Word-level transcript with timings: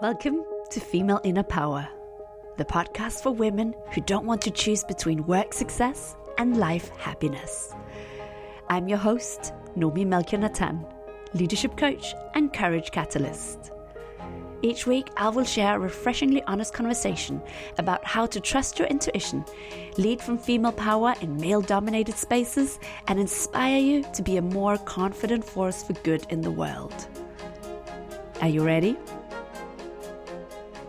Welcome 0.00 0.44
to 0.70 0.80
Female 0.80 1.20
Inner 1.24 1.42
Power, 1.42 1.88
the 2.56 2.64
podcast 2.64 3.22
for 3.22 3.30
women 3.30 3.74
who 3.92 4.00
don't 4.00 4.26
want 4.26 4.42
to 4.42 4.50
choose 4.50 4.84
between 4.84 5.26
work 5.26 5.52
success 5.52 6.16
and 6.38 6.56
life 6.56 6.90
happiness. 6.96 7.74
I'm 8.68 8.88
your 8.88 8.98
host, 8.98 9.52
Noomi 9.76 10.06
Melchior 10.06 10.38
Natan, 10.38 10.84
leadership 11.32 11.76
coach 11.76 12.14
and 12.34 12.52
courage 12.52 12.90
catalyst. 12.90 13.73
Each 14.64 14.86
week, 14.86 15.10
I 15.18 15.28
will 15.28 15.44
share 15.44 15.76
a 15.76 15.78
refreshingly 15.78 16.42
honest 16.44 16.72
conversation 16.72 17.42
about 17.76 18.02
how 18.02 18.24
to 18.24 18.40
trust 18.40 18.78
your 18.78 18.88
intuition, 18.88 19.44
lead 19.98 20.22
from 20.22 20.38
female 20.38 20.72
power 20.72 21.12
in 21.20 21.36
male 21.36 21.60
dominated 21.60 22.14
spaces, 22.14 22.78
and 23.06 23.20
inspire 23.20 23.76
you 23.78 24.02
to 24.14 24.22
be 24.22 24.38
a 24.38 24.42
more 24.42 24.78
confident 24.78 25.44
force 25.44 25.82
for 25.82 25.92
good 25.92 26.24
in 26.30 26.40
the 26.40 26.50
world. 26.50 26.94
Are 28.40 28.48
you 28.48 28.64
ready? 28.64 28.96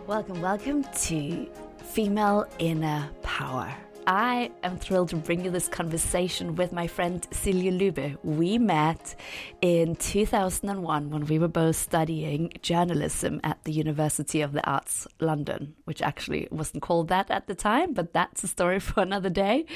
Welcome, 0.06 0.40
welcome 0.40 0.82
to 0.82 1.46
Female 1.84 2.46
Inner 2.58 3.10
Power. 3.20 3.74
I 4.06 4.52
am 4.62 4.78
thrilled 4.78 5.08
to 5.08 5.16
bring 5.16 5.44
you 5.44 5.50
this 5.50 5.66
conversation 5.66 6.54
with 6.54 6.72
my 6.72 6.86
friend 6.86 7.26
Silje 7.32 7.76
Lübbe. 7.76 8.16
We 8.22 8.56
met 8.56 9.16
in 9.60 9.96
2001 9.96 11.10
when 11.10 11.26
we 11.26 11.40
were 11.40 11.48
both 11.48 11.74
studying 11.74 12.52
journalism 12.62 13.40
at 13.42 13.64
the 13.64 13.72
University 13.72 14.42
of 14.42 14.52
the 14.52 14.64
Arts 14.64 15.08
London, 15.18 15.74
which 15.86 16.02
actually 16.02 16.46
wasn't 16.52 16.84
called 16.84 17.08
that 17.08 17.32
at 17.32 17.48
the 17.48 17.56
time, 17.56 17.94
but 17.94 18.12
that's 18.12 18.44
a 18.44 18.48
story 18.48 18.78
for 18.80 19.02
another 19.02 19.30
day. 19.30 19.66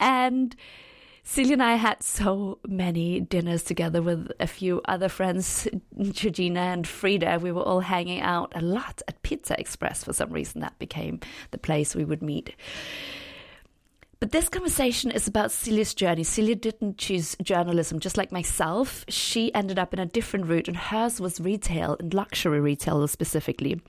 And 0.00 0.56
Silje 1.24 1.52
and 1.52 1.62
I 1.62 1.76
had 1.76 2.02
so 2.02 2.58
many 2.66 3.20
dinners 3.20 3.62
together 3.62 4.02
with 4.02 4.32
a 4.40 4.48
few 4.48 4.80
other 4.86 5.08
friends, 5.08 5.68
Georgina 6.02 6.60
and 6.60 6.88
Frida. 6.88 7.38
We 7.40 7.52
were 7.52 7.62
all 7.62 7.80
hanging 7.80 8.20
out 8.20 8.52
a 8.56 8.60
lot 8.60 9.00
at 9.06 9.22
Pizza 9.22 9.58
Express 9.60 10.02
for 10.02 10.12
some 10.12 10.32
reason. 10.32 10.60
That 10.60 10.76
became 10.80 11.20
the 11.52 11.58
place 11.58 11.94
we 11.94 12.04
would 12.04 12.20
meet. 12.20 12.56
But 14.24 14.32
this 14.32 14.48
conversation 14.48 15.10
is 15.10 15.28
about 15.28 15.50
Silje's 15.50 15.92
journey. 15.92 16.22
Silje 16.22 16.58
didn't 16.58 16.96
choose 16.96 17.36
journalism, 17.42 18.00
just 18.00 18.16
like 18.16 18.32
myself. 18.32 19.04
She 19.06 19.54
ended 19.54 19.78
up 19.78 19.92
in 19.92 19.98
a 19.98 20.06
different 20.06 20.46
route, 20.46 20.66
and 20.66 20.78
hers 20.78 21.20
was 21.20 21.40
retail 21.40 21.98
and 22.00 22.14
luxury 22.14 22.58
retail 22.58 23.06
specifically. 23.06 23.82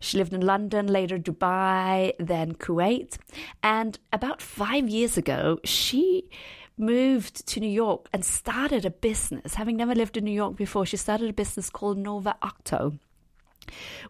She 0.00 0.18
lived 0.18 0.32
in 0.32 0.40
London, 0.40 0.88
later 0.88 1.20
Dubai, 1.20 2.14
then 2.18 2.54
Kuwait. 2.54 3.16
And 3.62 3.96
about 4.12 4.42
five 4.42 4.88
years 4.88 5.16
ago, 5.16 5.60
she 5.62 6.30
moved 6.76 7.46
to 7.46 7.60
New 7.60 7.70
York 7.70 8.08
and 8.12 8.24
started 8.24 8.84
a 8.84 8.90
business. 8.90 9.54
Having 9.54 9.76
never 9.76 9.94
lived 9.94 10.16
in 10.16 10.24
New 10.24 10.32
York 10.32 10.56
before, 10.56 10.84
she 10.84 10.96
started 10.96 11.30
a 11.30 11.32
business 11.32 11.70
called 11.70 11.96
Nova 11.96 12.34
Octo, 12.42 12.98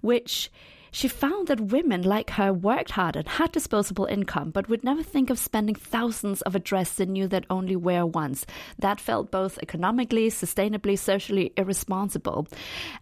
which 0.01 0.51
she 0.97 1.09
found 1.09 1.47
that 1.47 1.61
women 1.61 2.01
like 2.01 2.31
her 2.31 2.55
worked 2.55 2.93
hard 2.93 3.17
and 3.17 3.29
had 3.29 3.53
disposable 3.53 4.07
income, 4.07 4.51
but 4.51 4.67
would 4.71 4.83
never 4.83 5.03
think 5.03 5.29
of 5.29 5.39
spending 5.39 5.75
thousands 5.75 6.41
of 6.41 6.55
a 6.55 6.59
dress 6.59 6.95
they 6.95 7.05
knew 7.05 7.29
they'd 7.29 7.45
only 7.51 7.77
wear 7.77 8.07
once. 8.07 8.47
That 8.79 8.99
felt 8.99 9.31
both 9.31 9.59
economically, 9.59 10.31
sustainably, 10.31 10.99
socially 10.99 11.53
irresponsible. 11.55 12.49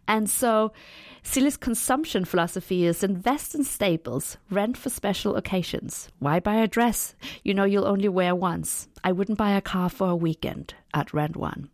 And 0.08 0.28
so 0.28 0.72
Silje's 1.22 1.56
consumption 1.56 2.24
philosophy 2.24 2.84
is 2.84 3.04
invest 3.04 3.54
in 3.54 3.62
staples, 3.62 4.38
rent 4.50 4.76
for 4.76 4.90
special 4.90 5.36
occasions. 5.36 6.08
Why 6.18 6.40
buy 6.40 6.56
a 6.56 6.66
dress 6.66 7.14
you 7.44 7.54
know 7.54 7.62
you'll 7.62 7.86
only 7.86 8.08
wear 8.08 8.34
once? 8.34 8.88
I 9.04 9.12
wouldn't 9.12 9.38
buy 9.38 9.52
a 9.52 9.60
car 9.60 9.88
for 9.88 10.08
a 10.08 10.16
weekend. 10.16 10.74
I'd 10.92 11.14
rent 11.14 11.36
one. 11.36 11.70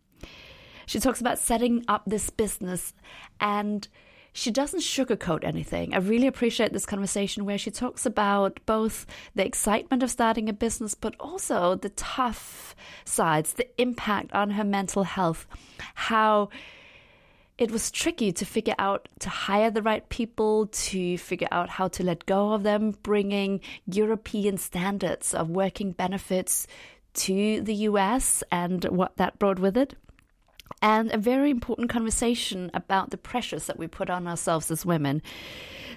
She 0.85 0.99
talks 0.99 1.19
about 1.19 1.39
setting 1.39 1.83
up 1.87 2.03
this 2.05 2.29
business 2.29 2.93
and 3.39 3.87
she 4.33 4.51
doesn't 4.51 4.79
sugarcoat 4.79 5.43
anything. 5.43 5.93
I 5.93 5.97
really 5.97 6.27
appreciate 6.27 6.73
this 6.73 6.85
conversation 6.85 7.45
where 7.45 7.57
she 7.57 7.71
talks 7.71 8.05
about 8.05 8.59
both 8.65 9.05
the 9.35 9.45
excitement 9.45 10.03
of 10.03 10.11
starting 10.11 10.47
a 10.47 10.53
business, 10.53 10.95
but 10.95 11.15
also 11.19 11.75
the 11.75 11.89
tough 11.89 12.75
sides, 13.03 13.53
the 13.53 13.67
impact 13.81 14.33
on 14.33 14.51
her 14.51 14.63
mental 14.63 15.03
health, 15.03 15.45
how 15.95 16.49
it 17.57 17.71
was 17.71 17.91
tricky 17.91 18.31
to 18.31 18.45
figure 18.45 18.75
out 18.79 19.07
to 19.19 19.29
hire 19.29 19.69
the 19.69 19.83
right 19.83 20.07
people, 20.09 20.67
to 20.67 21.17
figure 21.17 21.49
out 21.51 21.69
how 21.69 21.87
to 21.89 22.03
let 22.03 22.25
go 22.25 22.53
of 22.53 22.63
them, 22.63 22.95
bringing 23.03 23.59
European 23.85 24.57
standards 24.57 25.33
of 25.33 25.49
working 25.49 25.91
benefits 25.91 26.65
to 27.13 27.61
the 27.61 27.75
US 27.75 28.43
and 28.51 28.85
what 28.85 29.17
that 29.17 29.37
brought 29.37 29.59
with 29.59 29.77
it. 29.77 29.95
And 30.81 31.11
a 31.11 31.17
very 31.17 31.51
important 31.51 31.89
conversation 31.89 32.71
about 32.73 33.11
the 33.11 33.17
pressures 33.17 33.67
that 33.67 33.77
we 33.77 33.87
put 33.87 34.09
on 34.09 34.27
ourselves 34.27 34.71
as 34.71 34.85
women. 34.85 35.21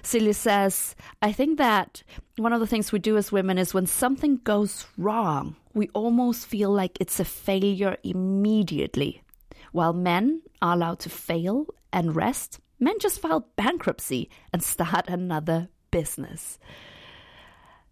Silje 0.03 0.35
says, 0.35 0.95
I 1.21 1.31
think 1.31 1.57
that 1.57 2.03
one 2.37 2.53
of 2.53 2.59
the 2.59 2.67
things 2.67 2.91
we 2.91 2.99
do 2.99 3.17
as 3.17 3.31
women 3.31 3.57
is 3.57 3.73
when 3.73 3.87
something 3.87 4.37
goes 4.43 4.85
wrong, 4.97 5.55
we 5.73 5.89
almost 5.89 6.45
feel 6.45 6.69
like 6.69 6.97
it's 6.99 7.19
a 7.19 7.25
failure 7.25 7.97
immediately. 8.03 9.23
While 9.71 9.93
men 9.93 10.41
are 10.61 10.73
allowed 10.73 10.99
to 10.99 11.09
fail 11.09 11.65
and 11.91 12.15
rest, 12.15 12.59
men 12.79 12.99
just 12.99 13.19
file 13.19 13.47
bankruptcy 13.55 14.29
and 14.53 14.61
start 14.61 15.05
another 15.07 15.69
business. 15.89 16.59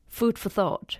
Food 0.07 0.37
for 0.37 0.49
thought. 0.49 0.99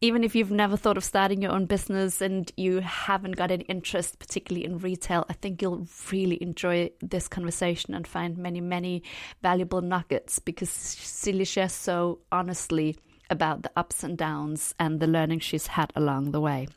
Even 0.00 0.22
if 0.22 0.36
you've 0.36 0.52
never 0.52 0.76
thought 0.76 0.96
of 0.96 1.02
starting 1.02 1.42
your 1.42 1.50
own 1.50 1.66
business 1.66 2.20
and 2.20 2.52
you 2.56 2.78
haven't 2.80 3.36
got 3.36 3.50
any 3.50 3.64
interest, 3.64 4.20
particularly 4.20 4.64
in 4.64 4.78
retail, 4.78 5.26
I 5.28 5.32
think 5.32 5.60
you'll 5.60 5.88
really 6.12 6.40
enjoy 6.40 6.90
this 7.00 7.26
conversation 7.26 7.94
and 7.94 8.06
find 8.06 8.38
many, 8.38 8.60
many 8.60 9.02
valuable 9.42 9.80
nuggets 9.80 10.38
because 10.38 10.70
Silje 10.70 11.48
shares 11.48 11.72
so 11.72 12.20
honestly 12.30 12.96
about 13.28 13.62
the 13.62 13.72
ups 13.76 14.04
and 14.04 14.16
downs 14.16 14.72
and 14.78 15.00
the 15.00 15.08
learning 15.08 15.40
she's 15.40 15.66
had 15.66 15.92
along 15.96 16.30
the 16.30 16.40
way. 16.40 16.68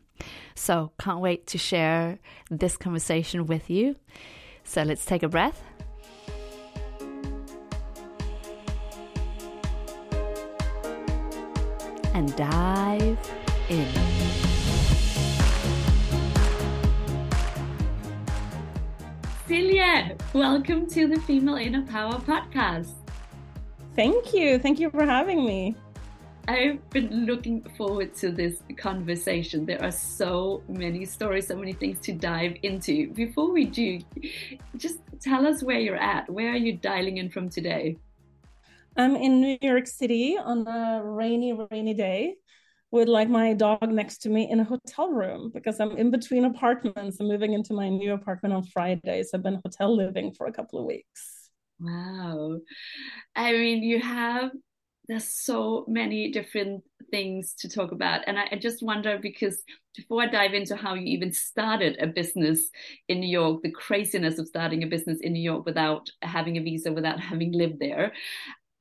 So, 0.55 0.91
can't 0.99 1.19
wait 1.19 1.47
to 1.47 1.57
share 1.57 2.19
this 2.49 2.75
conversation 2.75 3.45
with 3.45 3.69
you. 3.69 3.95
So, 4.63 4.83
let's 4.83 5.05
take 5.05 5.23
a 5.23 5.29
breath. 5.29 5.63
And 12.21 12.35
dive 12.35 13.17
in. 13.69 13.87
Silje, 19.47 20.21
welcome 20.31 20.85
to 20.85 21.07
the 21.07 21.19
Female 21.21 21.55
Inner 21.55 21.81
Power 21.87 22.19
podcast. 22.19 22.93
Thank 23.95 24.35
you. 24.35 24.59
Thank 24.59 24.79
you 24.79 24.91
for 24.91 25.03
having 25.03 25.43
me. 25.43 25.75
I've 26.47 26.87
been 26.91 27.25
looking 27.25 27.63
forward 27.75 28.13
to 28.17 28.29
this 28.29 28.61
conversation. 28.77 29.65
There 29.65 29.81
are 29.81 29.91
so 29.91 30.61
many 30.69 31.05
stories, 31.05 31.47
so 31.47 31.55
many 31.55 31.73
things 31.73 31.99
to 32.01 32.13
dive 32.13 32.55
into. 32.61 33.11
Before 33.13 33.51
we 33.51 33.65
do, 33.65 33.99
just 34.77 34.99
tell 35.21 35.47
us 35.47 35.63
where 35.63 35.79
you're 35.79 35.95
at. 35.95 36.29
Where 36.29 36.51
are 36.51 36.63
you 36.67 36.77
dialing 36.77 37.17
in 37.17 37.31
from 37.31 37.49
today? 37.49 37.97
I'm 38.97 39.15
in 39.15 39.41
New 39.41 39.57
York 39.61 39.87
City 39.87 40.37
on 40.37 40.67
a 40.67 41.01
rainy, 41.03 41.53
rainy 41.71 41.93
day 41.93 42.35
with 42.91 43.07
like 43.07 43.29
my 43.29 43.53
dog 43.53 43.89
next 43.89 44.19
to 44.19 44.29
me 44.29 44.49
in 44.51 44.59
a 44.59 44.65
hotel 44.65 45.09
room 45.09 45.49
because 45.53 45.79
I'm 45.79 45.91
in 45.97 46.11
between 46.11 46.43
apartments. 46.43 47.17
I'm 47.19 47.27
moving 47.27 47.53
into 47.53 47.73
my 47.73 47.87
new 47.87 48.13
apartment 48.13 48.53
on 48.53 48.63
Fridays. 48.63 49.31
I've 49.33 49.43
been 49.43 49.61
hotel 49.63 49.95
living 49.95 50.33
for 50.33 50.47
a 50.47 50.51
couple 50.51 50.79
of 50.79 50.85
weeks. 50.85 51.49
Wow. 51.79 52.59
I 53.35 53.53
mean, 53.53 53.81
you 53.81 54.01
have 54.01 54.51
there's 55.07 55.43
so 55.43 55.83
many 55.87 56.31
different 56.31 56.83
things 57.09 57.53
to 57.59 57.67
talk 57.67 57.91
about. 57.91 58.21
And 58.27 58.39
I, 58.39 58.47
I, 58.51 58.55
just 58.55 58.81
wonder 58.81 59.19
because 59.21 59.61
before 59.95 60.21
I 60.21 60.27
dive 60.27 60.53
into 60.53 60.75
how 60.75 60.93
you 60.93 61.05
even 61.07 61.33
started 61.33 61.97
a 61.99 62.07
business 62.07 62.69
in 63.09 63.19
New 63.19 63.27
York, 63.27 63.61
the 63.61 63.71
craziness 63.71 64.39
of 64.39 64.47
starting 64.47 64.83
a 64.83 64.87
business 64.87 65.19
in 65.19 65.33
New 65.33 65.41
York 65.41 65.65
without 65.65 66.09
having 66.21 66.57
a 66.57 66.61
visa, 66.61 66.93
without 66.93 67.19
having 67.31 67.51
lived 67.51 67.79
there, 67.79 68.13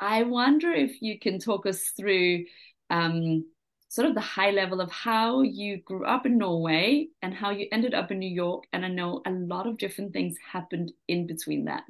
I 0.01 0.23
wonder 0.23 0.73
if 0.73 1.03
you 1.03 1.19
can 1.19 1.39
talk 1.39 1.67
us 1.67 1.93
through 1.97 2.47
um, 2.89 3.45
sort 3.89 4.09
of 4.09 4.15
the 4.15 4.21
high 4.21 4.51
level 4.51 4.81
of 4.81 4.91
how 4.91 5.43
you 5.43 5.83
grew 5.83 6.07
up 6.07 6.25
in 6.25 6.39
Norway 6.39 7.09
and 7.21 7.35
how 7.35 7.51
you 7.51 7.67
ended 7.71 7.93
up 7.93 8.11
in 8.11 8.19
New 8.19 8.31
York. 8.31 8.65
And 8.73 8.85
I 8.85 8.89
know 8.89 9.21
a 9.27 9.31
lot 9.31 9.67
of 9.67 9.77
different 9.77 10.13
things 10.15 10.37
happened 10.53 10.93
in 11.07 11.27
between 11.27 11.67
that. 11.67 11.85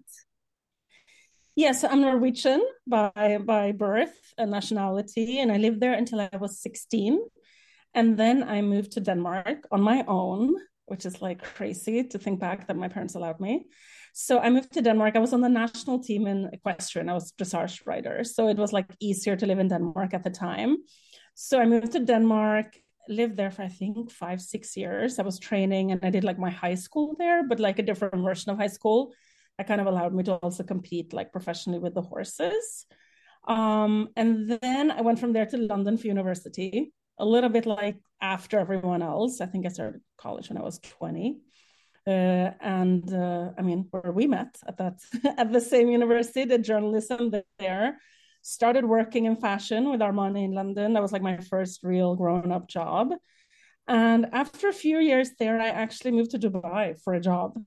Yes, 1.54 1.84
I'm 1.84 2.00
Norwegian 2.00 2.64
by 2.86 3.38
by 3.44 3.72
birth 3.72 4.16
and 4.38 4.50
nationality, 4.50 5.40
and 5.40 5.52
I 5.52 5.58
lived 5.58 5.80
there 5.80 5.92
until 5.92 6.20
I 6.20 6.36
was 6.38 6.60
16. 6.60 7.20
And 7.92 8.16
then 8.16 8.42
I 8.42 8.62
moved 8.62 8.92
to 8.92 9.00
Denmark 9.00 9.66
on 9.70 9.82
my 9.82 10.04
own, 10.06 10.54
which 10.86 11.04
is 11.04 11.20
like 11.20 11.42
crazy 11.42 12.04
to 12.04 12.18
think 12.18 12.40
back 12.40 12.66
that 12.66 12.76
my 12.76 12.88
parents 12.88 13.14
allowed 13.14 13.40
me. 13.40 13.66
So 14.12 14.38
I 14.38 14.50
moved 14.50 14.72
to 14.72 14.82
Denmark. 14.82 15.16
I 15.16 15.20
was 15.20 15.32
on 15.32 15.40
the 15.40 15.48
national 15.48 16.00
team 16.00 16.26
in 16.26 16.50
equestrian. 16.52 17.08
I 17.08 17.14
was 17.14 17.32
dressage 17.32 17.86
rider, 17.86 18.24
so 18.24 18.48
it 18.48 18.56
was 18.56 18.72
like 18.72 18.86
easier 19.00 19.36
to 19.36 19.46
live 19.46 19.58
in 19.58 19.68
Denmark 19.68 20.14
at 20.14 20.24
the 20.24 20.30
time. 20.30 20.78
So 21.34 21.60
I 21.60 21.66
moved 21.66 21.92
to 21.92 22.00
Denmark, 22.00 22.76
lived 23.08 23.36
there 23.36 23.50
for 23.50 23.62
I 23.62 23.68
think 23.68 24.10
five, 24.10 24.40
six 24.40 24.76
years. 24.76 25.18
I 25.18 25.22
was 25.22 25.38
training 25.38 25.92
and 25.92 26.04
I 26.04 26.10
did 26.10 26.24
like 26.24 26.38
my 26.38 26.50
high 26.50 26.74
school 26.74 27.14
there, 27.18 27.46
but 27.46 27.60
like 27.60 27.78
a 27.78 27.82
different 27.82 28.22
version 28.24 28.50
of 28.50 28.58
high 28.58 28.66
school. 28.66 29.12
That 29.58 29.66
kind 29.66 29.80
of 29.80 29.86
allowed 29.86 30.14
me 30.14 30.22
to 30.24 30.34
also 30.34 30.62
compete 30.62 31.12
like 31.12 31.32
professionally 31.32 31.78
with 31.78 31.94
the 31.94 32.02
horses. 32.02 32.86
Um, 33.46 34.08
and 34.16 34.48
then 34.48 34.90
I 34.90 35.00
went 35.00 35.18
from 35.18 35.32
there 35.32 35.46
to 35.46 35.56
London 35.56 35.96
for 35.96 36.06
university, 36.06 36.92
a 37.18 37.24
little 37.24 37.50
bit 37.50 37.66
like 37.66 37.96
after 38.20 38.58
everyone 38.58 39.02
else. 39.02 39.40
I 39.40 39.46
think 39.46 39.66
I 39.66 39.70
started 39.70 40.00
college 40.16 40.48
when 40.48 40.58
I 40.58 40.62
was 40.62 40.78
20. 40.78 41.38
Uh, 42.06 42.50
and 42.60 43.12
uh, 43.12 43.50
I 43.58 43.62
mean, 43.62 43.86
where 43.90 44.12
we 44.12 44.26
met 44.26 44.56
at 44.66 44.78
that 44.78 45.00
at 45.38 45.52
the 45.52 45.60
same 45.60 45.88
university, 45.88 46.44
did 46.44 46.64
journalism 46.64 47.32
there. 47.58 47.98
Started 48.42 48.86
working 48.86 49.26
in 49.26 49.36
fashion 49.36 49.90
with 49.90 50.00
Armani 50.00 50.44
in 50.44 50.54
London. 50.54 50.94
That 50.94 51.02
was 51.02 51.12
like 51.12 51.22
my 51.22 51.36
first 51.36 51.82
real 51.82 52.16
grown-up 52.16 52.68
job. 52.68 53.12
And 53.86 54.26
after 54.32 54.68
a 54.68 54.72
few 54.72 54.98
years 54.98 55.32
there, 55.38 55.60
I 55.60 55.68
actually 55.68 56.12
moved 56.12 56.30
to 56.30 56.38
Dubai 56.38 56.98
for 57.02 57.12
a 57.12 57.20
job, 57.20 57.58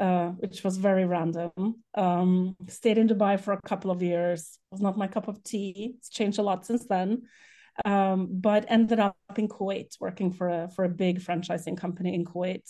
uh, 0.00 0.30
which 0.30 0.64
was 0.64 0.76
very 0.76 1.04
random. 1.04 1.52
Um, 1.94 2.56
stayed 2.68 2.98
in 2.98 3.06
Dubai 3.06 3.38
for 3.38 3.52
a 3.52 3.60
couple 3.62 3.90
of 3.92 4.02
years. 4.02 4.58
It 4.72 4.74
Was 4.74 4.80
not 4.80 4.98
my 4.98 5.06
cup 5.06 5.28
of 5.28 5.44
tea. 5.44 5.94
It's 5.98 6.08
changed 6.08 6.38
a 6.38 6.42
lot 6.42 6.66
since 6.66 6.86
then. 6.86 7.22
Um, 7.84 8.28
but 8.30 8.64
ended 8.68 8.98
up 8.98 9.16
in 9.36 9.46
Kuwait 9.46 10.00
working 10.00 10.32
for 10.32 10.48
a 10.48 10.68
for 10.74 10.84
a 10.84 10.88
big 10.88 11.20
franchising 11.20 11.76
company 11.78 12.14
in 12.14 12.24
Kuwait. 12.24 12.66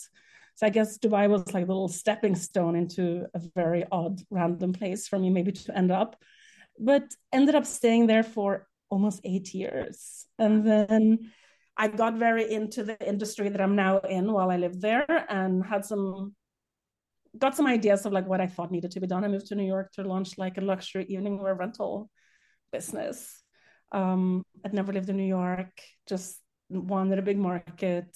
So 0.59 0.67
I 0.67 0.71
guess 0.71 0.97
Dubai 0.97 1.29
was 1.29 1.53
like 1.53 1.63
a 1.63 1.67
little 1.67 1.87
stepping 1.87 2.35
stone 2.35 2.75
into 2.75 3.25
a 3.33 3.39
very 3.55 3.85
odd, 3.93 4.19
random 4.29 4.73
place 4.73 5.07
for 5.07 5.17
me, 5.17 5.29
maybe 5.29 5.53
to 5.53 5.77
end 5.77 5.89
up. 5.89 6.17
But 6.77 7.15
ended 7.31 7.55
up 7.55 7.65
staying 7.65 8.07
there 8.07 8.23
for 8.23 8.67
almost 8.89 9.21
eight 9.23 9.53
years. 9.53 10.25
And 10.37 10.67
then 10.67 11.31
I 11.77 11.87
got 11.87 12.15
very 12.15 12.51
into 12.51 12.83
the 12.83 12.97
industry 13.07 13.47
that 13.47 13.61
I'm 13.61 13.77
now 13.77 13.99
in 13.99 14.33
while 14.33 14.51
I 14.51 14.57
lived 14.57 14.81
there 14.81 15.05
and 15.29 15.65
had 15.65 15.85
some 15.85 16.35
got 17.37 17.55
some 17.55 17.65
ideas 17.65 18.05
of 18.05 18.11
like 18.11 18.27
what 18.27 18.41
I 18.41 18.47
thought 18.47 18.69
needed 18.69 18.91
to 18.91 18.99
be 18.99 19.07
done. 19.07 19.23
I 19.23 19.29
moved 19.29 19.47
to 19.47 19.55
New 19.55 19.63
York 19.75 19.93
to 19.93 20.03
launch 20.03 20.37
like 20.37 20.57
a 20.57 20.61
luxury 20.61 21.05
evening 21.07 21.41
wear 21.41 21.55
rental 21.55 22.09
business. 22.73 23.41
Um, 23.93 24.43
I'd 24.65 24.73
never 24.73 24.91
lived 24.91 25.07
in 25.07 25.15
New 25.15 25.23
York, 25.23 25.71
just 26.05 26.37
wanted 26.69 27.17
a 27.17 27.21
big 27.21 27.37
market 27.37 28.13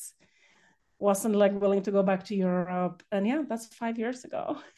wasn't 1.04 1.36
like 1.36 1.52
willing 1.60 1.84
to 1.84 1.92
go 1.92 2.02
back 2.02 2.24
to 2.24 2.36
Europe. 2.36 3.04
And 3.12 3.28
yeah, 3.28 3.44
that's 3.48 3.68
five 3.68 4.00
years 4.00 4.24
ago. 4.24 4.58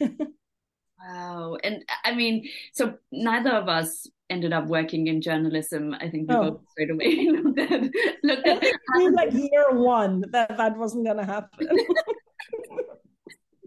wow. 1.00 1.56
And 1.62 1.84
I 2.04 2.14
mean, 2.14 2.48
so 2.72 2.98
neither 3.12 3.50
of 3.50 3.68
us 3.68 4.08
ended 4.28 4.52
up 4.52 4.66
working 4.66 5.06
in 5.06 5.22
journalism. 5.22 5.94
I 5.94 6.10
think 6.10 6.28
we 6.28 6.34
oh. 6.34 6.50
both 6.50 6.60
straight 6.72 6.90
away 6.90 7.28
looked 7.30 7.60
at 7.60 7.80
looked 8.24 8.46
at 8.46 8.62
like 9.12 9.32
year 9.32 9.70
one 9.70 10.24
that 10.32 10.56
that 10.56 10.76
wasn't 10.76 11.06
gonna 11.06 11.24
happen. 11.24 11.68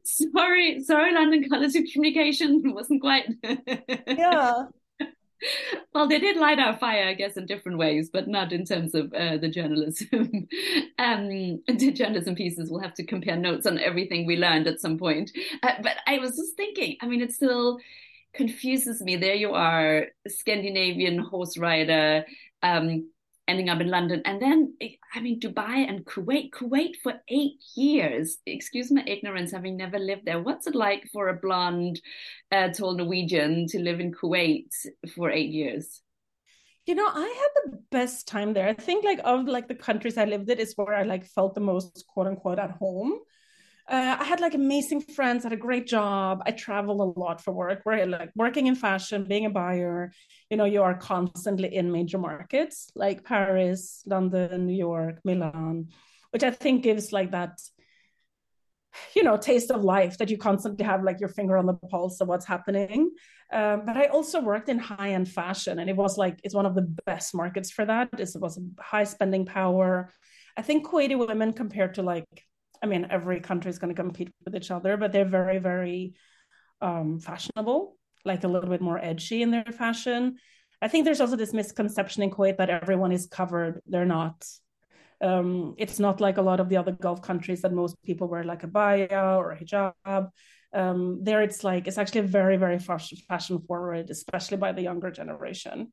sorry, 0.03 0.81
sorry, 0.83 1.13
London 1.13 1.47
College 1.49 1.75
of 1.77 1.85
Communication 1.93 2.61
wasn't 2.73 2.99
quite 2.99 3.29
yeah 4.05 4.63
well, 5.93 6.07
they 6.07 6.19
did 6.19 6.37
light 6.37 6.59
our 6.59 6.77
fire, 6.77 7.07
I 7.07 7.13
guess, 7.13 7.37
in 7.37 7.45
different 7.45 7.77
ways, 7.77 8.09
but 8.11 8.27
not 8.27 8.51
in 8.51 8.65
terms 8.65 8.93
of 8.95 9.13
uh, 9.13 9.37
the 9.37 9.49
journalism. 9.49 10.09
um, 10.99 11.61
the 11.67 11.91
journalism 11.93 12.35
pieces, 12.35 12.69
we'll 12.69 12.81
have 12.81 12.93
to 12.95 13.05
compare 13.05 13.35
notes 13.35 13.65
on 13.65 13.79
everything 13.79 14.25
we 14.25 14.37
learned 14.37 14.67
at 14.67 14.81
some 14.81 14.97
point. 14.97 15.31
Uh, 15.63 15.73
but 15.81 15.97
I 16.07 16.19
was 16.19 16.35
just 16.35 16.55
thinking, 16.55 16.97
I 17.01 17.07
mean, 17.07 17.21
it 17.21 17.31
still 17.31 17.79
confuses 18.33 19.01
me. 19.01 19.15
There 19.15 19.35
you 19.35 19.53
are, 19.53 20.07
Scandinavian 20.27 21.19
horse 21.19 21.57
rider, 21.57 22.25
um, 22.61 23.09
ending 23.49 23.69
up 23.69 23.81
in 23.81 23.89
London. 23.89 24.21
And 24.25 24.41
then, 24.41 24.75
I 25.13 25.19
mean, 25.19 25.39
Dubai 25.39 25.89
and 25.89 26.05
Kuwait, 26.05 26.51
Kuwait 26.51 26.95
for 27.03 27.13
eight 27.27 27.57
years. 27.75 28.37
Excuse 28.45 28.91
my 28.91 29.03
ignorance, 29.05 29.51
having 29.51 29.75
never 29.75 29.99
lived 29.99 30.25
there. 30.25 30.41
What's 30.41 30.67
it 30.67 30.75
like 30.75 31.09
for 31.11 31.29
a 31.29 31.33
blonde, 31.33 31.99
uh, 32.51 32.69
tall 32.69 32.93
Norwegian 32.93 33.67
to 33.67 33.79
live 33.79 33.99
in 33.99 34.13
Kuwait 34.13 34.69
for 35.15 35.31
eight 35.31 35.49
years? 35.49 36.01
You 36.85 36.95
know, 36.95 37.07
I 37.07 37.27
had 37.41 37.71
the 37.71 37.79
best 37.91 38.27
time 38.27 38.53
there. 38.53 38.67
I 38.67 38.73
think 38.73 39.03
like 39.03 39.19
of 39.23 39.45
like 39.45 39.67
the 39.67 39.75
countries 39.75 40.17
I 40.17 40.25
lived 40.25 40.49
in 40.49 40.59
is 40.59 40.73
where 40.75 40.95
I 40.95 41.03
like 41.03 41.25
felt 41.25 41.53
the 41.53 41.61
most 41.61 42.05
quote 42.07 42.27
unquote 42.27 42.59
at 42.59 42.71
home 42.71 43.19
uh, 43.89 44.17
I 44.19 44.23
had 44.23 44.39
like 44.39 44.53
amazing 44.53 45.01
friends, 45.01 45.43
had 45.43 45.53
a 45.53 45.57
great 45.57 45.87
job. 45.87 46.43
I 46.45 46.51
travel 46.51 47.01
a 47.01 47.19
lot 47.19 47.41
for 47.43 47.51
work. 47.51 47.81
Where 47.83 48.05
like 48.05 48.29
working 48.35 48.67
in 48.67 48.75
fashion, 48.75 49.23
being 49.23 49.47
a 49.47 49.49
buyer, 49.49 50.11
you 50.51 50.57
know, 50.57 50.65
you 50.65 50.83
are 50.83 50.93
constantly 50.93 51.73
in 51.75 51.91
major 51.91 52.19
markets 52.19 52.91
like 52.93 53.23
Paris, 53.23 54.03
London, 54.05 54.67
New 54.67 54.75
York, 54.75 55.19
Milan, 55.23 55.87
which 56.29 56.43
I 56.43 56.51
think 56.51 56.83
gives 56.83 57.11
like 57.11 57.31
that, 57.31 57.59
you 59.15 59.23
know, 59.23 59.37
taste 59.37 59.71
of 59.71 59.83
life 59.83 60.19
that 60.19 60.29
you 60.29 60.37
constantly 60.37 60.85
have 60.85 61.03
like 61.03 61.19
your 61.19 61.29
finger 61.29 61.57
on 61.57 61.65
the 61.65 61.73
pulse 61.73 62.21
of 62.21 62.27
what's 62.27 62.45
happening. 62.45 63.09
Um, 63.51 63.87
but 63.87 63.97
I 63.97 64.05
also 64.05 64.39
worked 64.39 64.69
in 64.69 64.77
high 64.77 65.13
end 65.13 65.29
fashion, 65.29 65.79
and 65.79 65.89
it 65.89 65.95
was 65.95 66.15
like 66.15 66.39
it's 66.43 66.53
one 66.53 66.67
of 66.67 66.75
the 66.75 66.87
best 67.07 67.33
markets 67.33 67.71
for 67.71 67.85
that. 67.85 68.09
It 68.19 68.29
was 68.35 68.59
high 68.79 69.05
spending 69.05 69.47
power. 69.47 70.13
I 70.55 70.61
think 70.61 70.85
Kuwaiti 70.85 71.17
women 71.17 71.53
compared 71.53 71.95
to 71.95 72.03
like 72.03 72.45
I 72.81 72.85
mean, 72.85 73.07
every 73.09 73.39
country 73.39 73.69
is 73.69 73.79
going 73.79 73.93
to 73.93 74.01
compete 74.01 74.31
with 74.45 74.55
each 74.55 74.71
other, 74.71 74.97
but 74.97 75.11
they're 75.11 75.25
very, 75.25 75.59
very 75.59 76.13
um, 76.81 77.19
fashionable, 77.19 77.97
like 78.25 78.43
a 78.43 78.47
little 78.47 78.69
bit 78.69 78.81
more 78.81 78.99
edgy 79.03 79.41
in 79.41 79.51
their 79.51 79.65
fashion. 79.65 80.37
I 80.81 80.87
think 80.87 81.05
there's 81.05 81.21
also 81.21 81.35
this 81.35 81.53
misconception 81.53 82.23
in 82.23 82.31
Kuwait 82.31 82.57
that 82.57 82.69
everyone 82.69 83.11
is 83.11 83.27
covered. 83.27 83.81
They're 83.85 84.05
not. 84.05 84.45
Um, 85.21 85.75
it's 85.77 85.99
not 85.99 86.21
like 86.21 86.37
a 86.37 86.41
lot 86.41 86.61
of 86.61 86.69
the 86.69 86.77
other 86.77 86.93
Gulf 86.93 87.21
countries 87.21 87.61
that 87.61 87.73
most 87.73 88.01
people 88.03 88.29
wear 88.29 88.45
like 88.45 88.61
abaya 88.61 89.37
or 89.37 89.51
a 89.51 89.59
hijab. 89.59 90.29
Um, 90.71 91.19
there, 91.23 91.41
it's 91.41 91.63
like 91.63 91.87
it's 91.87 91.97
actually 91.97 92.21
very, 92.21 92.55
very 92.55 92.79
fashion 92.79 93.59
forward, 93.67 94.09
especially 94.09 94.57
by 94.57 94.71
the 94.71 94.83
younger 94.83 95.11
generation. 95.11 95.91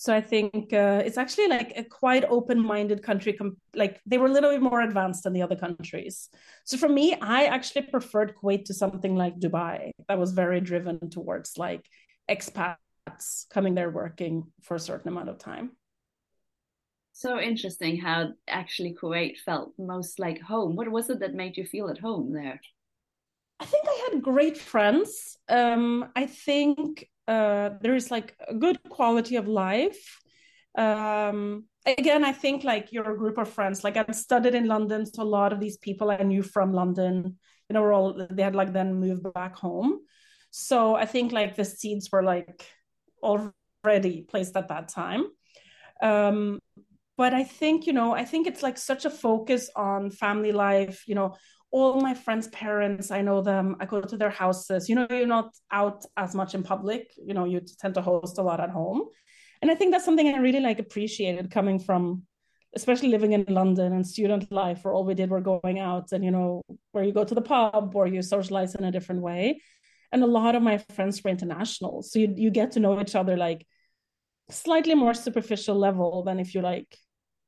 So 0.00 0.14
I 0.14 0.22
think 0.22 0.72
uh, 0.72 1.02
it's 1.04 1.18
actually 1.18 1.48
like 1.48 1.74
a 1.76 1.84
quite 1.84 2.24
open-minded 2.24 3.02
country. 3.02 3.34
Com- 3.34 3.58
like 3.74 4.00
they 4.06 4.16
were 4.16 4.28
a 4.28 4.32
little 4.32 4.50
bit 4.50 4.62
more 4.62 4.80
advanced 4.80 5.24
than 5.24 5.34
the 5.34 5.42
other 5.42 5.56
countries. 5.56 6.30
So 6.64 6.78
for 6.78 6.88
me, 6.88 7.16
I 7.20 7.44
actually 7.44 7.82
preferred 7.82 8.32
Kuwait 8.34 8.64
to 8.64 8.72
something 8.72 9.14
like 9.14 9.38
Dubai. 9.38 9.90
That 10.08 10.18
was 10.18 10.32
very 10.32 10.62
driven 10.62 11.10
towards 11.10 11.58
like 11.58 11.84
expats 12.30 13.46
coming 13.50 13.74
there 13.74 13.90
working 13.90 14.44
for 14.62 14.74
a 14.74 14.80
certain 14.80 15.08
amount 15.08 15.28
of 15.28 15.36
time. 15.36 15.72
So 17.12 17.38
interesting 17.38 18.00
how 18.00 18.30
actually 18.48 18.96
Kuwait 18.98 19.36
felt 19.36 19.74
most 19.76 20.18
like 20.18 20.40
home. 20.40 20.76
What 20.76 20.90
was 20.90 21.10
it 21.10 21.20
that 21.20 21.34
made 21.34 21.58
you 21.58 21.66
feel 21.66 21.90
at 21.90 21.98
home 21.98 22.32
there? 22.32 22.58
I 23.60 23.66
think 23.66 23.84
I 23.86 24.08
had 24.08 24.22
great 24.22 24.56
friends. 24.56 25.36
Um, 25.46 26.08
I 26.16 26.24
think 26.24 27.06
uh, 27.30 27.70
there 27.80 27.94
is 27.94 28.10
like 28.10 28.36
a 28.48 28.54
good 28.54 28.78
quality 28.88 29.36
of 29.36 29.46
life. 29.46 30.20
Um, 30.76 31.66
again, 31.86 32.24
I 32.24 32.32
think 32.32 32.64
like 32.64 32.92
your 32.92 33.16
group 33.16 33.38
of 33.38 33.48
friends, 33.48 33.84
like 33.84 33.96
I 33.96 34.04
studied 34.12 34.56
in 34.56 34.66
London, 34.66 35.06
so 35.06 35.22
a 35.22 35.34
lot 35.38 35.52
of 35.52 35.60
these 35.60 35.76
people 35.76 36.10
I 36.10 36.24
knew 36.24 36.42
from 36.42 36.72
London, 36.72 37.38
you 37.68 37.74
know, 37.74 37.82
were 37.82 37.92
all 37.92 38.26
they 38.30 38.42
had 38.42 38.56
like 38.56 38.72
then 38.72 38.94
moved 38.94 39.32
back 39.32 39.54
home. 39.56 40.00
So 40.50 40.96
I 40.96 41.06
think 41.06 41.30
like 41.30 41.54
the 41.54 41.64
seeds 41.64 42.10
were 42.10 42.24
like 42.24 42.66
already 43.22 44.22
placed 44.22 44.56
at 44.56 44.68
that 44.68 44.88
time. 44.88 45.24
Um, 46.02 46.58
but 47.16 47.32
I 47.32 47.44
think, 47.44 47.86
you 47.86 47.92
know, 47.92 48.12
I 48.12 48.24
think 48.24 48.46
it's 48.48 48.62
like 48.62 48.78
such 48.78 49.04
a 49.04 49.10
focus 49.10 49.70
on 49.76 50.10
family 50.10 50.52
life, 50.52 51.04
you 51.06 51.14
know, 51.14 51.36
all 51.72 52.00
my 52.00 52.14
friends' 52.14 52.48
parents, 52.48 53.10
I 53.10 53.22
know 53.22 53.42
them. 53.42 53.76
I 53.80 53.86
go 53.86 54.00
to 54.00 54.16
their 54.16 54.30
houses. 54.30 54.88
You 54.88 54.96
know, 54.96 55.06
you're 55.10 55.26
not 55.26 55.54
out 55.70 56.04
as 56.16 56.34
much 56.34 56.54
in 56.54 56.62
public. 56.62 57.12
You 57.24 57.34
know, 57.34 57.44
you 57.44 57.60
tend 57.78 57.94
to 57.94 58.02
host 58.02 58.38
a 58.38 58.42
lot 58.42 58.60
at 58.60 58.70
home. 58.70 59.04
And 59.62 59.70
I 59.70 59.74
think 59.74 59.92
that's 59.92 60.04
something 60.04 60.26
I 60.26 60.38
really 60.38 60.60
like 60.60 60.78
appreciated 60.78 61.50
coming 61.50 61.78
from, 61.78 62.22
especially 62.74 63.08
living 63.08 63.32
in 63.32 63.44
London 63.48 63.92
and 63.92 64.06
student 64.06 64.50
life, 64.50 64.84
where 64.84 64.94
all 64.94 65.04
we 65.04 65.14
did 65.14 65.30
were 65.30 65.40
going 65.40 65.78
out 65.78 66.12
and, 66.12 66.24
you 66.24 66.30
know, 66.30 66.62
where 66.92 67.04
you 67.04 67.12
go 67.12 67.24
to 67.24 67.34
the 67.34 67.42
pub 67.42 67.94
or 67.94 68.06
you 68.06 68.22
socialize 68.22 68.74
in 68.74 68.84
a 68.84 68.92
different 68.92 69.22
way. 69.22 69.60
And 70.12 70.24
a 70.24 70.26
lot 70.26 70.56
of 70.56 70.62
my 70.62 70.78
friends 70.78 71.22
were 71.22 71.30
international. 71.30 72.02
So 72.02 72.18
you, 72.18 72.34
you 72.36 72.50
get 72.50 72.72
to 72.72 72.80
know 72.80 73.00
each 73.00 73.14
other 73.14 73.36
like 73.36 73.64
slightly 74.50 74.94
more 74.94 75.14
superficial 75.14 75.76
level 75.76 76.24
than 76.24 76.40
if 76.40 76.54
you 76.54 76.62
like 76.62 76.96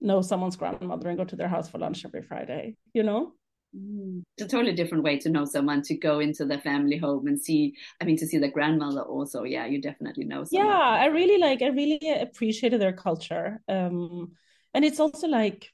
know 0.01 0.23
someone's 0.23 0.55
grandmother 0.55 1.09
and 1.09 1.19
go 1.19 1.25
to 1.25 1.35
their 1.35 1.49
house 1.49 1.69
for 1.69 1.79
lunch 1.79 2.05
every 2.05 2.23
Friday, 2.23 2.77
you 2.95 3.03
know? 3.03 3.33
Mm. 3.77 4.23
It's 4.37 4.47
a 4.47 4.49
totally 4.49 4.75
different 4.75 5.05
way 5.05 5.19
to 5.19 5.31
know 5.31 5.45
someone 5.45 5.83
to 5.83 5.97
go 5.97 6.21
into 6.21 6.45
the 6.45 6.59
family 6.59 6.99
home 6.99 7.27
and 7.27 7.41
see. 7.41 7.75
I 8.01 8.05
mean, 8.05 8.19
to 8.19 8.27
see 8.27 8.39
the 8.39 8.49
grandmother 8.49 9.01
also. 9.01 9.45
Yeah, 9.45 9.67
you 9.67 9.81
definitely 9.81 10.25
know. 10.25 10.45
Someone. 10.45 10.67
Yeah, 10.67 10.79
I 10.79 11.07
really 11.07 11.39
like. 11.39 11.63
I 11.63 11.69
really 11.69 12.01
appreciated 12.21 12.81
their 12.81 12.93
culture, 12.93 13.63
um, 13.69 14.33
and 14.75 14.85
it's 14.85 15.01
also 15.01 15.27
like. 15.27 15.69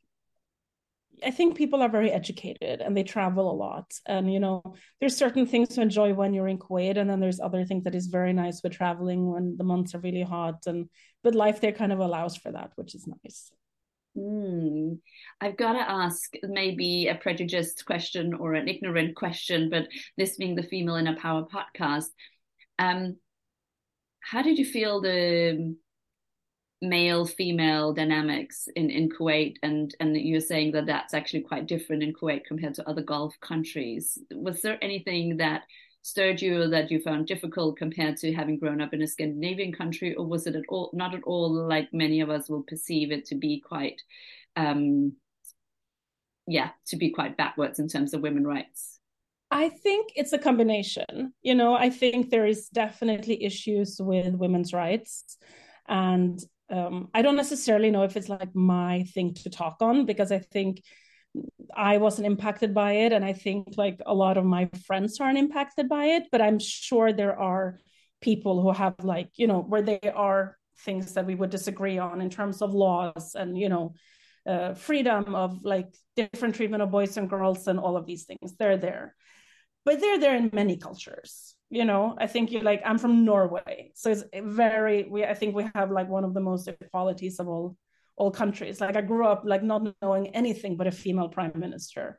I 1.25 1.33
think 1.33 1.57
people 1.57 1.83
are 1.83 1.89
very 1.89 2.13
educated 2.13 2.81
and 2.81 2.97
they 2.97 3.03
travel 3.03 3.51
a 3.51 3.53
lot. 3.53 3.93
And 4.07 4.33
you 4.33 4.39
know, 4.39 4.63
there's 5.01 5.17
certain 5.17 5.47
things 5.47 5.71
to 5.71 5.83
enjoy 5.83 6.15
when 6.15 6.33
you're 6.33 6.47
in 6.47 6.59
Kuwait, 6.59 6.97
and 6.97 7.11
then 7.11 7.19
there's 7.19 7.41
other 7.41 7.65
things 7.65 7.83
that 7.85 7.97
is 7.97 8.07
very 8.07 8.33
nice 8.33 8.63
with 8.63 8.75
traveling 8.75 9.33
when 9.33 9.57
the 9.57 9.65
months 9.65 9.97
are 9.97 10.01
really 10.01 10.23
hot. 10.23 10.67
And 10.67 10.89
but 11.25 11.35
life 11.35 11.61
there 11.61 11.73
kind 11.73 11.93
of 11.93 11.99
allows 11.99 12.37
for 12.37 12.53
that, 12.53 12.71
which 12.77 12.95
is 12.95 13.09
nice. 13.09 13.51
Mm. 14.19 14.99
I've 15.41 15.57
got 15.57 15.75
to 15.75 15.91
ask 15.91 16.33
maybe 16.43 17.09
a 17.09 17.15
prejudiced 17.15 17.85
question 17.85 18.35
or 18.35 18.55
an 18.55 18.69
ignorant 18.69 19.15
question, 19.15 19.71
but 19.71 19.87
this 20.17 20.37
being 20.37 20.57
the 20.57 20.63
Female 20.63 20.97
Inner 20.97 21.17
Power 21.17 21.47
podcast, 21.47 22.09
um, 22.79 23.17
how 24.21 24.43
did 24.43 24.59
you 24.59 24.65
feel 24.65 25.01
the 25.01 25.77
male 26.81 27.27
female 27.27 27.93
dynamics 27.93 28.69
in 28.77 28.89
in 28.89 29.09
Kuwait 29.09 29.57
and 29.65 29.93
and 29.99 30.17
you're 30.17 30.41
saying 30.41 30.73
that 30.73 30.87
that's 30.87 31.13
actually 31.13 31.41
quite 31.41 31.67
different 31.67 32.05
in 32.05 32.13
Kuwait 32.13 32.45
compared 32.45 32.75
to 32.75 32.89
other 32.89 33.03
Gulf 33.03 33.35
countries 33.41 34.17
was 34.31 34.63
there 34.63 34.79
anything 34.81 35.39
that 35.39 35.63
stirred 36.03 36.41
you 36.41 36.63
or 36.63 36.69
that 36.69 36.91
you 36.91 37.01
found 37.01 37.27
difficult 37.27 37.77
compared 37.77 38.17
to 38.19 38.33
having 38.33 38.59
grown 38.59 38.81
up 38.81 38.95
in 38.95 39.03
a 39.03 39.07
Scandinavian 39.07 39.73
country, 39.73 40.15
or 40.15 40.27
was 40.27 40.47
it 40.47 40.57
at 40.57 40.65
all 40.69 40.91
not 40.93 41.15
at 41.15 41.23
all 41.25 41.51
like 41.51 41.93
many 41.93 42.21
of 42.21 42.31
us 42.31 42.49
will 42.49 42.63
perceive 42.63 43.11
it 43.13 43.27
to 43.27 43.35
be 43.35 43.61
quite, 43.61 44.01
um, 44.57 45.13
yeah, 46.47 46.71
to 46.87 46.97
be 46.97 47.11
quite 47.11 47.37
backwards 47.37 47.79
in 47.79 47.89
terms 47.89 48.15
of 48.15 48.23
women 48.23 48.47
rights? 48.47 49.01
I 49.51 49.71
think 49.71 50.13
it's 50.15 50.33
a 50.33 50.39
combination. 50.39 51.33
You 51.43 51.55
know, 51.55 51.75
I 51.75 51.91
think 51.91 52.31
there 52.31 52.47
is 52.47 52.69
definitely 52.69 53.43
issues 53.45 54.01
with 54.01 54.35
women's 54.35 54.73
rights, 54.73 55.39
and 55.89 56.39
um, 56.71 57.09
I 57.15 57.23
don't 57.23 57.37
necessarily 57.37 57.91
know 57.91 58.03
if 58.03 58.17
it's 58.17 58.29
like 58.29 58.55
my 58.55 59.05
thing 59.15 59.35
to 59.35 59.51
talk 59.51 59.77
on 59.81 60.05
because 60.05 60.31
I 60.33 60.39
think 60.39 60.83
I 61.75 61.99
wasn't 61.99 62.27
impacted 62.27 62.75
by 62.75 62.93
it. 62.93 63.13
And 63.13 63.25
I 63.25 63.33
think 63.33 63.75
like 63.77 64.01
a 64.07 64.15
lot 64.15 64.37
of 64.37 64.45
my 64.45 64.69
friends 64.87 65.21
aren't 65.21 65.39
impacted 65.39 65.89
by 65.89 66.05
it, 66.07 66.25
but 66.33 66.41
I'm 66.41 66.59
sure 66.59 67.13
there 67.13 67.39
are 67.39 67.79
people 68.21 68.63
who 68.63 68.73
have 68.73 68.95
like, 69.03 69.31
you 69.37 69.47
know, 69.47 69.61
where 69.61 69.83
they 69.83 70.01
are 70.15 70.57
things 70.81 71.15
that 71.15 71.27
we 71.27 71.35
would 71.35 71.51
disagree 71.51 71.99
on 71.99 72.21
in 72.21 72.31
terms 72.31 72.63
of 72.63 72.75
laws 72.75 73.35
and, 73.35 73.57
you 73.57 73.69
know, 73.69 73.95
uh, 74.47 74.75
freedom 74.75 75.35
of 75.35 75.65
like 75.65 75.95
different 76.17 76.55
treatment 76.55 76.83
of 76.83 76.91
boys 76.91 77.17
and 77.17 77.29
girls 77.29 77.69
and 77.69 77.79
all 77.79 77.97
of 77.97 78.07
these 78.07 78.25
things. 78.25 78.57
They're 78.59 78.79
there. 78.79 79.15
But 79.85 80.01
they're 80.01 80.19
there 80.19 80.37
in 80.37 80.51
many 80.53 80.77
cultures. 80.77 81.55
You 81.71 81.85
know, 81.85 82.17
I 82.19 82.27
think 82.27 82.51
you 82.51 82.61
like, 82.61 82.83
I'm 82.85 82.99
from 82.99 83.25
Norway. 83.25 83.93
So 83.95 84.11
it's 84.11 84.25
very, 84.35 85.05
we, 85.05 85.25
I 85.25 85.35
think 85.35 85.55
we 85.55 85.69
have 85.75 85.91
like 85.91 86.09
one 86.09 86.25
of 86.25 86.33
the 86.33 86.41
most 86.41 86.67
equalities 86.67 87.39
of 87.41 87.49
all 87.49 87.77
all 88.19 88.31
countries. 88.31 88.81
Like 88.81 88.97
I 88.97 89.01
grew 89.01 89.27
up 89.27 89.43
like 89.45 89.63
not 89.63 89.95
knowing 90.03 90.29
anything 90.29 90.77
but 90.77 90.87
a 90.87 90.93
female 90.93 91.29
prime 91.29 91.53
minister. 91.55 92.19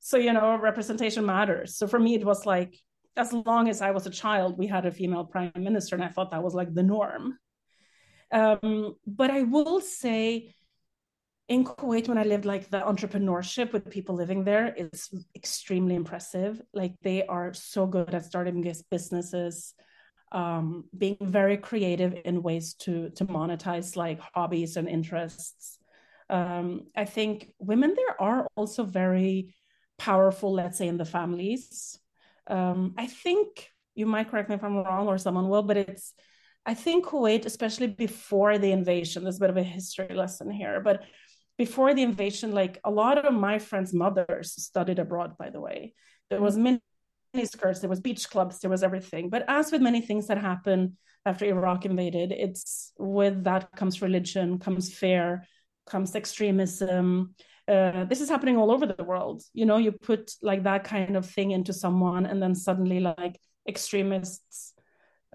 So 0.00 0.16
you 0.16 0.32
know, 0.32 0.56
representation 0.56 1.24
matters. 1.24 1.76
So 1.76 1.86
for 1.86 1.98
me, 1.98 2.14
it 2.14 2.24
was 2.24 2.44
like 2.44 2.76
as 3.16 3.32
long 3.32 3.68
as 3.68 3.82
I 3.82 3.90
was 3.90 4.06
a 4.06 4.10
child, 4.10 4.58
we 4.58 4.66
had 4.66 4.86
a 4.86 4.92
female 4.92 5.24
prime 5.24 5.52
minister, 5.56 5.96
and 5.96 6.04
I 6.04 6.08
thought 6.08 6.30
that 6.30 6.42
was 6.42 6.54
like 6.54 6.72
the 6.72 6.82
norm. 6.82 7.38
Um, 8.30 8.94
but 9.06 9.30
I 9.30 9.42
will 9.42 9.80
say, 9.80 10.54
in 11.48 11.64
Kuwait, 11.64 12.08
when 12.08 12.18
I 12.18 12.24
lived, 12.24 12.44
like 12.44 12.70
the 12.70 12.80
entrepreneurship 12.80 13.72
with 13.72 13.90
people 13.90 14.14
living 14.14 14.44
there 14.44 14.72
is 14.76 15.10
extremely 15.34 15.94
impressive. 15.94 16.60
Like 16.72 16.94
they 17.02 17.26
are 17.26 17.54
so 17.54 17.86
good 17.86 18.14
at 18.14 18.24
starting 18.24 18.62
businesses 18.90 19.74
um, 20.32 20.84
being 20.96 21.16
very 21.20 21.56
creative 21.56 22.14
in 22.24 22.42
ways 22.42 22.74
to 22.74 23.10
to 23.10 23.26
monetize 23.26 23.96
like 23.96 24.20
hobbies 24.34 24.76
and 24.76 24.88
interests. 24.88 25.78
Um, 26.30 26.88
I 26.96 27.04
think 27.04 27.52
women 27.58 27.94
there 27.96 28.20
are 28.20 28.46
also 28.56 28.84
very 28.84 29.54
powerful, 29.98 30.52
let's 30.52 30.78
say, 30.78 30.88
in 30.88 30.98
the 30.98 31.04
families. 31.04 31.98
Um, 32.46 32.94
I 32.96 33.06
think 33.06 33.70
you 33.94 34.06
might 34.06 34.30
correct 34.30 34.48
me 34.48 34.54
if 34.54 34.64
I'm 34.64 34.76
wrong 34.76 35.08
or 35.08 35.18
someone 35.18 35.48
will, 35.48 35.62
but 35.62 35.76
it's 35.76 36.14
I 36.66 36.74
think 36.74 37.06
Kuwait, 37.06 37.46
especially 37.46 37.86
before 37.86 38.58
the 38.58 38.72
invasion, 38.72 39.22
there's 39.22 39.38
a 39.38 39.40
bit 39.40 39.50
of 39.50 39.56
a 39.56 39.62
history 39.62 40.14
lesson 40.14 40.50
here, 40.50 40.80
but 40.80 41.02
before 41.56 41.94
the 41.94 42.02
invasion, 42.02 42.52
like 42.52 42.78
a 42.84 42.90
lot 42.90 43.18
of 43.18 43.32
my 43.34 43.58
friends' 43.58 43.94
mothers 43.94 44.52
studied 44.52 44.98
abroad, 44.98 45.36
by 45.38 45.50
the 45.50 45.60
way. 45.60 45.94
There 46.30 46.40
was 46.40 46.56
many 46.56 46.80
skirts, 47.44 47.80
there 47.80 47.90
was 47.90 48.00
beach 48.00 48.28
clubs, 48.30 48.60
there 48.60 48.70
was 48.70 48.82
everything. 48.82 49.30
But 49.30 49.44
as 49.48 49.70
with 49.70 49.82
many 49.82 50.00
things 50.00 50.26
that 50.26 50.38
happen 50.38 50.96
after 51.26 51.44
Iraq 51.44 51.84
invaded, 51.84 52.32
it's 52.32 52.92
with 52.98 53.44
that 53.44 53.74
comes 53.76 54.02
religion, 54.02 54.58
comes 54.58 54.92
fear, 54.92 55.44
comes 55.86 56.14
extremism. 56.14 57.34
Uh, 57.66 58.04
this 58.04 58.20
is 58.20 58.28
happening 58.28 58.56
all 58.56 58.70
over 58.70 58.86
the 58.86 59.04
world. 59.04 59.42
You 59.52 59.66
know, 59.66 59.76
you 59.76 59.92
put 59.92 60.32
like 60.42 60.64
that 60.64 60.84
kind 60.84 61.16
of 61.16 61.26
thing 61.26 61.50
into 61.50 61.72
someone, 61.72 62.26
and 62.26 62.42
then 62.42 62.54
suddenly, 62.54 63.00
like 63.00 63.38
extremists, 63.68 64.72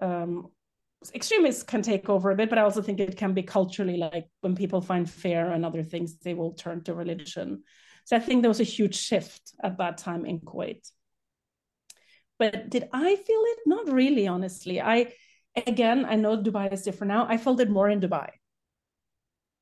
um, 0.00 0.48
extremists 1.14 1.62
can 1.62 1.82
take 1.82 2.08
over 2.08 2.30
a 2.30 2.36
bit. 2.36 2.50
But 2.50 2.58
I 2.58 2.62
also 2.62 2.82
think 2.82 2.98
it 2.98 3.16
can 3.16 3.34
be 3.34 3.42
culturally 3.42 3.96
like 3.96 4.26
when 4.40 4.56
people 4.56 4.80
find 4.80 5.08
fear 5.08 5.50
and 5.52 5.64
other 5.64 5.84
things, 5.84 6.18
they 6.18 6.34
will 6.34 6.54
turn 6.54 6.82
to 6.84 6.94
religion. 6.94 7.62
So 8.04 8.16
I 8.16 8.20
think 8.20 8.42
there 8.42 8.50
was 8.50 8.60
a 8.60 8.64
huge 8.64 8.96
shift 8.96 9.54
at 9.62 9.78
that 9.78 9.98
time 9.98 10.26
in 10.26 10.40
Kuwait. 10.40 10.90
But 12.38 12.68
did 12.70 12.88
I 12.92 13.16
feel 13.16 13.42
it? 13.52 13.58
Not 13.66 13.92
really, 13.92 14.26
honestly. 14.26 14.80
I 14.80 15.12
again, 15.56 16.04
I 16.04 16.16
know 16.16 16.36
Dubai 16.36 16.72
is 16.72 16.82
different 16.82 17.12
now. 17.12 17.26
I 17.28 17.36
felt 17.36 17.60
it 17.60 17.70
more 17.70 17.88
in 17.88 18.00
Dubai. 18.00 18.28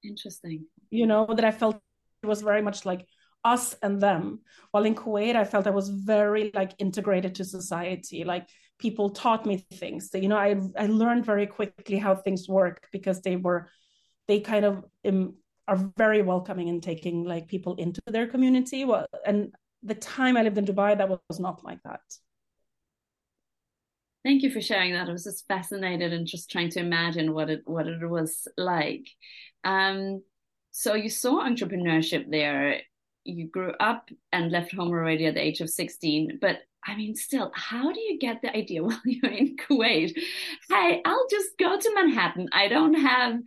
Interesting. 0.05 0.67
You 0.91 1.07
know, 1.07 1.27
that 1.27 1.45
I 1.45 1.51
felt 1.51 1.77
it 2.23 2.27
was 2.27 2.43
very 2.43 2.63
much 2.63 2.85
like 2.85 3.07
us 3.45 3.75
and 3.83 4.01
them. 4.01 4.41
While 4.71 4.85
in 4.85 4.95
Kuwait, 4.95 5.37
I 5.37 5.45
felt 5.45 5.67
I 5.67 5.71
was 5.71 5.89
very 5.89 6.51
like 6.55 6.73
integrated 6.79 7.35
to 7.37 7.45
society. 7.45 8.25
Like 8.25 8.49
people 8.79 9.11
taught 9.11 9.47
me 9.47 9.57
things. 9.73 10.11
That, 10.11 10.23
you 10.23 10.29
know, 10.29 10.37
I 10.39 10.61
I 10.77 10.87
learned 10.87 11.25
very 11.27 11.47
quickly 11.47 11.99
how 11.99 12.15
things 12.15 12.49
work 12.49 12.89
because 12.93 13.21
they 13.21 13.37
were 13.37 13.69
they 14.29 14.41
kind 14.41 14.65
of 14.65 14.85
um, 15.07 15.35
are 15.69 15.93
very 15.97 16.23
welcoming 16.23 16.69
and 16.69 16.83
taking 16.83 17.25
like 17.25 17.49
people 17.49 17.75
into 17.77 18.01
their 18.07 18.27
community. 18.27 18.85
Well, 18.85 19.07
and 19.27 19.53
the 19.83 19.95
time 19.95 20.37
I 20.37 20.43
lived 20.43 20.59
in 20.59 20.65
Dubai, 20.65 20.97
that 20.97 21.09
was 21.09 21.41
not 21.41 21.65
like 21.65 21.83
that. 21.85 22.01
Thank 24.25 24.43
you 24.43 24.51
for 24.51 24.61
sharing 24.61 24.93
that. 24.93 25.09
I 25.09 25.13
was 25.13 25.25
just 25.25 25.47
fascinated 25.49 26.13
and 26.13 26.27
just 26.27 26.51
trying 26.51 26.71
to 26.71 26.81
imagine 26.81 27.35
what 27.35 27.51
it 27.51 27.63
what 27.65 27.87
it 27.89 28.09
was 28.09 28.47
like. 28.57 29.09
Um, 29.65 30.23
so 30.71 30.95
you 30.95 31.11
saw 31.11 31.45
entrepreneurship 31.45 32.31
there. 32.31 32.81
You 33.25 33.49
grew 33.49 33.73
up 33.79 34.09
and 34.33 34.51
left 34.51 34.75
home 34.75 34.89
already 34.89 35.27
at 35.27 35.35
the 35.35 35.43
age 35.43 35.61
of 35.61 35.71
16, 35.71 36.39
but 36.41 36.59
I 36.85 36.97
mean, 36.97 37.15
still, 37.15 37.53
how 37.55 37.93
do 37.93 38.01
you 38.01 38.19
get 38.19 38.43
the 38.43 38.55
idea 38.57 38.83
while 38.85 39.01
you're 39.05 39.31
in 39.31 39.57
Kuwait? 39.57 40.17
Hey, 40.69 41.01
I'll 41.05 41.27
just 41.31 41.51
go 41.59 41.79
to 41.79 41.95
Manhattan. 41.95 42.49
I 42.53 42.69
don't 42.69 42.95
have 42.95 43.39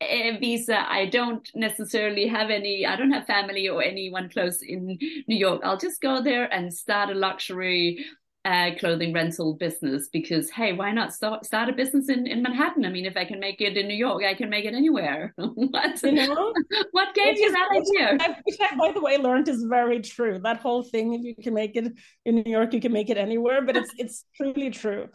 a 0.00 0.38
visa. 0.38 0.88
I 0.88 1.06
don't 1.06 1.48
necessarily 1.54 2.28
have 2.28 2.50
any, 2.50 2.86
I 2.86 2.96
don't 2.96 3.10
have 3.10 3.26
family 3.26 3.68
or 3.68 3.82
anyone 3.82 4.28
close 4.30 4.62
in 4.62 4.98
New 5.26 5.36
York. 5.36 5.62
I'll 5.64 5.78
just 5.78 6.00
go 6.00 6.22
there 6.22 6.52
and 6.52 6.72
start 6.72 7.10
a 7.10 7.14
luxury 7.14 8.04
uh, 8.44 8.70
clothing 8.78 9.12
rental 9.12 9.54
business 9.54 10.08
because 10.12 10.50
hey, 10.50 10.74
why 10.74 10.92
not 10.92 11.14
start 11.14 11.46
start 11.46 11.68
a 11.68 11.72
business 11.72 12.08
in, 12.10 12.26
in 12.26 12.42
Manhattan? 12.42 12.84
I 12.84 12.90
mean, 12.90 13.06
if 13.06 13.16
I 13.16 13.24
can 13.24 13.40
make 13.40 13.60
it 13.60 13.76
in 13.76 13.88
New 13.88 13.96
York, 13.96 14.22
I 14.22 14.34
can 14.34 14.50
make 14.50 14.66
it 14.66 14.74
anywhere. 14.74 15.32
what 15.36 16.02
you 16.02 16.12
know? 16.12 16.52
what 16.90 17.14
gave 17.14 17.38
you 17.38 17.50
that 17.52 17.68
idea? 17.70 18.34
Which 18.44 18.56
I, 18.60 18.76
by 18.76 18.92
the 18.92 19.00
way, 19.00 19.16
learned 19.16 19.48
is 19.48 19.64
very 19.64 20.00
true. 20.00 20.38
That 20.40 20.58
whole 20.58 20.82
thing, 20.82 21.14
if 21.14 21.22
you 21.22 21.34
can 21.42 21.54
make 21.54 21.74
it 21.74 21.92
in 22.26 22.34
New 22.34 22.50
York, 22.50 22.74
you 22.74 22.80
can 22.80 22.92
make 22.92 23.08
it 23.08 23.16
anywhere. 23.16 23.62
But 23.62 23.76
it's 23.76 23.90
it's 23.96 24.24
truly 24.36 24.70
true. 24.70 25.08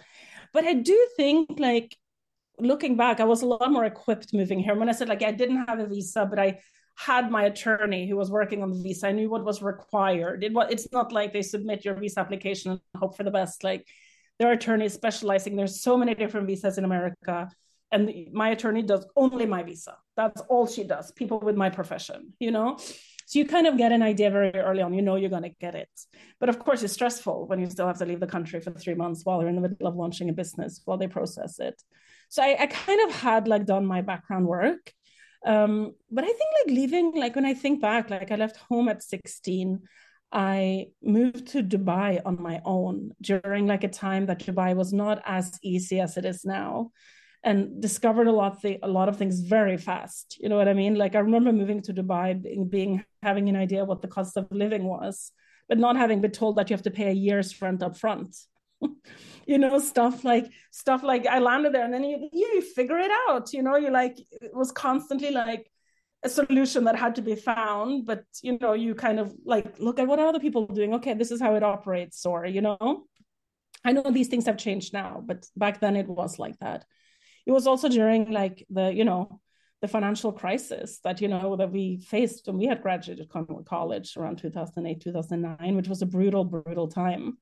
But 0.51 0.65
I 0.65 0.73
do 0.73 1.07
think 1.15 1.59
like 1.59 1.95
looking 2.59 2.97
back, 2.97 3.19
I 3.19 3.25
was 3.25 3.43
a 3.43 3.45
lot 3.45 3.71
more 3.71 3.85
equipped 3.85 4.33
moving 4.33 4.59
here. 4.59 4.75
When 4.75 4.89
I 4.89 4.93
said 4.93 5.07
like 5.07 5.21
I 5.21 5.31
didn't 5.31 5.67
have 5.67 5.79
a 5.79 5.85
visa, 5.85 6.25
but 6.25 6.39
I 6.39 6.59
had 6.99 7.31
my 7.31 7.43
attorney 7.43 8.09
who 8.09 8.17
was 8.17 8.29
working 8.29 8.61
on 8.61 8.71
the 8.71 8.83
visa. 8.83 9.07
I 9.07 9.13
knew 9.13 9.29
what 9.29 9.45
was 9.45 9.61
required. 9.61 10.43
It 10.43 10.51
was 10.51 10.67
it's 10.69 10.91
not 10.91 11.13
like 11.13 11.31
they 11.31 11.41
submit 11.41 11.85
your 11.85 11.95
visa 11.95 12.19
application 12.19 12.71
and 12.71 12.81
hope 12.93 13.15
for 13.15 13.23
the 13.23 13.31
best. 13.31 13.63
Like 13.63 13.87
their 14.37 14.49
are 14.49 14.53
attorneys 14.53 14.93
specializing. 14.93 15.55
There's 15.55 15.81
so 15.81 15.97
many 15.97 16.13
different 16.13 16.47
visas 16.47 16.77
in 16.77 16.83
America. 16.83 17.49
And 17.91 18.27
my 18.33 18.49
attorney 18.49 18.81
does 18.81 19.05
only 19.15 19.45
my 19.45 19.63
visa. 19.63 19.95
That's 20.17 20.41
all 20.49 20.67
she 20.67 20.83
does. 20.83 21.11
People 21.13 21.39
with 21.39 21.55
my 21.55 21.69
profession, 21.69 22.33
you 22.37 22.51
know? 22.51 22.77
So 23.25 23.39
you 23.39 23.45
kind 23.45 23.65
of 23.65 23.77
get 23.77 23.93
an 23.93 24.01
idea 24.01 24.29
very 24.29 24.53
early 24.53 24.81
on, 24.81 24.93
you 24.93 25.01
know 25.01 25.15
you're 25.15 25.29
going 25.29 25.43
to 25.43 25.55
get 25.61 25.75
it. 25.75 25.89
But 26.39 26.49
of 26.49 26.59
course, 26.59 26.83
it's 26.83 26.93
stressful 26.93 27.47
when 27.47 27.59
you 27.59 27.69
still 27.69 27.87
have 27.87 27.99
to 27.99 28.05
leave 28.05 28.19
the 28.19 28.27
country 28.27 28.59
for 28.59 28.71
three 28.71 28.95
months 28.95 29.23
while 29.23 29.39
you're 29.39 29.49
in 29.49 29.55
the 29.55 29.69
middle 29.69 29.87
of 29.87 29.95
launching 29.95 30.29
a 30.29 30.33
business 30.33 30.81
while 30.83 30.97
they 30.97 31.07
process 31.07 31.59
it. 31.59 31.81
So 32.27 32.43
I, 32.43 32.57
I 32.59 32.67
kind 32.67 33.09
of 33.09 33.15
had 33.15 33.47
like 33.47 33.65
done 33.65 33.85
my 33.85 34.01
background 34.01 34.47
work 34.47 34.93
um, 35.45 35.93
but 36.11 36.23
I 36.23 36.27
think 36.27 36.49
like 36.65 36.75
leaving, 36.75 37.13
like 37.15 37.35
when 37.35 37.45
I 37.45 37.53
think 37.53 37.81
back, 37.81 38.09
like 38.09 38.31
I 38.31 38.35
left 38.35 38.57
home 38.57 38.89
at 38.89 39.03
16. 39.03 39.81
I 40.31 40.87
moved 41.01 41.47
to 41.49 41.63
Dubai 41.63 42.21
on 42.23 42.41
my 42.41 42.61
own 42.63 43.11
during 43.21 43.65
like 43.65 43.83
a 43.83 43.87
time 43.87 44.27
that 44.27 44.39
Dubai 44.39 44.75
was 44.75 44.93
not 44.93 45.21
as 45.25 45.57
easy 45.63 45.99
as 45.99 46.17
it 46.17 46.25
is 46.25 46.45
now 46.45 46.91
and 47.43 47.81
discovered 47.81 48.27
a 48.27 48.31
lot 48.31 48.61
th- 48.61 48.79
a 48.83 48.87
lot 48.87 49.09
of 49.09 49.17
things 49.17 49.39
very 49.39 49.77
fast. 49.77 50.37
You 50.39 50.49
know 50.49 50.57
what 50.57 50.67
I 50.67 50.73
mean? 50.73 50.95
Like 50.95 51.15
I 51.15 51.19
remember 51.19 51.51
moving 51.51 51.81
to 51.83 51.93
Dubai 51.93 52.41
being, 52.41 52.67
being 52.67 53.05
having 53.23 53.49
an 53.49 53.55
idea 53.55 53.85
what 53.85 54.01
the 54.01 54.07
cost 54.07 54.37
of 54.37 54.47
living 54.51 54.83
was, 54.83 55.31
but 55.67 55.79
not 55.79 55.95
having 55.95 56.21
been 56.21 56.31
told 56.31 56.57
that 56.57 56.69
you 56.69 56.75
have 56.75 56.83
to 56.83 56.91
pay 56.91 57.09
a 57.09 57.13
year's 57.13 57.59
rent 57.61 57.81
up 57.81 57.97
front. 57.97 58.35
you 59.47 59.57
know 59.57 59.79
stuff 59.79 60.23
like 60.23 60.51
stuff 60.71 61.03
like 61.03 61.25
i 61.27 61.39
landed 61.39 61.73
there 61.73 61.83
and 61.83 61.93
then 61.93 62.03
you 62.03 62.29
you 62.31 62.61
figure 62.61 62.99
it 62.99 63.11
out 63.27 63.51
you 63.53 63.63
know 63.63 63.75
you 63.75 63.89
like 63.89 64.19
it 64.31 64.51
was 64.53 64.71
constantly 64.71 65.31
like 65.31 65.69
a 66.23 66.29
solution 66.29 66.83
that 66.83 66.97
had 66.97 67.15
to 67.15 67.21
be 67.21 67.35
found 67.35 68.05
but 68.05 68.23
you 68.41 68.57
know 68.59 68.73
you 68.73 68.93
kind 68.93 69.19
of 69.19 69.33
like 69.45 69.79
look 69.79 69.99
at 69.99 70.07
what 70.07 70.19
other 70.19 70.39
people 70.39 70.65
doing? 70.67 70.93
Okay 70.93 71.13
this 71.13 71.31
is 71.31 71.41
how 71.41 71.55
it 71.55 71.63
operates 71.63 72.25
or 72.25 72.45
you 72.45 72.61
know? 72.61 73.05
I 73.85 73.93
know 73.93 74.11
these 74.11 74.27
things 74.27 74.45
have 74.45 74.57
changed 74.57 74.91
now 74.93 75.23
but 75.25 75.45
back 75.55 75.79
then 75.79 75.95
it 75.95 76.07
was 76.07 76.37
like 76.37 76.59
that. 76.59 76.85
It 77.45 77.51
was 77.51 77.67
also 77.67 77.87
during 77.87 78.31
like 78.31 78.65
the 78.69 78.93
you 78.93 79.05
know 79.05 79.39
the 79.81 79.87
financial 79.87 80.33
crisis 80.33 80.99
that 81.05 81.21
you 81.21 81.29
know 81.29 81.55
that 81.55 81.71
we 81.71 82.01
faced 82.01 82.47
when 82.47 82.57
we 82.57 82.65
had 82.65 82.81
graduated 82.81 83.29
college 83.65 84.17
around 84.17 84.39
2008 84.39 85.01
2009 85.01 85.75
which 85.77 85.87
was 85.87 86.01
a 86.01 86.05
brutal 86.05 86.43
brutal 86.43 86.89
time 86.89 87.37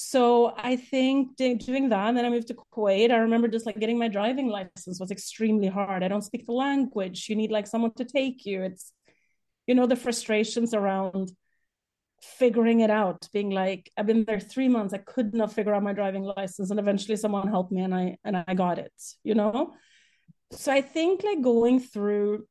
so 0.00 0.52
i 0.56 0.76
think 0.76 1.36
doing 1.36 1.88
that 1.88 2.08
and 2.08 2.16
then 2.16 2.24
i 2.24 2.30
moved 2.30 2.48
to 2.48 2.54
kuwait 2.74 3.10
i 3.10 3.16
remember 3.16 3.48
just 3.48 3.66
like 3.66 3.78
getting 3.80 3.98
my 3.98 4.08
driving 4.08 4.48
license 4.48 5.00
was 5.00 5.10
extremely 5.10 5.68
hard. 5.68 6.02
I 6.02 6.08
don't 6.08 6.22
speak 6.22 6.46
the 6.46 6.52
language. 6.52 7.28
You 7.28 7.36
need 7.36 7.50
like 7.50 7.66
someone 7.66 7.92
to 7.94 8.04
take 8.04 8.46
you. 8.46 8.62
It's 8.62 8.92
you 9.66 9.74
know 9.74 9.86
the 9.86 9.96
frustrations 9.96 10.72
around 10.74 11.32
figuring 12.22 12.80
it 12.80 12.90
out 12.90 13.28
being 13.32 13.50
like 13.50 13.92
i've 13.96 14.06
been 14.06 14.24
there 14.24 14.40
three 14.40 14.66
months 14.66 14.92
i 14.92 14.98
could 14.98 15.34
not 15.34 15.52
figure 15.52 15.72
out 15.72 15.84
my 15.84 15.92
driving 15.92 16.24
license 16.24 16.70
and 16.70 16.80
eventually 16.80 17.16
someone 17.16 17.46
helped 17.46 17.70
me 17.70 17.82
and 17.82 17.94
i 17.94 18.16
and 18.24 18.36
i 18.48 18.54
got 18.54 18.76
it 18.80 18.92
you 19.22 19.36
know? 19.36 19.72
So 20.50 20.72
I 20.72 20.80
think 20.80 21.22
like 21.22 21.42
going 21.42 21.78
through 21.80 22.46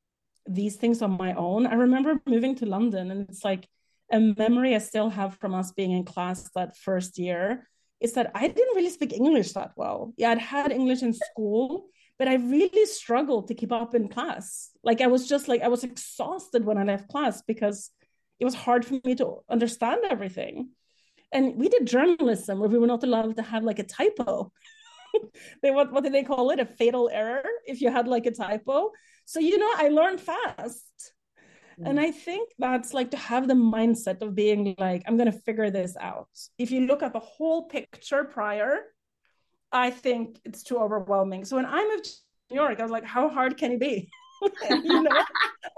these 0.45 0.75
things 0.75 1.01
on 1.01 1.11
my 1.11 1.33
own, 1.33 1.67
I 1.67 1.73
remember 1.73 2.21
moving 2.25 2.55
to 2.57 2.65
London 2.65 3.11
and 3.11 3.27
it's 3.29 3.43
like 3.43 3.67
a 4.11 4.19
memory 4.19 4.75
I 4.75 4.79
still 4.79 5.09
have 5.09 5.35
from 5.35 5.53
us 5.53 5.71
being 5.71 5.91
in 5.91 6.03
class 6.03 6.49
that 6.55 6.77
first 6.77 7.17
year 7.17 7.67
is 7.99 8.13
that 8.13 8.31
I 8.35 8.47
didn't 8.47 8.75
really 8.75 8.89
speak 8.89 9.13
English 9.13 9.53
that 9.53 9.71
well. 9.75 10.13
Yeah, 10.17 10.31
I'd 10.31 10.37
had 10.37 10.71
English 10.71 11.01
in 11.01 11.13
school, 11.13 11.87
but 12.19 12.27
I 12.27 12.35
really 12.35 12.85
struggled 12.85 13.47
to 13.47 13.55
keep 13.55 13.71
up 13.71 13.95
in 13.95 14.07
class. 14.07 14.69
Like 14.83 15.01
I 15.01 15.07
was 15.07 15.27
just 15.27 15.47
like 15.47 15.61
I 15.61 15.67
was 15.67 15.83
exhausted 15.83 16.65
when 16.65 16.77
I 16.77 16.83
left 16.83 17.09
class 17.09 17.41
because 17.41 17.91
it 18.39 18.45
was 18.45 18.53
hard 18.53 18.85
for 18.85 18.99
me 19.03 19.15
to 19.15 19.37
understand 19.49 20.01
everything. 20.09 20.69
And 21.31 21.55
we 21.55 21.69
did 21.69 21.87
journalism 21.87 22.59
where 22.59 22.69
we 22.69 22.77
were 22.77 22.87
not 22.87 23.03
allowed 23.03 23.35
to 23.35 23.41
have 23.41 23.63
like 23.63 23.79
a 23.79 23.83
typo. 23.83 24.51
they 25.61 25.71
what 25.71 25.91
what 25.91 26.03
did 26.03 26.13
they 26.13 26.23
call 26.23 26.51
it? 26.51 26.59
A 26.59 26.65
fatal 26.65 27.09
error 27.11 27.43
if 27.65 27.81
you 27.81 27.91
had 27.91 28.07
like 28.07 28.25
a 28.25 28.31
typo. 28.31 28.91
So 29.25 29.39
you 29.39 29.57
know, 29.57 29.71
I 29.75 29.89
learned 29.89 30.21
fast. 30.21 31.13
Mm. 31.79 31.89
And 31.89 31.99
I 31.99 32.11
think 32.11 32.49
that's 32.57 32.93
like 32.93 33.11
to 33.11 33.17
have 33.17 33.47
the 33.47 33.53
mindset 33.53 34.21
of 34.21 34.35
being 34.35 34.75
like, 34.77 35.03
I'm 35.07 35.17
going 35.17 35.31
to 35.31 35.39
figure 35.39 35.69
this 35.69 35.95
out. 35.99 36.29
If 36.57 36.71
you 36.71 36.81
look 36.81 37.03
at 37.03 37.13
the 37.13 37.19
whole 37.19 37.67
picture 37.67 38.23
prior, 38.23 38.79
I 39.71 39.91
think 39.91 40.39
it's 40.45 40.63
too 40.63 40.77
overwhelming. 40.77 41.45
So 41.45 41.55
when 41.55 41.65
I 41.65 41.87
moved 41.87 42.05
to 42.05 42.11
New 42.51 42.61
York, 42.61 42.79
I 42.79 42.83
was 42.83 42.91
like, 42.91 43.05
how 43.05 43.29
hard 43.29 43.57
can 43.57 43.73
it 43.73 43.79
be? 43.79 44.09
you 44.69 45.03
know, 45.03 45.11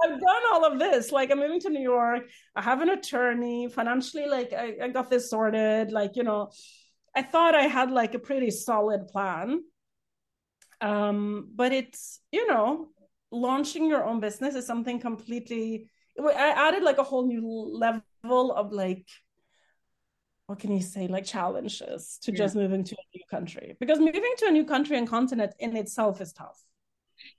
I've 0.04 0.20
done 0.20 0.44
all 0.52 0.66
of 0.66 0.80
this. 0.80 1.12
Like, 1.12 1.32
I'm 1.32 1.40
moving 1.40 1.62
to 1.62 1.70
New 1.70 1.82
York. 1.82 2.24
I 2.56 2.62
have 2.62 2.82
an 2.82 2.90
attorney. 2.90 3.68
Financially, 3.70 4.28
like, 4.28 4.54
I, 4.54 4.76
I 4.84 4.88
got 4.90 5.10
this 5.10 5.30
sorted. 5.30 5.92
Like, 5.92 6.16
you 6.16 6.24
know, 6.24 6.52
I 7.16 7.24
thought 7.24 7.56
I 7.56 7.64
had 7.64 7.92
like 7.92 8.14
a 8.14 8.20
pretty 8.20 8.52
solid 8.52 9.08
plan. 9.08 9.64
Um, 10.82 11.50
but 11.56 11.74
it's, 11.74 12.20
you 12.32 12.48
know, 12.48 12.90
launching 13.32 13.86
your 13.86 14.04
own 14.04 14.20
business 14.20 14.56
is 14.56 14.66
something 14.66 15.00
completely, 15.00 15.90
I 16.20 16.54
added 16.56 16.84
like 16.84 16.98
a 16.98 17.04
whole 17.04 17.28
new 17.28 17.46
level 17.46 18.52
of 18.52 18.72
like, 18.72 19.08
what 20.48 20.60
can 20.60 20.72
you 20.72 20.82
say, 20.82 21.08
like 21.08 21.26
challenges 21.26 22.18
to 22.24 22.32
yeah. 22.32 22.38
just 22.38 22.56
moving 22.56 22.84
to 22.84 22.96
a 22.96 23.18
new 23.18 23.24
country. 23.30 23.78
Because 23.80 24.00
moving 24.00 24.34
to 24.38 24.48
a 24.48 24.52
new 24.52 24.66
country 24.66 24.98
and 24.98 25.08
continent 25.08 25.54
in 25.60 25.76
itself 25.76 26.22
is 26.22 26.34
tough 26.34 26.60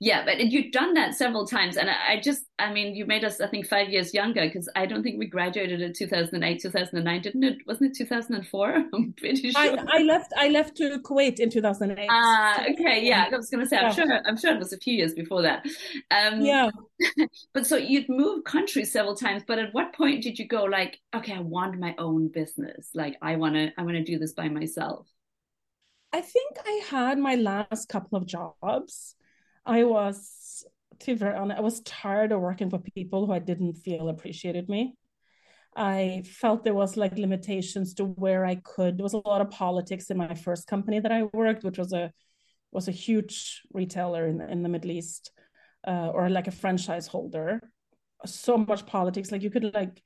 yeah 0.00 0.24
but 0.24 0.40
you've 0.40 0.72
done 0.72 0.94
that 0.94 1.14
several 1.14 1.46
times 1.46 1.76
and 1.76 1.90
I, 1.90 2.12
I, 2.12 2.20
just 2.20 2.44
i 2.58 2.72
mean 2.72 2.94
you 2.96 3.04
made 3.04 3.22
us 3.22 3.40
i 3.40 3.46
think 3.46 3.66
five 3.66 3.90
years 3.90 4.14
younger 4.14 4.46
because 4.46 4.68
i 4.74 4.86
don't 4.86 5.02
think 5.02 5.18
we 5.18 5.26
graduated 5.26 5.82
in 5.82 5.92
2008 5.92 6.60
2009 6.60 7.22
didn't 7.22 7.44
it? 7.44 7.58
Wasn't 7.66 7.90
it 7.90 7.96
2004 7.96 8.84
i'm 8.94 9.12
pretty 9.12 9.52
sure. 9.52 9.60
I, 9.60 9.76
I, 9.88 10.02
left 10.02 10.32
i 10.36 10.48
left 10.48 10.76
to 10.78 10.98
kuwait 11.00 11.38
in 11.38 11.50
2008 11.50 12.08
ah 12.10 12.60
uh, 12.60 12.72
okay 12.72 13.04
yeah 13.04 13.28
i 13.30 13.36
was 13.36 13.50
gonna 13.50 13.66
say 13.66 13.76
i'm 13.76 13.84
yeah. 13.84 13.90
sure 13.90 14.20
i'm 14.26 14.36
sure 14.38 14.54
it 14.54 14.58
was 14.58 14.72
a 14.72 14.78
few 14.78 14.94
years 14.94 15.12
before 15.12 15.42
that. 15.42 15.66
Um 16.10 16.40
yeah. 16.40 16.70
but 17.54 17.66
so 17.66 17.76
you'd 17.76 18.08
moved 18.08 18.46
countries 18.46 18.90
several 18.92 19.14
times 19.14 19.42
but 19.46 19.58
at 19.58 19.72
what 19.74 19.94
point 19.94 20.22
did 20.22 20.38
you 20.38 20.48
go 20.48 20.64
like 20.64 20.98
okay 21.14 21.34
i 21.34 21.40
want 21.40 21.78
my 21.78 21.94
own 21.98 22.28
business. 22.28 22.90
Like 22.94 23.16
i 23.20 23.36
want 23.36 23.54
to 23.54 23.70
i 23.76 23.82
want 23.82 23.96
to 23.96 24.04
do 24.04 24.18
this 24.18 24.32
by 24.32 24.48
myself. 24.48 25.06
I 26.12 26.22
think 26.22 26.56
I 26.66 26.82
had 26.88 27.18
my 27.18 27.36
last 27.36 27.88
couple 27.88 28.18
of 28.18 28.26
jobs 28.26 29.14
I 29.66 29.84
was, 29.84 30.64
to 31.00 31.06
be 31.06 31.14
very 31.14 31.36
honest, 31.36 31.58
I 31.58 31.62
was 31.62 31.80
tired 31.80 32.32
of 32.32 32.40
working 32.40 32.70
for 32.70 32.78
people 32.78 33.26
who 33.26 33.32
I 33.32 33.38
didn't 33.38 33.74
feel 33.74 34.08
appreciated 34.08 34.68
me. 34.68 34.94
I 35.76 36.24
felt 36.26 36.64
there 36.64 36.74
was 36.74 36.96
like 36.96 37.16
limitations 37.16 37.94
to 37.94 38.04
where 38.04 38.44
I 38.44 38.56
could. 38.56 38.98
There 38.98 39.04
was 39.04 39.12
a 39.12 39.28
lot 39.28 39.40
of 39.40 39.50
politics 39.50 40.10
in 40.10 40.16
my 40.16 40.34
first 40.34 40.66
company 40.66 40.98
that 40.98 41.12
I 41.12 41.24
worked, 41.32 41.64
which 41.64 41.78
was 41.78 41.92
a 41.92 42.12
was 42.72 42.88
a 42.88 42.92
huge 42.92 43.62
retailer 43.72 44.26
in 44.28 44.38
the, 44.38 44.48
in 44.48 44.62
the 44.62 44.68
Middle 44.68 44.92
East, 44.92 45.32
uh, 45.86 46.08
or 46.08 46.28
like 46.30 46.46
a 46.46 46.52
franchise 46.52 47.06
holder. 47.06 47.60
So 48.26 48.56
much 48.58 48.86
politics, 48.86 49.32
like 49.32 49.42
you 49.42 49.50
could 49.50 49.72
like 49.74 50.02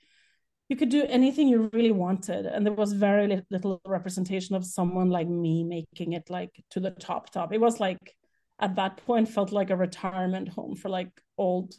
you 0.69 0.77
could 0.77 0.91
do 0.91 1.05
anything 1.09 1.49
you 1.49 1.71
really 1.73 1.93
wanted, 1.93 2.47
and 2.47 2.65
there 2.65 2.73
was 2.73 2.93
very 2.93 3.43
little 3.51 3.81
representation 3.87 4.55
of 4.57 4.65
someone 4.65 5.11
like 5.11 5.29
me 5.29 5.65
making 5.65 6.13
it 6.13 6.29
like 6.31 6.51
to 6.71 6.81
the 6.81 6.91
top 6.91 7.31
top. 7.31 7.53
It 7.53 7.61
was 7.61 7.81
like 7.81 8.15
at 8.61 8.77
that 8.77 8.99
point 8.99 9.29
felt 9.29 9.53
like 9.53 9.71
a 9.71 9.77
retirement 9.77 10.49
home 10.49 10.77
for 10.77 10.89
like 10.89 11.11
old 11.37 11.75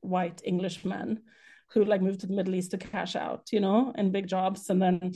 white 0.00 0.40
English 0.44 0.84
men 0.84 1.20
who 1.72 1.84
like 1.84 2.02
moved 2.02 2.20
to 2.20 2.26
the 2.26 2.34
Middle 2.34 2.54
East 2.54 2.72
to 2.72 2.78
cash 2.78 3.14
out, 3.14 3.52
you 3.52 3.60
know, 3.60 3.92
in 3.96 4.10
big 4.10 4.26
jobs, 4.26 4.70
and 4.70 4.82
then 4.82 5.12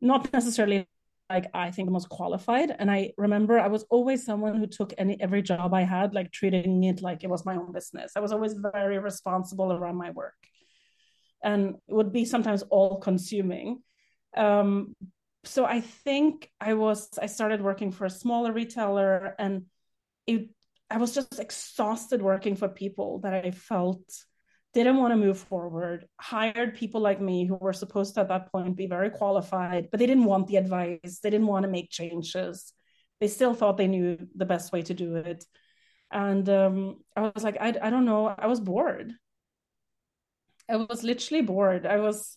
not 0.00 0.32
necessarily 0.32 0.86
like 1.30 1.46
I 1.54 1.70
think 1.70 1.88
the 1.88 1.92
most 1.92 2.08
qualified. 2.08 2.74
And 2.78 2.90
I 2.90 3.12
remember 3.16 3.58
I 3.58 3.68
was 3.68 3.84
always 3.90 4.24
someone 4.24 4.56
who 4.56 4.66
took 4.66 4.92
any 4.98 5.20
every 5.20 5.42
job 5.42 5.72
I 5.72 5.82
had, 5.82 6.14
like 6.14 6.30
treating 6.32 6.84
it 6.84 7.02
like 7.02 7.24
it 7.24 7.30
was 7.30 7.46
my 7.46 7.56
own 7.56 7.72
business. 7.72 8.12
I 8.14 8.20
was 8.20 8.32
always 8.32 8.54
very 8.54 8.98
responsible 8.98 9.72
around 9.72 9.96
my 9.96 10.10
work, 10.10 10.36
and 11.42 11.76
it 11.88 11.94
would 11.94 12.12
be 12.12 12.24
sometimes 12.24 12.62
all 12.64 12.98
consuming. 12.98 13.82
Um, 14.36 14.94
so 15.44 15.64
I 15.64 15.80
think 15.80 16.50
I 16.60 16.74
was 16.74 17.08
I 17.20 17.26
started 17.26 17.62
working 17.62 17.90
for 17.90 18.04
a 18.04 18.10
smaller 18.10 18.52
retailer 18.52 19.34
and 19.38 19.64
it 20.26 20.50
I 20.90 20.98
was 20.98 21.14
just 21.14 21.40
exhausted 21.40 22.22
working 22.22 22.54
for 22.54 22.68
people 22.68 23.20
that 23.20 23.34
I 23.34 23.50
felt 23.50 24.02
didn't 24.72 24.98
want 24.98 25.12
to 25.12 25.16
move 25.16 25.38
forward, 25.38 26.06
hired 26.20 26.76
people 26.76 27.00
like 27.00 27.20
me 27.20 27.46
who 27.46 27.56
were 27.56 27.72
supposed 27.72 28.14
to 28.14 28.20
at 28.20 28.28
that 28.28 28.52
point 28.52 28.76
be 28.76 28.86
very 28.86 29.10
qualified, 29.10 29.88
but 29.90 29.98
they 29.98 30.06
didn't 30.06 30.24
want 30.24 30.46
the 30.46 30.56
advice. 30.56 31.20
They 31.22 31.30
didn't 31.30 31.46
want 31.46 31.62
to 31.64 31.70
make 31.70 31.90
changes. 31.90 32.72
They 33.18 33.28
still 33.28 33.54
thought 33.54 33.78
they 33.78 33.88
knew 33.88 34.18
the 34.34 34.44
best 34.44 34.72
way 34.72 34.82
to 34.82 34.94
do 34.94 35.16
it. 35.16 35.44
And 36.12 36.48
um, 36.50 36.96
I 37.16 37.22
was 37.22 37.42
like, 37.42 37.56
I, 37.58 37.74
I 37.82 37.90
don't 37.90 38.04
know. 38.04 38.26
I 38.26 38.46
was 38.46 38.60
bored. 38.60 39.14
I 40.68 40.76
was 40.76 41.02
literally 41.02 41.42
bored. 41.42 41.86
I 41.86 41.96
was 41.96 42.36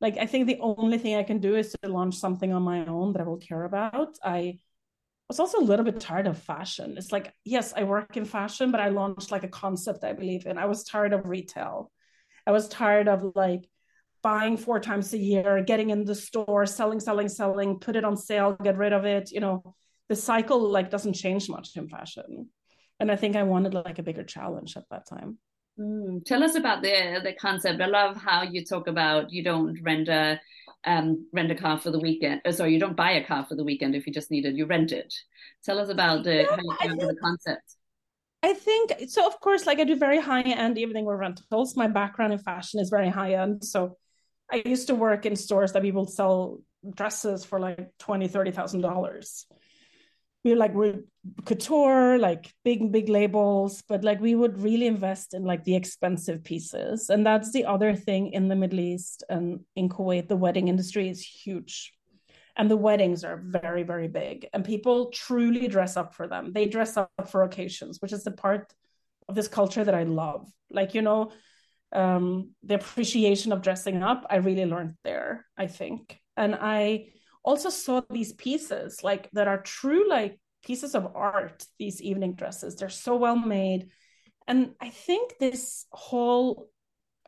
like, 0.00 0.16
I 0.16 0.26
think 0.26 0.46
the 0.46 0.60
only 0.60 0.96
thing 0.96 1.16
I 1.16 1.24
can 1.24 1.40
do 1.40 1.56
is 1.56 1.74
to 1.82 1.88
launch 1.88 2.16
something 2.16 2.52
on 2.52 2.62
my 2.62 2.86
own 2.86 3.12
that 3.12 3.22
I 3.22 3.24
will 3.24 3.36
care 3.36 3.64
about. 3.64 4.16
I 4.22 4.60
was 5.30 5.38
also 5.38 5.60
a 5.60 5.70
little 5.70 5.84
bit 5.84 6.00
tired 6.00 6.26
of 6.26 6.36
fashion. 6.36 6.96
It's 6.96 7.12
like, 7.12 7.32
yes, 7.44 7.72
I 7.76 7.84
work 7.84 8.16
in 8.16 8.24
fashion, 8.24 8.72
but 8.72 8.80
I 8.80 8.88
launched 8.88 9.30
like 9.30 9.44
a 9.44 9.48
concept 9.48 10.02
I 10.02 10.12
believe 10.12 10.44
in. 10.44 10.58
I 10.58 10.66
was 10.66 10.82
tired 10.82 11.12
of 11.12 11.24
retail. 11.24 11.92
I 12.48 12.50
was 12.50 12.68
tired 12.68 13.06
of 13.06 13.36
like 13.36 13.68
buying 14.24 14.56
four 14.56 14.80
times 14.80 15.12
a 15.12 15.18
year, 15.18 15.62
getting 15.62 15.90
in 15.90 16.04
the 16.04 16.16
store, 16.16 16.66
selling, 16.66 16.98
selling, 16.98 17.28
selling, 17.28 17.78
put 17.78 17.94
it 17.94 18.04
on 18.04 18.16
sale, 18.16 18.56
get 18.60 18.76
rid 18.76 18.92
of 18.92 19.04
it. 19.04 19.30
You 19.30 19.38
know, 19.38 19.76
the 20.08 20.16
cycle 20.16 20.68
like 20.68 20.90
doesn't 20.90 21.12
change 21.12 21.48
much 21.48 21.76
in 21.76 21.88
fashion. 21.88 22.48
And 22.98 23.12
I 23.12 23.14
think 23.14 23.36
I 23.36 23.44
wanted 23.44 23.72
like 23.72 24.00
a 24.00 24.02
bigger 24.02 24.24
challenge 24.24 24.76
at 24.76 24.88
that 24.90 25.06
time. 25.08 25.38
Mm. 25.78 26.24
Tell 26.24 26.42
us 26.42 26.56
about 26.56 26.82
the 26.82 27.20
the 27.22 27.34
concept. 27.34 27.80
I 27.80 27.86
love 27.86 28.16
how 28.16 28.42
you 28.42 28.64
talk 28.64 28.88
about 28.88 29.30
you 29.30 29.44
don't 29.44 29.80
render 29.80 30.40
um, 30.84 31.26
rent 31.32 31.50
a 31.50 31.54
car 31.54 31.78
for 31.78 31.90
the 31.90 31.98
weekend. 31.98 32.40
Oh, 32.44 32.50
sorry, 32.50 32.72
you 32.72 32.80
don't 32.80 32.96
buy 32.96 33.12
a 33.12 33.24
car 33.24 33.44
for 33.48 33.54
the 33.54 33.64
weekend 33.64 33.94
if 33.94 34.06
you 34.06 34.12
just 34.12 34.30
need 34.30 34.46
it. 34.46 34.54
You 34.54 34.66
rent 34.66 34.92
it. 34.92 35.12
Tell 35.64 35.78
us 35.78 35.88
about 35.88 36.24
the, 36.24 36.42
yeah, 36.42 36.46
how 36.50 36.56
you 36.56 36.76
came 36.80 36.96
the 36.96 37.16
concept. 37.22 37.76
I 38.42 38.54
think 38.54 38.94
so. 39.08 39.26
Of 39.26 39.38
course, 39.40 39.66
like 39.66 39.78
I 39.78 39.84
do 39.84 39.96
very 39.96 40.20
high 40.20 40.42
end 40.42 40.78
evening 40.78 41.04
wear 41.04 41.16
rentals. 41.16 41.76
My 41.76 41.88
background 41.88 42.32
in 42.32 42.38
fashion 42.38 42.80
is 42.80 42.88
very 42.88 43.10
high 43.10 43.34
end, 43.34 43.64
so 43.64 43.98
I 44.50 44.62
used 44.64 44.86
to 44.86 44.94
work 44.94 45.26
in 45.26 45.36
stores 45.36 45.72
that 45.72 45.82
people 45.82 46.06
sell 46.06 46.60
dresses 46.94 47.44
for 47.44 47.60
like 47.60 47.90
twenty, 47.98 48.28
thirty 48.28 48.50
thousand 48.50 48.80
dollars 48.80 49.46
we 50.44 50.50
were 50.50 50.56
like 50.56 50.74
we're 50.74 51.00
couture 51.44 52.18
like 52.18 52.50
big 52.64 52.90
big 52.90 53.10
labels 53.10 53.82
but 53.88 54.02
like 54.02 54.18
we 54.20 54.34
would 54.34 54.58
really 54.58 54.86
invest 54.86 55.34
in 55.34 55.44
like 55.44 55.64
the 55.64 55.76
expensive 55.76 56.42
pieces. 56.42 57.10
And 57.10 57.26
that's 57.26 57.52
the 57.52 57.66
other 57.66 57.94
thing 57.94 58.32
in 58.32 58.48
the 58.48 58.56
middle 58.56 58.80
east 58.80 59.22
and 59.28 59.60
in 59.76 59.88
kuwait. 59.88 60.28
The 60.28 60.36
wedding 60.36 60.68
industry 60.68 61.08
is 61.08 61.20
huge. 61.20 61.92
And 62.56 62.70
the 62.70 62.76
weddings 62.76 63.22
are 63.24 63.36
very 63.36 63.82
very 63.82 64.08
big. 64.08 64.48
And 64.52 64.64
people 64.64 65.10
truly 65.10 65.68
dress 65.68 65.96
up 65.96 66.14
for 66.14 66.26
them. 66.26 66.52
They 66.52 66.66
dress 66.66 66.96
up 66.96 67.10
for 67.28 67.42
occasions 67.42 67.98
which 68.00 68.12
is 68.12 68.24
the 68.24 68.32
part 68.32 68.72
of 69.28 69.34
this 69.34 69.48
culture 69.48 69.84
that 69.84 69.94
I 69.94 70.04
love. 70.04 70.50
Like, 70.70 70.94
you 70.94 71.02
know, 71.02 71.32
um, 71.92 72.50
the 72.62 72.74
appreciation 72.74 73.52
of 73.52 73.62
dressing 73.62 74.02
up, 74.02 74.26
I 74.28 74.36
really 74.36 74.66
learned 74.66 74.94
there, 75.04 75.46
I 75.56 75.66
think. 75.66 76.18
And 76.36 76.54
I 76.54 77.08
also 77.42 77.70
saw 77.70 78.02
these 78.10 78.32
pieces 78.32 79.02
like 79.02 79.30
that 79.32 79.48
are 79.48 79.62
true 79.62 80.08
like 80.08 80.38
pieces 80.62 80.94
of 80.94 81.12
art, 81.14 81.64
these 81.78 82.02
evening 82.02 82.34
dresses. 82.34 82.76
They're 82.76 82.88
so 82.88 83.16
well 83.16 83.36
made. 83.36 83.88
And 84.46 84.74
I 84.80 84.90
think 84.90 85.34
this 85.38 85.86
whole 85.92 86.70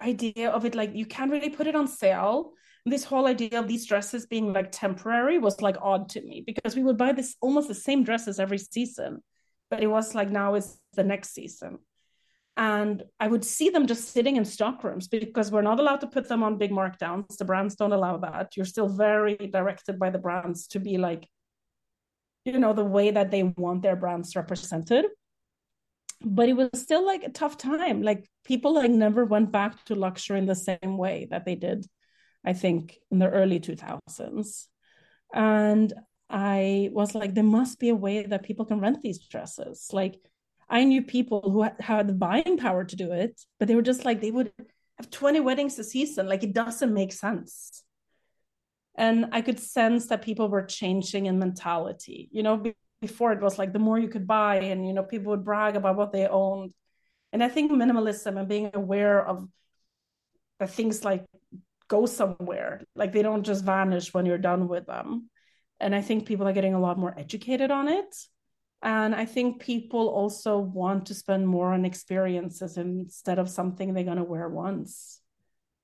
idea 0.01 0.51
of 0.51 0.65
it, 0.65 0.75
like 0.75 0.95
you 0.95 1.07
can't 1.07 1.31
really 1.31 1.51
put 1.51 1.67
it 1.67 1.75
on 1.75 1.87
sale. 1.87 2.53
This 2.85 3.05
whole 3.05 3.27
idea 3.27 3.61
of 3.61 3.69
these 3.69 3.87
dresses 3.87 4.27
being 4.27 4.53
like 4.53 4.73
temporary 4.73 5.39
was 5.39 5.63
like 5.63 5.77
odd 5.81 6.09
to 6.11 6.21
me 6.21 6.43
because 6.45 6.75
we 6.75 6.83
would 6.83 6.99
buy 6.99 7.13
this 7.13 7.37
almost 7.41 7.69
the 7.69 7.75
same 7.75 8.03
dresses 8.03 8.41
every 8.41 8.59
season, 8.59 9.23
but 9.71 9.83
it 9.83 9.87
was 9.87 10.15
like 10.15 10.31
now 10.31 10.57
is 10.57 10.79
the 10.95 11.05
next 11.05 11.33
season 11.33 11.79
and 12.57 13.03
I 13.19 13.29
would 13.29 13.45
see 13.45 13.71
them 13.71 13.87
just 13.87 14.11
sitting 14.11 14.37
in 14.37 14.45
stock 14.45 14.85
rooms 14.85 15.09
because 15.09 15.51
we're 15.51 15.63
not 15.63 15.81
allowed 15.81 16.01
to 16.01 16.07
put 16.07 16.29
them 16.29 16.43
on 16.43 16.59
big 16.59 16.71
markdowns. 16.71 17.37
The 17.39 17.47
brands 17.47 17.77
don't 17.77 17.93
allow 17.93 18.19
that. 18.19 18.57
You're 18.57 18.67
still 18.67 18.89
very 18.89 19.37
directed 19.37 19.99
by 19.99 20.11
the 20.11 20.19
brands 20.19 20.67
to 20.69 20.81
be 20.81 20.99
like, 20.99 21.27
you 22.45 22.59
know, 22.59 22.73
the 22.73 22.85
way 22.85 23.11
that 23.11 23.31
they 23.31 23.43
want 23.43 23.83
their 23.83 23.97
brands 23.97 24.35
represented. 24.37 25.07
But 26.25 26.49
it 26.49 26.55
was 26.55 26.71
still 26.75 27.05
like 27.05 27.25
a 27.25 27.31
tough 27.31 27.59
time. 27.59 28.03
Like 28.03 28.29
people 28.45 28.75
like 28.75 28.91
never 28.91 29.25
went 29.25 29.51
back 29.51 29.85
to 29.87 29.95
luxury 29.95 30.39
in 30.39 30.47
the 30.47 30.55
same 30.55 30.97
way 30.97 31.27
that 31.31 31.45
they 31.45 31.57
did, 31.57 31.87
I 32.45 32.53
think, 32.53 32.97
in 33.11 33.19
the 33.19 33.29
early 33.29 33.61
2000s. 33.61 34.67
And 35.35 35.93
I 36.31 36.91
was 36.93 37.15
like, 37.15 37.35
there 37.35 37.45
must 37.45 37.79
be 37.79 37.89
a 37.89 37.95
way 37.95 38.25
that 38.25 38.45
people 38.45 38.65
can 38.65 38.81
rent 38.81 39.03
these 39.03 39.19
dresses. 39.19 39.89
Like 39.93 40.19
I 40.69 40.85
knew 40.85 41.03
people 41.03 41.51
who 41.51 41.69
had 41.81 42.09
the 42.09 42.15
buying 42.15 42.57
power 42.57 42.85
to 42.85 42.97
do 42.97 43.13
it, 43.13 43.41
but 43.59 43.69
they 43.69 43.75
were 43.75 43.83
just 43.83 44.05
like, 44.05 44.21
they 44.21 44.31
would 44.31 44.53
have 44.99 45.11
20 45.11 45.41
weddings 45.41 45.79
a 45.79 45.85
season. 45.85 46.29
Like 46.29 46.43
it 46.43 46.55
doesn't 46.55 46.95
make 46.95 47.13
sense. 47.13 47.82
And 48.95 49.27
I 49.33 49.41
could 49.41 49.59
sense 49.59 50.07
that 50.09 50.23
people 50.23 50.49
were 50.49 50.63
changing 50.63 51.27
in 51.27 51.39
mentality. 51.39 52.29
You 52.33 52.43
know, 52.43 52.63
before 53.01 53.33
it 53.33 53.41
was 53.41 53.59
like 53.59 53.73
the 53.73 53.79
more 53.79 53.99
you 53.99 54.09
could 54.09 54.27
buy, 54.27 54.57
and, 54.57 54.87
you 54.87 54.93
know, 54.93 55.03
people 55.03 55.31
would 55.31 55.45
brag 55.45 55.77
about 55.77 55.97
what 55.97 56.13
they 56.13 56.27
owned. 56.27 56.73
And 57.33 57.43
I 57.43 57.49
think 57.49 57.73
minimalism 57.73 58.39
and 58.39 58.49
being 58.49 58.71
aware 58.75 59.27
of 59.27 59.49
the 60.61 60.67
things 60.67 61.05
like 61.05 61.25
go 61.89 62.07
somewhere, 62.07 62.83
like 62.95 63.13
they 63.13 63.23
don't 63.23 63.45
just 63.45 63.65
vanish 63.65 64.13
when 64.13 64.27
you're 64.27 64.39
done 64.39 64.69
with 64.69 64.87
them. 64.87 65.31
And 65.81 65.95
I 65.95 66.03
think 66.03 66.27
people 66.27 66.47
are 66.47 66.53
getting 66.53 66.75
a 66.75 66.81
lot 66.81 66.99
more 66.99 67.15
educated 67.19 67.71
on 67.71 67.89
it 67.89 68.15
and 68.83 69.15
I 69.15 69.25
think 69.27 69.61
people 69.61 70.09
also 70.09 70.59
want 70.59 71.07
to 71.07 71.15
spend 71.15 71.47
more 71.47 71.73
on 71.73 71.85
experiences 71.85 72.77
instead 72.77 73.39
of 73.39 73.49
something 73.49 73.95
they're 73.95 74.03
going 74.03 74.17
to 74.17 74.25
wear 74.25 74.49
once. 74.49 75.21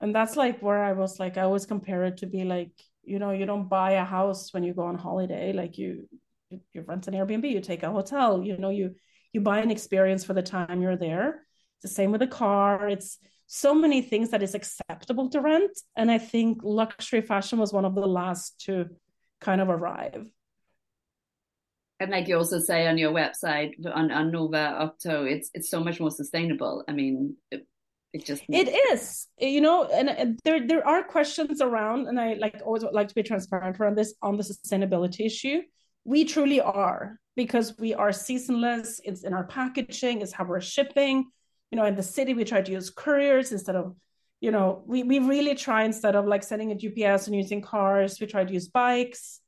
And 0.00 0.12
that's 0.12 0.36
like 0.36 0.60
where 0.60 0.82
I 0.82 0.92
was 0.92 1.20
like, 1.20 1.38
I 1.38 1.42
always 1.42 1.64
compare 1.64 2.04
it 2.04 2.18
to 2.18 2.26
be 2.26 2.44
like, 2.44 2.72
you 3.08 3.18
know, 3.18 3.30
you 3.30 3.46
don't 3.46 3.68
buy 3.68 3.92
a 3.92 4.04
house 4.04 4.52
when 4.52 4.62
you 4.62 4.74
go 4.74 4.84
on 4.84 4.96
holiday. 4.96 5.52
Like 5.52 5.78
you, 5.78 6.08
you 6.50 6.82
rent 6.86 7.08
an 7.08 7.14
Airbnb, 7.14 7.50
you 7.50 7.60
take 7.60 7.82
a 7.82 7.90
hotel, 7.90 8.42
you 8.42 8.56
know, 8.56 8.70
you, 8.70 8.94
you 9.32 9.40
buy 9.40 9.58
an 9.60 9.70
experience 9.70 10.24
for 10.24 10.34
the 10.34 10.42
time 10.42 10.82
you're 10.82 10.96
there. 10.96 11.42
It's 11.76 11.90
the 11.90 11.94
same 11.94 12.12
with 12.12 12.22
a 12.22 12.26
car. 12.26 12.88
It's 12.88 13.18
so 13.46 13.74
many 13.74 14.02
things 14.02 14.30
that 14.30 14.42
is 14.42 14.54
acceptable 14.54 15.30
to 15.30 15.40
rent. 15.40 15.78
And 15.96 16.10
I 16.10 16.18
think 16.18 16.60
luxury 16.62 17.22
fashion 17.22 17.58
was 17.58 17.72
one 17.72 17.84
of 17.84 17.94
the 17.94 18.06
last 18.06 18.60
to 18.66 18.86
kind 19.40 19.60
of 19.60 19.68
arrive 19.68 20.26
and 22.00 22.10
like 22.10 22.28
you 22.28 22.36
also 22.36 22.58
say 22.60 22.86
on 22.86 22.98
your 22.98 23.12
website 23.12 23.74
on, 23.92 24.10
on 24.10 24.30
Nova 24.30 24.76
Octo, 24.80 25.24
it's 25.24 25.50
it's 25.54 25.68
so 25.68 25.82
much 25.82 25.98
more 25.98 26.10
sustainable. 26.10 26.84
I 26.88 26.92
mean, 26.92 27.36
it, 28.12 28.24
just 28.24 28.42
it 28.48 28.68
is, 28.92 29.26
you 29.38 29.60
know, 29.60 29.84
and, 29.84 30.08
and 30.08 30.38
there 30.44 30.66
there 30.66 30.86
are 30.86 31.02
questions 31.02 31.60
around, 31.60 32.08
and 32.08 32.18
I 32.18 32.34
like 32.34 32.60
always 32.64 32.84
like 32.92 33.08
to 33.08 33.14
be 33.14 33.22
transparent 33.22 33.78
around 33.78 33.96
this 33.96 34.14
on 34.22 34.36
the 34.36 34.42
sustainability 34.42 35.26
issue. 35.26 35.62
We 36.04 36.24
truly 36.24 36.60
are 36.60 37.18
because 37.36 37.78
we 37.78 37.94
are 37.94 38.12
seasonless. 38.12 39.00
It's 39.04 39.24
in 39.24 39.34
our 39.34 39.44
packaging. 39.44 40.22
It's 40.22 40.32
how 40.32 40.44
we're 40.44 40.60
shipping. 40.60 41.26
You 41.70 41.76
know, 41.76 41.84
in 41.84 41.96
the 41.96 42.02
city 42.02 42.32
we 42.34 42.44
try 42.44 42.62
to 42.62 42.72
use 42.72 42.88
couriers 42.90 43.52
instead 43.52 43.76
of 43.76 43.94
you 44.40 44.50
know 44.50 44.82
we, 44.86 45.02
we 45.02 45.18
really 45.18 45.54
try 45.54 45.84
instead 45.84 46.14
of 46.14 46.24
like 46.24 46.44
sending 46.44 46.70
a 46.70 46.76
gps 46.76 47.26
and 47.26 47.34
using 47.34 47.60
cars 47.60 48.20
we 48.20 48.26
try 48.28 48.44
to 48.44 48.52
use 48.52 48.68
bikes 48.68 49.40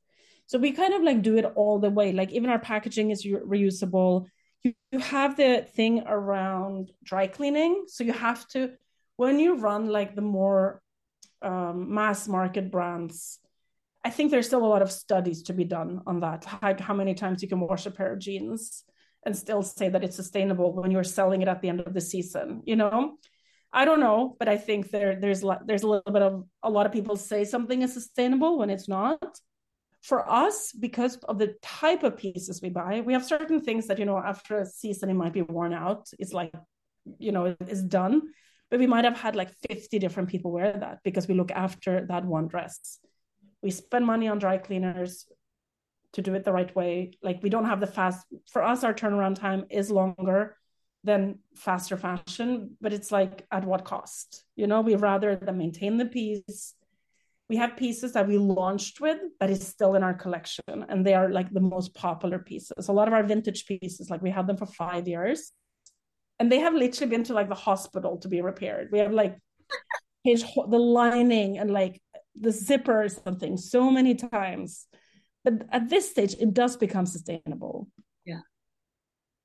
so 0.51 0.59
we 0.59 0.73
kind 0.73 0.93
of 0.93 1.01
like 1.01 1.21
do 1.21 1.37
it 1.37 1.45
all 1.55 1.79
the 1.79 1.89
way. 1.89 2.11
Like 2.11 2.33
even 2.33 2.49
our 2.49 2.59
packaging 2.59 3.09
is 3.11 3.25
reusable. 3.25 4.25
You, 4.63 4.73
you 4.91 4.99
have 4.99 5.37
the 5.37 5.65
thing 5.75 6.03
around 6.05 6.91
dry 7.03 7.27
cleaning. 7.27 7.85
So 7.87 8.03
you 8.03 8.13
have 8.13 8.47
to, 8.49 8.71
when 9.17 9.39
you 9.39 9.57
run 9.57 9.87
like 9.87 10.15
the 10.15 10.21
more 10.21 10.81
um, 11.41 11.93
mass 11.93 12.27
market 12.27 12.71
brands, 12.71 13.39
I 14.03 14.09
think 14.09 14.31
there's 14.31 14.47
still 14.47 14.65
a 14.65 14.67
lot 14.67 14.81
of 14.81 14.91
studies 14.91 15.43
to 15.43 15.53
be 15.53 15.63
done 15.63 16.01
on 16.07 16.19
that. 16.21 16.45
Like 16.61 16.79
how 16.79 16.93
many 16.93 17.13
times 17.13 17.41
you 17.41 17.47
can 17.47 17.59
wash 17.59 17.85
a 17.85 17.91
pair 17.91 18.13
of 18.13 18.19
jeans 18.19 18.83
and 19.25 19.37
still 19.37 19.61
say 19.61 19.89
that 19.89 20.03
it's 20.03 20.15
sustainable 20.15 20.73
when 20.73 20.91
you're 20.91 21.03
selling 21.03 21.41
it 21.41 21.47
at 21.47 21.61
the 21.61 21.69
end 21.69 21.81
of 21.81 21.93
the 21.93 22.01
season, 22.01 22.61
you 22.65 22.75
know? 22.75 23.17
I 23.73 23.85
don't 23.85 23.99
know, 23.99 24.35
but 24.37 24.49
I 24.49 24.57
think 24.57 24.91
there 24.91 25.17
there's 25.19 25.43
there's 25.65 25.83
a 25.83 25.87
little 25.87 26.11
bit 26.11 26.21
of 26.21 26.43
a 26.61 26.69
lot 26.69 26.85
of 26.85 26.91
people 26.91 27.15
say 27.15 27.45
something 27.45 27.81
is 27.81 27.93
sustainable 27.93 28.57
when 28.57 28.69
it's 28.69 28.89
not 28.89 29.39
for 30.01 30.29
us 30.29 30.71
because 30.71 31.17
of 31.17 31.37
the 31.37 31.55
type 31.61 32.03
of 32.03 32.17
pieces 32.17 32.59
we 32.61 32.69
buy 32.69 33.01
we 33.01 33.13
have 33.13 33.23
certain 33.23 33.61
things 33.61 33.87
that 33.87 33.99
you 33.99 34.05
know 34.05 34.17
after 34.17 34.59
a 34.59 34.65
season 34.65 35.09
it 35.09 35.13
might 35.13 35.33
be 35.33 35.43
worn 35.43 35.73
out. 35.73 36.09
It's 36.19 36.33
like 36.33 36.51
you 37.19 37.31
know 37.31 37.55
it's 37.59 37.81
done. 37.81 38.21
But 38.69 38.79
we 38.79 38.87
might 38.87 39.03
have 39.03 39.19
had 39.19 39.35
like 39.35 39.51
50 39.69 39.99
different 39.99 40.29
people 40.29 40.51
wear 40.51 40.71
that 40.71 40.99
because 41.03 41.27
we 41.27 41.33
look 41.33 41.51
after 41.51 42.05
that 42.07 42.23
one 42.23 42.47
dress. 42.47 42.99
We 43.61 43.69
spend 43.69 44.05
money 44.05 44.29
on 44.29 44.39
dry 44.39 44.57
cleaners 44.57 45.25
to 46.13 46.21
do 46.21 46.33
it 46.35 46.45
the 46.45 46.53
right 46.53 46.73
way. 46.75 47.11
Like 47.21 47.43
we 47.43 47.49
don't 47.49 47.65
have 47.65 47.81
the 47.81 47.87
fast 47.87 48.25
for 48.49 48.63
us 48.63 48.83
our 48.83 48.93
turnaround 48.93 49.35
time 49.35 49.65
is 49.69 49.91
longer 49.91 50.57
than 51.03 51.39
faster 51.55 51.97
fashion 51.97 52.77
but 52.79 52.93
it's 52.93 53.11
like 53.11 53.45
at 53.51 53.65
what 53.65 53.83
cost? 53.85 54.43
You 54.55 54.67
know 54.67 54.81
we 54.81 54.95
rather 54.95 55.35
than 55.35 55.57
maintain 55.57 55.97
the 55.97 56.05
piece 56.05 56.75
we 57.51 57.57
have 57.57 57.75
pieces 57.75 58.13
that 58.13 58.29
we 58.29 58.37
launched 58.37 59.01
with 59.01 59.19
that 59.41 59.49
is 59.49 59.67
still 59.67 59.95
in 59.95 60.03
our 60.03 60.13
collection 60.13 60.85
and 60.87 61.05
they 61.05 61.13
are 61.13 61.29
like 61.29 61.51
the 61.51 61.59
most 61.59 61.93
popular 61.93 62.39
pieces. 62.39 62.87
A 62.87 62.93
lot 62.93 63.09
of 63.09 63.13
our 63.13 63.23
vintage 63.23 63.65
pieces 63.65 64.09
like 64.09 64.21
we 64.21 64.29
had 64.29 64.47
them 64.47 64.55
for 64.55 64.65
five 64.65 65.05
years 65.05 65.51
and 66.39 66.49
they 66.49 66.59
have 66.59 66.73
literally 66.73 67.09
been 67.09 67.25
to 67.25 67.33
like 67.33 67.49
the 67.49 67.63
hospital 67.69 68.15
to 68.19 68.29
be 68.29 68.39
repaired. 68.39 68.87
We 68.89 68.99
have 68.99 69.11
like 69.11 69.37
his 70.23 70.45
the 70.45 70.79
lining 70.79 71.57
and 71.57 71.69
like 71.69 72.01
the 72.39 72.53
zipper 72.53 73.03
or 73.03 73.09
something 73.09 73.57
so 73.57 73.91
many 73.91 74.15
times. 74.15 74.87
But 75.43 75.65
at 75.73 75.89
this 75.89 76.09
stage 76.09 76.35
it 76.39 76.53
does 76.53 76.77
become 76.77 77.05
sustainable 77.05 77.89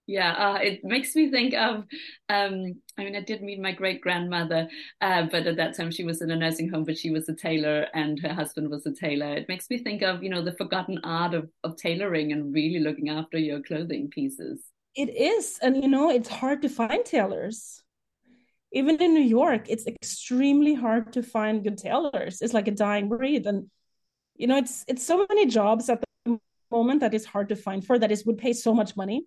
yeah 0.06 0.32
uh, 0.32 0.58
it 0.62 0.84
makes 0.84 1.14
me 1.14 1.30
think 1.30 1.54
of. 1.54 1.84
Um, 2.28 2.80
I 2.98 3.04
mean, 3.04 3.16
I 3.16 3.20
did 3.20 3.42
meet 3.42 3.60
my 3.60 3.72
great 3.72 4.00
grandmother, 4.00 4.68
uh, 5.00 5.24
but 5.30 5.46
at 5.46 5.56
that 5.56 5.76
time 5.76 5.90
she 5.90 6.04
was 6.04 6.22
in 6.22 6.30
a 6.30 6.36
nursing 6.36 6.68
home, 6.68 6.84
but 6.84 6.98
she 6.98 7.10
was 7.10 7.28
a 7.28 7.34
tailor 7.34 7.86
and 7.94 8.18
her 8.20 8.32
husband 8.32 8.70
was 8.70 8.86
a 8.86 8.92
tailor. 8.92 9.34
It 9.34 9.48
makes 9.48 9.68
me 9.68 9.78
think 9.78 10.02
of 10.02 10.22
you 10.22 10.30
know 10.30 10.42
the 10.42 10.56
forgotten 10.56 10.98
art 11.04 11.34
of 11.34 11.48
of 11.64 11.76
tailoring 11.76 12.32
and 12.32 12.54
really 12.54 12.80
looking 12.80 13.08
after 13.08 13.38
your 13.38 13.62
clothing 13.62 14.08
pieces. 14.08 14.62
It 14.94 15.14
is, 15.14 15.58
and 15.62 15.76
you 15.76 15.88
know, 15.88 16.10
it's 16.10 16.28
hard 16.28 16.62
to 16.62 16.68
find 16.68 17.04
tailors. 17.04 17.82
Even 18.72 19.00
in 19.00 19.14
New 19.14 19.20
York, 19.20 19.66
it's 19.68 19.86
extremely 19.86 20.74
hard 20.74 21.12
to 21.12 21.22
find 21.22 21.62
good 21.62 21.78
tailors. 21.78 22.40
It's 22.40 22.54
like 22.54 22.68
a 22.68 22.72
dying 22.72 23.08
breed, 23.08 23.46
and 23.46 23.70
you 24.36 24.46
know, 24.46 24.56
it's 24.56 24.84
it's 24.88 25.04
so 25.04 25.26
many 25.28 25.46
jobs 25.46 25.88
at 25.90 26.02
the 26.24 26.38
moment 26.70 27.00
that 27.00 27.14
is 27.14 27.24
hard 27.24 27.48
to 27.50 27.56
find 27.56 27.84
for 27.84 27.98
that 27.98 28.10
is 28.10 28.24
would 28.24 28.38
pay 28.38 28.52
so 28.52 28.74
much 28.74 28.96
money 28.96 29.26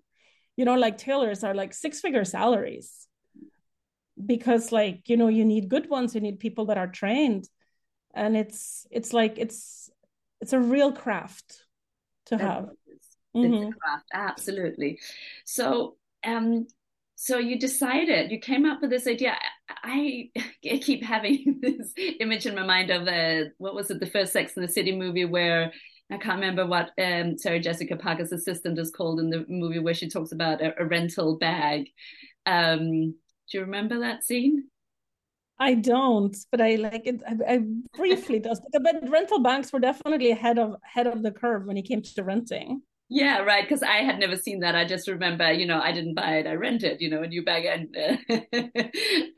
you 0.60 0.65
know 0.65 0.76
like 0.76 0.98
tailors 0.98 1.45
are 1.45 1.56
like 1.56 1.74
six 1.74 2.02
figure 2.02 2.26
salaries. 2.26 3.08
Because 4.24 4.74
like 4.74 5.08
you 5.08 5.15
know 5.15 5.30
you 5.30 5.45
need 5.45 5.69
good 5.69 5.89
ones 5.89 6.13
you 6.13 6.19
need 6.19 6.41
people 6.41 6.65
that 6.65 6.78
are 6.78 6.91
trained. 7.02 7.48
And 8.13 8.36
it's 8.36 8.86
it's 8.91 9.13
like 9.13 9.36
it's 9.38 9.89
it's 10.41 10.52
a 10.52 10.60
real 10.60 10.91
craft 10.91 11.63
to 12.26 12.38
have. 12.38 12.65
mm-hmm. 13.34 13.69
craft 13.69 14.08
absolutely. 14.13 15.00
So 15.45 15.95
um 16.26 16.67
so 17.15 17.38
you 17.38 17.58
decided 17.58 18.30
you 18.30 18.39
came 18.39 18.65
up 18.65 18.82
with 18.82 18.89
this 18.89 19.08
idea. 19.08 19.38
I, 19.69 20.30
I 20.38 20.78
keep 20.82 21.06
having 21.06 21.60
this 21.62 21.93
image 22.19 22.45
in 22.45 22.56
my 22.56 22.65
mind 22.65 22.89
of 22.89 23.06
the 23.06 23.54
what 23.60 23.76
was 23.76 23.89
it 23.91 24.02
the 24.02 24.12
first 24.12 24.34
sex 24.34 24.58
in 24.58 24.62
the 24.62 24.67
city 24.67 24.93
movie 24.93 25.24
where 25.26 25.72
I 26.12 26.17
can't 26.17 26.39
remember 26.39 26.65
what 26.65 26.91
um, 27.02 27.38
Sarah 27.38 27.60
Jessica 27.60 27.95
Parker's 27.95 28.32
assistant 28.32 28.80
is 28.80 28.91
called 28.91 29.19
in 29.19 29.30
the 29.30 29.45
movie 29.48 29.80
where 29.80 29.93
she 29.93 30.10
talks 30.10 30.32
about 30.32 30.62
a, 30.62 30.74
a 30.82 30.86
rental 30.86 31.38
bag. 31.38 31.89
Um, 32.45 33.12
do 33.12 33.58
you 33.58 33.62
remember 33.62 34.00
that 34.00 34.24
scene? 34.24 34.69
I 35.60 35.76
don't, 35.76 36.36
but 36.52 36.62
I 36.62 36.76
like 36.76 37.06
it. 37.06 37.22
I, 37.28 37.56
I 37.56 37.60
briefly 37.95 38.39
does, 38.39 38.62
but 38.72 39.10
rental 39.10 39.39
banks 39.39 39.72
were 39.72 39.80
definitely 39.80 40.32
ahead 40.32 40.58
of 40.58 40.78
ahead 40.86 41.06
of 41.06 41.22
the 41.22 41.32
curve 41.32 41.65
when 41.65 41.78
it 41.78 41.84
came 41.84 42.02
to 42.02 42.24
renting. 42.24 42.82
Yeah, 43.12 43.39
right. 43.39 43.63
Because 43.63 43.82
I 43.82 44.04
had 44.04 44.19
never 44.19 44.36
seen 44.36 44.60
that. 44.60 44.76
I 44.76 44.86
just 44.86 45.08
remember, 45.08 45.52
you 45.52 45.65
know, 45.65 45.82
I 45.82 45.91
didn't 45.91 46.13
buy 46.13 46.38
it; 46.38 46.48
I 46.48 46.54
rented, 46.54 47.02
you 47.02 47.10
know, 47.10 47.24
a 47.24 47.28
new 47.28 47.43
bag. 47.43 47.65
And 47.65 47.98
uh, 47.98 48.38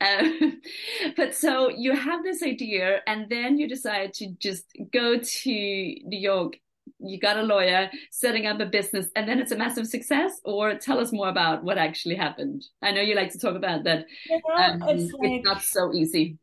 um, 0.04 0.60
but 1.16 1.34
so 1.34 1.70
you 1.70 1.96
have 1.96 2.22
this 2.22 2.42
idea, 2.42 3.00
and 3.06 3.30
then 3.30 3.56
you 3.56 3.66
decide 3.66 4.12
to 4.14 4.28
just 4.38 4.66
go 4.92 5.18
to 5.18 5.50
New 5.50 6.18
York. 6.18 6.58
You 6.98 7.18
got 7.18 7.38
a 7.38 7.42
lawyer, 7.42 7.90
setting 8.10 8.46
up 8.46 8.60
a 8.60 8.66
business, 8.66 9.06
and 9.16 9.26
then 9.26 9.38
it's 9.38 9.52
a 9.52 9.56
massive 9.56 9.86
success. 9.86 10.38
Or 10.44 10.74
tell 10.74 10.98
us 10.98 11.10
more 11.10 11.30
about 11.30 11.64
what 11.64 11.78
actually 11.78 12.16
happened. 12.16 12.64
I 12.82 12.92
know 12.92 13.00
you 13.00 13.14
like 13.14 13.32
to 13.32 13.38
talk 13.38 13.56
about 13.56 13.84
that. 13.84 14.04
um, 14.54 14.82
it's, 14.86 15.14
like, 15.14 15.30
it's 15.32 15.44
not 15.46 15.62
so 15.62 15.94
easy 15.94 16.38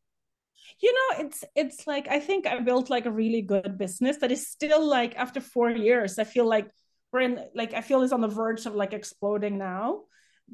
you 0.81 0.93
know 0.93 1.25
it's 1.25 1.43
it's 1.55 1.87
like 1.87 2.07
i 2.07 2.21
think 2.21 2.47
i 2.47 2.57
built 2.61 2.89
like 2.89 3.05
a 3.05 3.11
really 3.11 3.41
good 3.41 3.77
business 3.77 4.15
that 4.17 4.31
is 4.31 4.47
still 4.47 4.87
like 4.87 5.13
after 5.17 5.41
four 5.41 5.69
years 5.69 6.17
i 6.17 6.23
feel 6.23 6.47
like 6.47 6.69
we're 7.11 7.21
in 7.21 7.39
like 7.55 7.73
I 7.73 7.81
feel 7.81 8.01
is 8.01 8.13
on 8.13 8.21
the 8.21 8.27
verge 8.27 8.65
of 8.65 8.75
like 8.75 8.93
exploding 8.93 9.57
now 9.57 10.01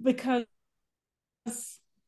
because 0.01 0.45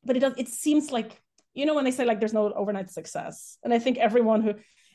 but 0.03 0.15
it 0.15 0.19
does 0.19 0.33
it 0.37 0.47
seems 0.47 0.91
like 0.91 1.21
you 1.53 1.65
know 1.65 1.75
when 1.75 1.85
they 1.85 1.91
say 1.91 2.05
like 2.05 2.19
there's 2.19 2.33
no 2.33 2.51
overnight 2.53 2.89
success 2.89 3.57
and 3.63 3.73
I 3.73 3.79
think 3.79 3.97
everyone 3.97 4.41
who 4.41 4.53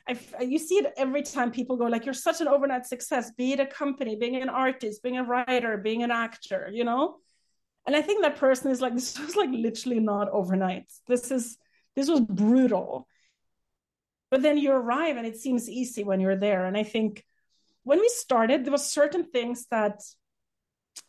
I, 0.08 0.18
you 0.42 0.58
see 0.58 0.76
it 0.76 0.92
every 0.96 1.22
time 1.22 1.52
people 1.52 1.76
go 1.76 1.84
like 1.84 2.04
you're 2.04 2.14
such 2.14 2.40
an 2.40 2.48
overnight 2.48 2.86
success 2.86 3.30
be 3.36 3.52
it 3.52 3.60
a 3.60 3.66
company 3.66 4.16
being 4.16 4.40
an 4.40 4.48
artist 4.48 5.02
being 5.02 5.18
a 5.18 5.24
writer 5.24 5.76
being 5.76 6.02
an 6.02 6.10
actor 6.10 6.68
you 6.72 6.84
know? 6.84 7.16
And 7.86 7.96
I 7.96 8.02
think 8.02 8.22
that 8.22 8.36
person 8.36 8.70
is 8.70 8.80
like 8.80 8.94
this 8.98 9.18
was 9.18 9.36
like 9.36 9.50
literally 9.50 10.00
not 10.00 10.28
overnight. 10.30 10.90
This 11.06 11.30
is 11.30 11.58
this 11.94 12.08
was 12.08 12.20
brutal. 12.20 13.06
But 14.30 14.40
then 14.40 14.56
you 14.56 14.72
arrive 14.72 15.18
and 15.18 15.26
it 15.26 15.36
seems 15.36 15.68
easy 15.68 16.04
when 16.04 16.20
you're 16.20 16.36
there 16.36 16.64
and 16.64 16.76
I 16.76 16.84
think 16.84 17.24
when 17.84 18.00
we 18.00 18.08
started, 18.08 18.64
there 18.64 18.72
was 18.72 18.86
certain 18.86 19.24
things 19.24 19.66
that 19.70 20.00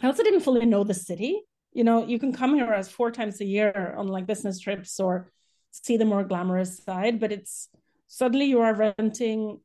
I 0.01 0.07
also 0.07 0.23
didn't 0.23 0.41
fully 0.41 0.65
know 0.65 0.83
the 0.83 0.93
city. 0.93 1.41
You 1.71 1.83
know, 1.83 2.05
you 2.05 2.19
can 2.19 2.33
come 2.33 2.55
here 2.55 2.71
as 2.71 2.89
four 2.89 3.11
times 3.11 3.41
a 3.41 3.45
year 3.45 3.95
on 3.97 4.07
like 4.07 4.27
business 4.27 4.59
trips 4.59 4.99
or 4.99 5.31
see 5.71 5.97
the 5.97 6.05
more 6.05 6.23
glamorous 6.23 6.83
side, 6.83 7.19
but 7.19 7.31
it's 7.31 7.69
suddenly 8.07 8.45
you 8.45 8.61
are 8.61 8.73
renting 8.73 9.59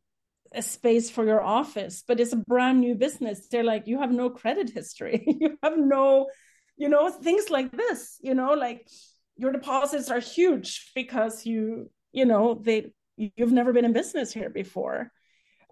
a 0.53 0.62
space 0.62 1.11
for 1.11 1.25
your 1.25 1.42
office, 1.42 2.03
but 2.07 2.18
it's 2.18 2.33
a 2.33 2.37
brand 2.37 2.81
new 2.81 2.94
business. 2.94 3.49
They're 3.49 3.64
like, 3.64 3.87
you 3.87 4.01
have 4.01 4.11
no 4.11 4.31
credit 4.31 4.71
history. 4.71 5.23
you 5.40 5.59
have 5.62 5.77
no, 5.77 6.29
you 6.77 6.88
know, 6.88 7.11
things 7.11 7.51
like 7.51 7.71
this, 7.73 8.18
you 8.23 8.35
know, 8.35 8.55
like 8.55 8.88
your 9.37 9.53
deposits 9.53 10.11
are 10.11 10.21
huge 10.21 10.90
because 10.94 11.44
you, 11.44 11.90
you 12.12 12.25
know, 12.25 12.55
they 12.55 12.90
you've 13.16 13.53
never 13.53 13.73
been 13.73 13.85
in 13.85 13.92
business 13.92 14.33
here 14.33 14.49
before. 14.49 15.12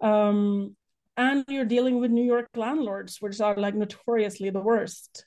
Um, 0.01 0.75
and 1.17 1.43
you're 1.47 1.65
dealing 1.65 1.99
with 1.99 2.11
New 2.11 2.23
York 2.23 2.47
landlords, 2.55 3.17
which 3.19 3.41
are 3.41 3.55
like 3.55 3.75
notoriously 3.75 4.51
the 4.51 4.61
worst. 4.61 5.25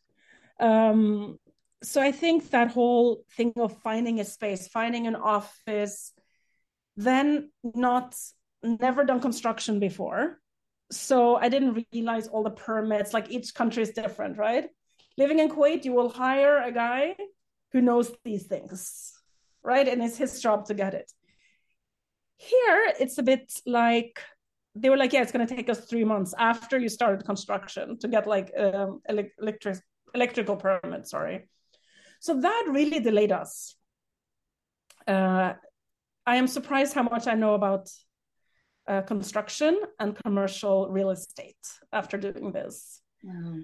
Um, 0.60 1.38
so 1.82 2.00
I 2.00 2.12
think 2.12 2.50
that 2.50 2.70
whole 2.70 3.24
thing 3.36 3.52
of 3.56 3.76
finding 3.78 4.20
a 4.20 4.24
space, 4.24 4.68
finding 4.68 5.06
an 5.06 5.16
office, 5.16 6.12
then 6.96 7.50
not 7.62 8.14
never 8.62 9.04
done 9.04 9.20
construction 9.20 9.80
before. 9.80 10.38
So 10.92 11.36
I 11.36 11.48
didn't 11.48 11.86
realize 11.92 12.28
all 12.28 12.42
the 12.42 12.50
permits, 12.50 13.14
like 13.14 13.30
each 13.30 13.54
country 13.54 13.82
is 13.82 13.90
different, 13.90 14.36
right? 14.38 14.68
Living 15.16 15.38
in 15.38 15.48
Kuwait, 15.48 15.84
you 15.84 15.92
will 15.92 16.10
hire 16.10 16.62
a 16.62 16.72
guy 16.72 17.16
who 17.72 17.80
knows 17.80 18.12
these 18.24 18.46
things, 18.46 19.12
right? 19.62 19.86
And 19.86 20.02
it's 20.02 20.18
his 20.18 20.40
job 20.40 20.66
to 20.66 20.74
get 20.74 20.94
it. 20.94 21.10
Here, 22.36 22.92
it's 22.98 23.18
a 23.18 23.22
bit 23.22 23.52
like 23.66 24.20
they 24.74 24.88
were 24.88 24.96
like, 24.96 25.12
yeah, 25.12 25.22
it's 25.22 25.32
going 25.32 25.46
to 25.46 25.54
take 25.54 25.68
us 25.68 25.80
three 25.86 26.04
months 26.04 26.34
after 26.38 26.78
you 26.78 26.88
started 26.88 27.24
construction 27.24 27.98
to 27.98 28.08
get 28.08 28.26
like 28.26 28.52
um, 28.56 29.00
electric 29.08 29.78
electrical 30.14 30.56
permit. 30.56 31.06
Sorry, 31.08 31.48
so 32.20 32.40
that 32.40 32.66
really 32.68 33.00
delayed 33.00 33.32
us. 33.32 33.76
Uh, 35.06 35.54
I 36.26 36.36
am 36.36 36.46
surprised 36.46 36.94
how 36.94 37.02
much 37.02 37.26
I 37.26 37.34
know 37.34 37.54
about 37.54 37.88
uh, 38.86 39.02
construction 39.02 39.80
and 39.98 40.16
commercial 40.24 40.88
real 40.90 41.10
estate 41.10 41.66
after 41.92 42.16
doing 42.16 42.52
this. 42.52 43.00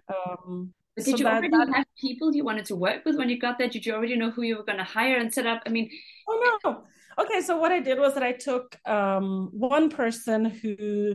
Um, 0.08 0.72
but 0.96 1.04
did 1.04 1.12
so 1.12 1.18
you 1.18 1.26
already 1.26 1.48
that, 1.48 1.68
have 1.74 1.86
people 2.00 2.34
you 2.34 2.44
wanted 2.44 2.64
to 2.66 2.76
work 2.76 3.04
with 3.04 3.16
when 3.16 3.28
you 3.28 3.38
got 3.38 3.58
there? 3.58 3.68
Did 3.68 3.84
you 3.84 3.92
already 3.94 4.16
know 4.16 4.30
who 4.30 4.42
you 4.42 4.56
were 4.56 4.64
going 4.64 4.78
to 4.78 4.84
hire 4.84 5.18
and 5.18 5.32
set 5.32 5.46
up? 5.46 5.62
I 5.66 5.68
mean, 5.68 5.90
oh 6.28 6.58
no, 6.64 6.84
Okay, 7.18 7.40
so 7.40 7.56
what 7.56 7.72
I 7.72 7.80
did 7.80 7.98
was 7.98 8.12
that 8.14 8.22
I 8.22 8.32
took 8.32 8.76
um, 8.86 9.48
one 9.52 9.88
person 9.88 10.44
who 10.44 11.14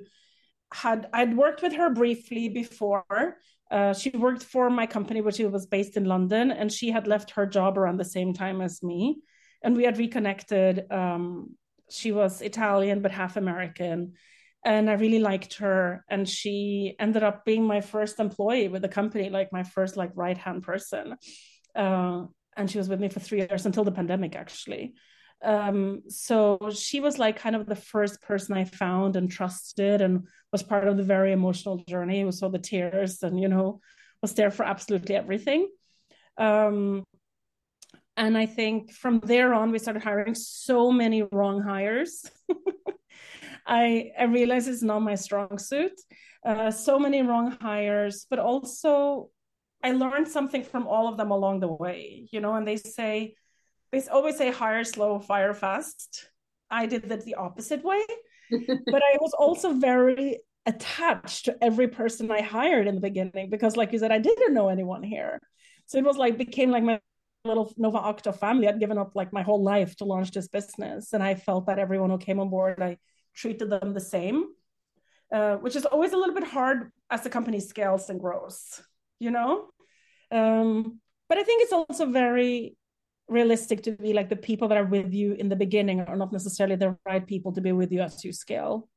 had 0.74 1.08
I'd 1.14 1.38
worked 1.38 1.62
with 1.62 1.74
her 1.74 1.90
briefly 1.92 2.50
before. 2.50 3.38
Uh, 3.70 3.94
she 3.94 4.10
worked 4.10 4.44
for 4.44 4.70
my 4.70 4.88
company, 4.88 5.22
which 5.22 5.40
was 5.40 5.68
based 5.68 5.98
in 5.98 6.06
London, 6.06 6.52
and 6.52 6.72
she 6.72 6.90
had 6.90 7.08
left 7.08 7.32
her 7.32 7.46
job 7.46 7.78
around 7.78 7.98
the 7.98 8.06
same 8.06 8.34
time 8.34 8.62
as 8.62 8.82
me, 8.82 9.18
and 9.62 9.76
we 9.76 9.84
had 9.84 9.98
reconnected. 9.98 10.92
Um, 10.92 11.56
she 11.90 12.12
was 12.12 12.42
Italian 12.42 13.02
but 13.02 13.12
half 13.12 13.38
American, 13.38 14.14
and 14.64 14.90
I 14.90 14.94
really 14.94 15.20
liked 15.20 15.56
her. 15.56 16.06
And 16.10 16.28
she 16.28 16.96
ended 17.00 17.24
up 17.24 17.46
being 17.46 17.66
my 17.66 17.82
first 17.82 18.20
employee 18.20 18.68
with 18.68 18.82
the 18.82 18.90
company, 18.90 19.30
like 19.30 19.52
my 19.52 19.64
first 19.64 19.98
like 19.98 20.12
right 20.16 20.38
hand 20.38 20.64
person. 20.64 21.16
Uh, 21.76 22.26
and 22.58 22.70
she 22.70 22.78
was 22.78 22.90
with 22.90 23.00
me 23.00 23.10
for 23.10 23.20
three 23.20 23.40
years 23.40 23.66
until 23.66 23.84
the 23.84 23.92
pandemic, 23.92 24.36
actually 24.36 24.94
um, 25.44 26.04
so 26.08 26.60
she 26.74 27.00
was 27.00 27.18
like 27.18 27.38
kind 27.38 27.56
of 27.56 27.66
the 27.66 27.76
first 27.76 28.22
person 28.22 28.56
I 28.56 28.66
found 28.66 29.16
and 29.16 29.30
trusted 29.30 30.02
and 30.02 30.28
was 30.52 30.62
part 30.62 30.88
of 30.88 30.98
the 30.98 31.04
very 31.04 31.32
emotional 31.32 31.78
journey. 31.88 32.24
We 32.24 32.32
saw 32.32 32.50
the 32.50 32.60
tears 32.60 33.24
and, 33.24 33.40
you 33.40 33.48
know, 33.48 33.80
was 34.22 34.34
there 34.36 34.52
for 34.52 34.64
absolutely 34.64 35.16
everything. 35.16 35.70
Um, 36.38 37.04
and 38.18 38.38
I 38.38 38.46
think 38.46 38.92
from 38.92 39.20
there 39.20 39.54
on, 39.54 39.72
we 39.72 39.80
started 39.80 40.04
hiring 40.04 40.36
so 40.36 40.92
many 40.92 41.24
wrong 41.24 41.62
hires. 41.62 42.30
I, 43.66 44.12
I 44.18 44.24
realize 44.26 44.68
it's 44.68 44.82
not 44.82 45.02
my 45.02 45.16
strong 45.16 45.58
suit. 45.58 45.94
Uh, 46.46 46.72
so 46.72 46.98
many 46.98 47.22
wrong 47.22 47.58
hires, 47.62 48.26
but 48.30 48.40
also 48.40 49.30
I 49.84 49.92
learned 49.92 50.28
something 50.28 50.64
from 50.64 50.88
all 50.88 51.08
of 51.08 51.18
them 51.18 51.32
along 51.32 51.60
the 51.60 51.68
way, 51.68 52.28
you 52.32 52.40
know, 52.40 52.54
and 52.56 52.68
they 52.68 52.78
say, 52.78 53.36
they 53.92 54.02
always 54.08 54.38
say 54.38 54.52
hire 54.52 54.84
slow, 54.84 55.20
fire 55.20 55.54
fast. 55.54 56.30
I 56.70 56.86
did 56.86 57.10
that 57.10 57.26
the 57.26 57.36
opposite 57.36 57.84
way. 57.84 58.02
but 58.52 59.02
I 59.02 59.18
was 59.20 59.34
also 59.34 59.74
very 59.74 60.40
attached 60.66 61.46
to 61.46 61.64
every 61.64 61.88
person 61.88 62.32
I 62.32 62.42
hired 62.42 62.88
in 62.88 62.96
the 62.96 63.02
beginning 63.02 63.50
because, 63.50 63.76
like 63.76 63.92
you 63.92 64.00
said, 64.00 64.12
I 64.12 64.20
didn't 64.20 64.54
know 64.54 64.70
anyone 64.70 65.04
here. 65.04 65.40
So 65.86 65.98
it 65.98 66.06
was 66.06 66.18
like 66.18 66.38
became 66.38 66.72
like 66.72 66.84
my 66.84 67.00
little 67.44 67.74
Nova 67.78 67.98
Octo 67.98 68.32
family. 68.32 68.68
I'd 68.68 68.80
given 68.80 68.98
up 68.98 69.12
like 69.16 69.34
my 69.34 69.42
whole 69.42 69.64
life 69.64 69.96
to 69.98 70.06
launch 70.06 70.32
this 70.32 70.48
business, 70.48 71.14
and 71.14 71.24
I 71.24 71.36
felt 71.36 71.68
that 71.68 71.80
everyone 71.80 72.10
who 72.10 72.18
came 72.18 72.40
on 72.40 72.50
board, 72.50 72.82
I 72.82 72.98
treated 73.34 73.70
them 73.70 73.94
the 73.94 74.02
same, 74.02 74.46
uh, 75.34 75.56
which 75.58 75.76
is 75.76 75.86
always 75.86 76.14
a 76.14 76.18
little 76.18 76.36
bit 76.36 76.48
hard 76.48 76.92
as 77.10 77.22
the 77.22 77.30
company 77.30 77.60
scales 77.60 78.10
and 78.10 78.20
grows, 78.20 78.82
you 79.20 79.32
know. 79.32 79.70
Um, 80.32 81.00
but 81.30 81.38
I 81.38 81.44
think 81.44 81.64
it's 81.64 81.74
also 81.74 82.06
very 82.06 82.78
realistic 83.28 83.84
to 83.84 83.92
be 83.94 84.14
like 84.14 84.30
the 84.30 84.36
people 84.36 84.68
that 84.68 84.78
are 84.78 84.86
with 84.86 85.14
you 85.14 85.34
in 85.34 85.48
the 85.48 85.56
beginning 85.56 86.02
are 86.02 86.18
not 86.18 86.34
necessarily 86.34 86.76
the 86.76 86.98
right 87.06 87.26
people 87.26 87.54
to 87.54 87.62
be 87.62 87.72
with 87.72 87.92
you 87.92 88.02
as 88.02 88.26
you 88.26 88.34
scale 88.34 88.90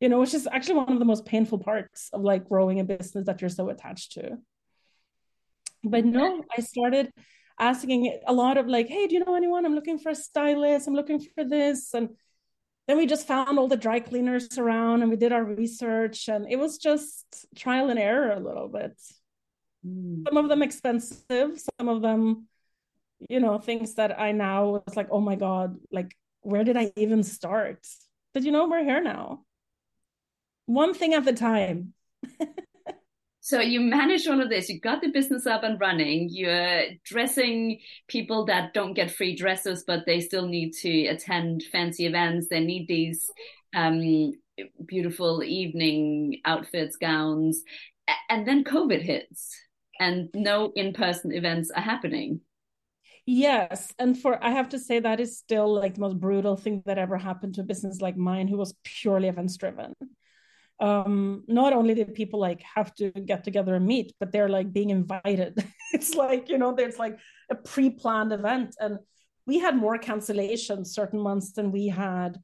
you 0.00 0.08
know 0.08 0.18
which 0.18 0.34
is 0.34 0.48
actually 0.50 0.74
one 0.74 0.92
of 0.92 0.98
the 0.98 1.04
most 1.04 1.26
painful 1.26 1.58
parts 1.58 2.08
of 2.12 2.22
like 2.22 2.48
growing 2.48 2.80
a 2.80 2.84
business 2.84 3.26
that 3.26 3.40
you're 3.40 3.50
so 3.50 3.68
attached 3.68 4.12
to. 4.12 4.38
But 5.84 6.04
no 6.04 6.44
i 6.56 6.60
started 6.60 7.10
asking 7.58 8.20
a 8.26 8.32
lot 8.32 8.56
of 8.58 8.66
like 8.66 8.88
hey 8.88 9.06
do 9.06 9.14
you 9.14 9.24
know 9.24 9.34
anyone? 9.34 9.64
I'm 9.64 9.74
looking 9.74 9.98
for 9.98 10.10
a 10.10 10.14
stylist. 10.14 10.88
I'm 10.88 10.94
looking 10.94 11.20
for 11.20 11.44
this. 11.44 11.92
And 11.94 12.10
then 12.90 12.98
we 12.98 13.06
just 13.06 13.26
found 13.26 13.56
all 13.58 13.68
the 13.68 13.76
dry 13.76 14.00
cleaners 14.00 14.58
around 14.58 15.02
and 15.02 15.10
we 15.10 15.16
did 15.16 15.32
our 15.32 15.44
research 15.44 16.28
and 16.28 16.50
it 16.50 16.58
was 16.58 16.76
just 16.76 17.46
trial 17.54 17.88
and 17.88 18.00
error 18.00 18.32
a 18.32 18.40
little 18.40 18.68
bit. 18.68 19.00
Mm. 19.86 20.24
some 20.26 20.36
of 20.36 20.50
them 20.50 20.60
expensive 20.60 21.58
some 21.58 21.88
of 21.88 22.02
them 22.02 22.46
you 23.30 23.40
know 23.40 23.58
things 23.58 23.94
that 23.94 24.20
i 24.20 24.30
now 24.30 24.82
was 24.84 24.94
like 24.94 25.08
oh 25.10 25.22
my 25.22 25.36
god 25.36 25.78
like 25.90 26.14
where 26.42 26.64
did 26.64 26.76
i 26.76 26.92
even 26.96 27.22
start? 27.22 27.86
But 28.32 28.42
you 28.44 28.52
know 28.52 28.68
we're 28.68 28.84
here 28.84 29.02
now. 29.02 29.44
One 30.66 30.94
thing 30.94 31.14
at 31.14 31.26
a 31.26 31.32
time 31.32 31.94
so 33.50 33.60
you 33.60 33.80
manage 33.80 34.28
all 34.28 34.40
of 34.40 34.48
this. 34.48 34.68
You 34.68 34.78
got 34.78 35.02
the 35.02 35.08
business 35.08 35.44
up 35.44 35.64
and 35.64 35.80
running. 35.80 36.28
You're 36.30 36.82
dressing 37.04 37.80
people 38.06 38.44
that 38.46 38.72
don't 38.72 38.94
get 38.94 39.10
free 39.10 39.34
dresses 39.34 39.82
but 39.84 40.06
they 40.06 40.20
still 40.20 40.46
need 40.46 40.72
to 40.82 41.06
attend 41.06 41.64
fancy 41.72 42.06
events. 42.06 42.46
They 42.48 42.60
need 42.60 42.86
these 42.86 43.28
um, 43.74 44.32
beautiful 44.86 45.42
evening 45.42 46.40
outfits 46.44 46.96
gowns. 46.96 47.62
And 48.28 48.46
then 48.46 48.62
covid 48.62 49.02
hits 49.02 49.52
and 49.98 50.28
no 50.32 50.72
in-person 50.76 51.32
events 51.32 51.72
are 51.72 51.82
happening. 51.82 52.40
Yes, 53.26 53.92
and 53.98 54.18
for 54.18 54.42
I 54.42 54.50
have 54.50 54.70
to 54.70 54.78
say 54.78 54.98
that 54.98 55.20
is 55.20 55.38
still 55.38 55.72
like 55.72 55.94
the 55.94 56.00
most 56.00 56.18
brutal 56.18 56.56
thing 56.56 56.82
that 56.86 56.98
ever 56.98 57.18
happened 57.18 57.54
to 57.56 57.60
a 57.60 57.64
business 57.64 58.00
like 58.00 58.16
mine, 58.16 58.48
who 58.48 58.56
was 58.56 58.74
purely 58.82 59.28
events 59.28 59.56
driven. 59.56 59.94
Um, 60.80 61.44
not 61.46 61.72
only 61.72 61.94
did 61.94 62.14
people 62.14 62.40
like 62.40 62.62
have 62.74 62.94
to 62.94 63.10
get 63.10 63.44
together 63.44 63.74
and 63.74 63.86
meet, 63.86 64.14
but 64.18 64.32
they're 64.32 64.48
like 64.48 64.72
being 64.72 64.90
invited. 64.90 65.62
it's 65.92 66.14
like, 66.14 66.48
you 66.48 66.58
know, 66.58 66.74
there's 66.74 66.98
like 66.98 67.18
a 67.50 67.54
pre-planned 67.54 68.32
event. 68.32 68.76
And 68.80 68.98
we 69.46 69.58
had 69.58 69.76
more 69.76 69.98
cancellations 69.98 70.88
certain 70.88 71.20
months 71.20 71.52
than 71.52 71.70
we 71.70 71.88
had 71.88 72.40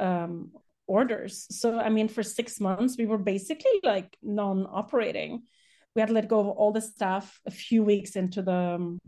um, 0.00 0.52
orders. 0.86 1.46
So 1.50 1.78
I 1.78 1.90
mean, 1.90 2.08
for 2.08 2.22
six 2.22 2.58
months, 2.58 2.96
we 2.98 3.06
were 3.06 3.18
basically 3.18 3.80
like 3.82 4.16
non-operating. 4.22 5.42
We 5.94 6.00
had 6.00 6.08
to 6.08 6.14
let 6.14 6.28
go 6.28 6.40
of 6.40 6.48
all 6.48 6.72
the 6.72 6.80
staff 6.80 7.38
a 7.46 7.50
few 7.50 7.82
weeks 7.82 8.16
into 8.16 8.42
the 8.42 8.52
um, 8.52 8.98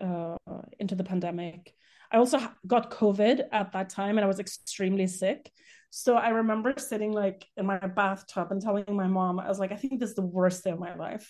uh, 0.00 0.36
into 0.78 0.94
the 0.94 1.04
pandemic. 1.04 1.74
I 2.12 2.18
also 2.18 2.40
got 2.66 2.90
COVID 2.90 3.44
at 3.52 3.72
that 3.72 3.88
time, 3.88 4.18
and 4.18 4.24
I 4.24 4.28
was 4.28 4.40
extremely 4.40 5.06
sick. 5.06 5.50
So 5.90 6.16
I 6.16 6.28
remember 6.30 6.72
sitting 6.76 7.12
like 7.12 7.46
in 7.56 7.66
my 7.66 7.78
bathtub 7.78 8.52
and 8.52 8.62
telling 8.62 8.84
my 8.88 9.08
mom, 9.08 9.40
I 9.40 9.48
was 9.48 9.58
like, 9.58 9.72
I 9.72 9.76
think 9.76 9.98
this 9.98 10.10
is 10.10 10.16
the 10.16 10.22
worst 10.22 10.62
day 10.62 10.70
of 10.70 10.78
my 10.78 10.94
life. 10.94 11.28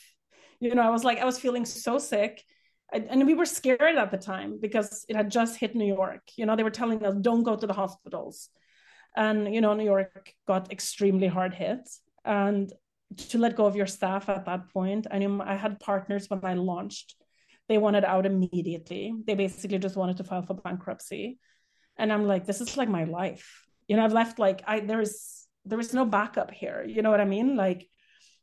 You 0.61 0.75
know, 0.75 0.83
I 0.83 0.91
was 0.91 1.03
like, 1.03 1.19
I 1.19 1.25
was 1.25 1.39
feeling 1.39 1.65
so 1.65 1.99
sick. 1.99 2.45
and 2.93 3.27
we 3.27 3.35
were 3.35 3.47
scared 3.47 3.97
at 3.97 4.11
the 4.11 4.19
time 4.19 4.59
because 4.61 5.07
it 5.09 5.17
had 5.17 5.31
just 5.31 5.57
hit 5.57 5.75
New 5.75 5.87
York. 5.87 6.23
You 6.37 6.45
know, 6.45 6.57
they 6.57 6.63
were 6.63 6.71
telling 6.71 7.05
us, 7.05 7.15
don't 7.21 7.43
go 7.43 7.57
to 7.57 7.67
the 7.67 7.73
hospitals. 7.73 8.51
And, 9.17 9.55
you 9.55 9.61
know, 9.61 9.75
New 9.75 9.85
York 9.85 10.35
got 10.47 10.71
extremely 10.71 11.27
hard 11.27 11.55
hit. 11.55 11.89
And 12.25 12.71
to 13.17 13.39
let 13.39 13.57
go 13.57 13.65
of 13.65 13.77
your 13.77 13.87
staff 13.87 14.29
at 14.29 14.45
that 14.45 14.69
point, 14.73 15.07
I 15.11 15.19
knew 15.19 15.41
I 15.41 15.55
had 15.55 15.81
partners 15.81 16.29
when 16.29 16.45
I 16.45 16.55
launched. 16.55 17.15
They 17.69 17.79
wanted 17.79 18.05
out 18.05 18.27
immediately. 18.27 19.15
They 19.27 19.35
basically 19.35 19.79
just 19.79 19.97
wanted 19.97 20.19
to 20.19 20.25
file 20.25 20.43
for 20.43 20.55
bankruptcy. 20.55 21.39
And 21.97 22.13
I'm 22.13 22.27
like, 22.27 22.45
this 22.45 22.61
is 22.61 22.77
like 22.77 22.89
my 22.89 23.05
life 23.05 23.70
you 23.91 23.97
know 23.97 24.05
i've 24.05 24.13
left 24.13 24.39
like 24.39 24.63
i 24.69 24.79
there 24.79 25.01
is 25.01 25.93
no 25.93 26.05
backup 26.05 26.53
here 26.53 26.85
you 26.87 27.03
know 27.03 27.11
what 27.11 27.21
i 27.21 27.25
mean? 27.25 27.57
Like 27.57 27.89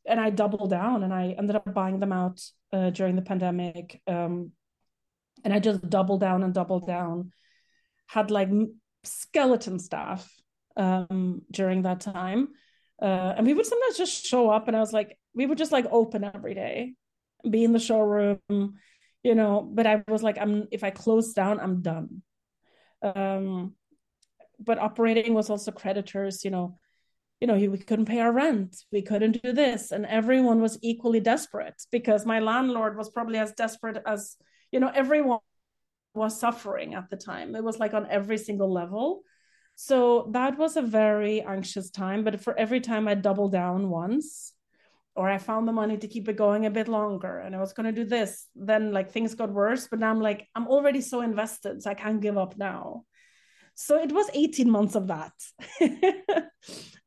and 0.06 0.20
i 0.20 0.30
doubled 0.30 0.70
down 0.70 1.04
and 1.04 1.14
i 1.14 1.34
ended 1.38 1.56
up 1.56 1.74
buying 1.74 2.00
them 2.00 2.12
out 2.12 2.42
uh, 2.74 2.90
during 2.90 3.16
the 3.16 3.22
pandemic 3.22 4.02
um, 4.08 4.52
and 5.44 5.54
i 5.54 5.60
just 5.60 5.90
doubled 5.90 6.20
down 6.20 6.44
and 6.44 6.54
doubled 6.54 6.86
down. 6.86 7.32
Had 8.08 8.30
like 8.32 8.50
skeleton 9.04 9.80
staff 9.80 10.30
um, 10.76 11.42
during 11.50 11.84
that 11.84 12.02
time 12.02 12.50
uh, 13.02 13.34
and 13.38 13.48
we 13.48 13.54
would 13.54 13.66
sometimes 13.66 13.98
just 13.98 14.26
show 14.26 14.50
up 14.50 14.68
and 14.68 14.76
i 14.76 14.82
was 14.82 14.94
like 14.94 15.18
we 15.34 15.46
would 15.46 15.58
just 15.58 15.72
like 15.72 15.86
open 15.92 16.24
every 16.24 16.54
day 16.54 16.94
be 17.50 17.64
in 17.64 17.72
the 17.72 17.80
showroom 17.80 18.40
you 19.24 19.36
know 19.36 19.70
but 19.78 19.88
i 19.88 20.04
was 20.08 20.24
like 20.24 20.38
i'm 20.40 20.68
if 20.72 20.84
i 20.84 20.90
close 20.90 21.34
down 21.34 21.60
i'm 21.60 21.82
done. 21.82 22.22
Um 23.02 23.76
but 24.60 24.80
operating 24.80 25.34
was 25.34 25.50
also 25.50 25.72
creditors 25.72 26.44
you 26.44 26.52
know 26.52 26.78
you 27.40 27.48
know 27.48 27.56
we 27.56 27.78
couldn't 27.78 28.06
pay 28.06 28.20
our 28.20 28.32
rent 28.32 28.76
we 28.92 29.02
couldn't 29.02 29.42
do 29.44 29.54
this 29.54 29.92
and 29.92 30.06
everyone 30.06 30.62
was 30.62 30.80
equally 30.82 31.20
desperate 31.20 31.82
because 31.92 32.26
my 32.26 32.40
landlord 32.40 32.98
was 32.98 33.10
probably 33.10 33.38
as 33.38 33.52
desperate 33.54 34.02
as 34.06 34.36
you 34.72 34.80
know 34.80 34.92
everyone 34.94 35.40
was 36.18 36.38
suffering 36.38 36.96
at 36.96 37.10
the 37.10 37.16
time. 37.16 37.56
It 37.56 37.64
was 37.64 37.80
like 37.80 37.94
on 37.94 38.08
every 38.10 38.38
single 38.38 38.72
level. 38.72 39.22
So 39.76 40.30
that 40.32 40.58
was 40.58 40.76
a 40.76 40.82
very 40.82 41.42
anxious 41.42 41.92
time 41.92 42.24
but 42.24 42.42
for 42.42 42.58
every 42.58 42.82
time 42.82 43.08
i 43.08 43.14
doubled 43.14 43.52
down 43.52 43.92
once 43.92 44.54
or 45.14 45.30
i 45.30 45.38
found 45.38 45.68
the 45.68 45.72
money 45.72 45.98
to 45.98 46.08
keep 46.08 46.28
it 46.28 46.36
going 46.36 46.66
a 46.66 46.72
bit 46.72 46.88
longer 46.88 47.38
and 47.38 47.56
i 47.56 47.60
was 47.60 47.74
going 47.74 47.86
to 47.86 48.02
do 48.02 48.04
this 48.04 48.48
then 48.56 48.92
like 48.92 49.12
things 49.12 49.36
got 49.36 49.52
worse 49.52 49.88
but 49.88 50.00
now 50.00 50.10
i'm 50.10 50.20
like 50.20 50.48
i'm 50.56 50.68
already 50.68 51.00
so 51.00 51.22
invested 51.22 51.84
so 51.84 51.92
i 51.92 51.94
can't 51.94 52.22
give 52.22 52.40
up 52.40 52.58
now 52.58 53.04
so 53.80 54.02
it 54.02 54.12
was 54.12 54.28
18 54.34 54.72
months 54.72 54.96
of 54.96 55.06
that. 55.08 55.34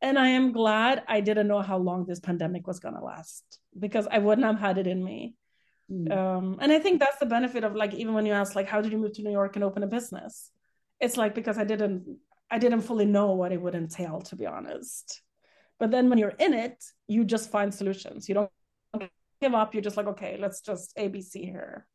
and 0.01 0.17
I 0.17 0.29
am 0.29 0.53
glad 0.53 1.03
I 1.09 1.21
didn't 1.21 1.49
know 1.49 1.63
how 1.63 1.79
long 1.79 2.07
this 2.07 2.21
pandemic 2.21 2.69
was 2.69 2.79
going 2.79 2.95
to 2.95 3.01
last 3.01 3.43
because 3.77 4.07
I 4.09 4.19
wouldn't 4.19 4.47
have 4.47 4.61
had 4.61 4.79
it 4.79 4.87
in 4.87 5.03
me. 5.03 5.35
Mm. 5.91 6.17
Um, 6.17 6.59
and 6.61 6.71
I 6.71 6.79
think 6.79 7.01
that's 7.01 7.19
the 7.19 7.27
benefit 7.27 7.65
of 7.65 7.75
like, 7.75 7.93
even 7.95 8.15
when 8.15 8.25
you 8.25 8.33
ask, 8.33 8.55
like, 8.55 8.69
how 8.69 8.81
did 8.81 8.93
you 8.93 8.99
move 8.99 9.15
to 9.15 9.23
New 9.23 9.33
York 9.33 9.57
and 9.57 9.65
open 9.65 9.83
a 9.83 9.89
business? 9.89 10.53
It's 11.01 11.17
like, 11.17 11.35
because 11.35 11.59
I 11.59 11.65
didn't, 11.65 12.19
I 12.49 12.59
didn't 12.59 12.83
fully 12.83 13.05
know 13.05 13.33
what 13.33 13.51
it 13.51 13.61
would 13.61 13.75
entail, 13.75 14.21
to 14.23 14.37
be 14.37 14.47
honest. 14.47 15.23
But 15.81 15.91
then 15.91 16.09
when 16.09 16.19
you're 16.19 16.37
in 16.39 16.55
it, 16.55 16.85
you 17.09 17.25
just 17.25 17.51
find 17.51 17.75
solutions. 17.75 18.29
You 18.29 18.37
don't 18.37 19.11
give 19.41 19.55
up. 19.55 19.75
You're 19.75 19.83
just 19.83 19.97
like, 19.97 20.07
okay, 20.07 20.37
let's 20.39 20.61
just 20.61 20.97
ABC 20.97 21.43
here. 21.51 21.89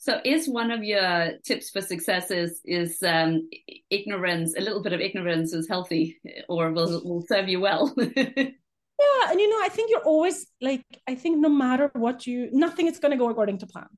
So, 0.00 0.18
is 0.24 0.48
one 0.48 0.70
of 0.70 0.82
your 0.82 1.32
tips 1.44 1.68
for 1.68 1.82
success 1.82 2.30
is 2.30 2.62
is 2.64 3.02
um, 3.02 3.50
ignorance? 3.90 4.54
A 4.56 4.62
little 4.62 4.82
bit 4.82 4.94
of 4.94 5.00
ignorance 5.00 5.52
is 5.52 5.68
healthy, 5.68 6.18
or 6.48 6.72
will 6.72 7.02
will 7.04 7.22
serve 7.28 7.50
you 7.50 7.60
well. 7.60 7.92
yeah, 7.98 9.26
and 9.28 9.38
you 9.38 9.50
know, 9.50 9.60
I 9.62 9.68
think 9.70 9.90
you're 9.90 10.08
always 10.14 10.46
like, 10.62 10.86
I 11.06 11.14
think 11.14 11.36
no 11.38 11.50
matter 11.50 11.90
what 11.92 12.26
you, 12.26 12.48
nothing 12.50 12.86
is 12.86 12.98
going 12.98 13.12
to 13.12 13.18
go 13.18 13.28
according 13.28 13.58
to 13.58 13.66
plan. 13.66 13.88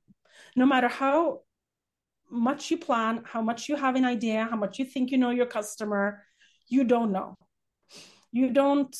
No 0.57 0.65
matter 0.65 0.89
how 0.89 1.43
much 2.29 2.69
you 2.69 2.77
plan, 2.77 3.23
how 3.23 3.41
much 3.41 3.69
you 3.69 3.77
have 3.77 3.95
an 3.95 4.03
idea, 4.03 4.45
how 4.51 4.57
much 4.57 4.79
you 4.79 4.85
think 4.85 5.09
you 5.09 5.17
know 5.17 5.29
your 5.29 5.45
customer, 5.45 6.21
you 6.67 6.83
don't 6.83 7.13
know. 7.13 7.37
You 8.33 8.51
don't 8.51 8.93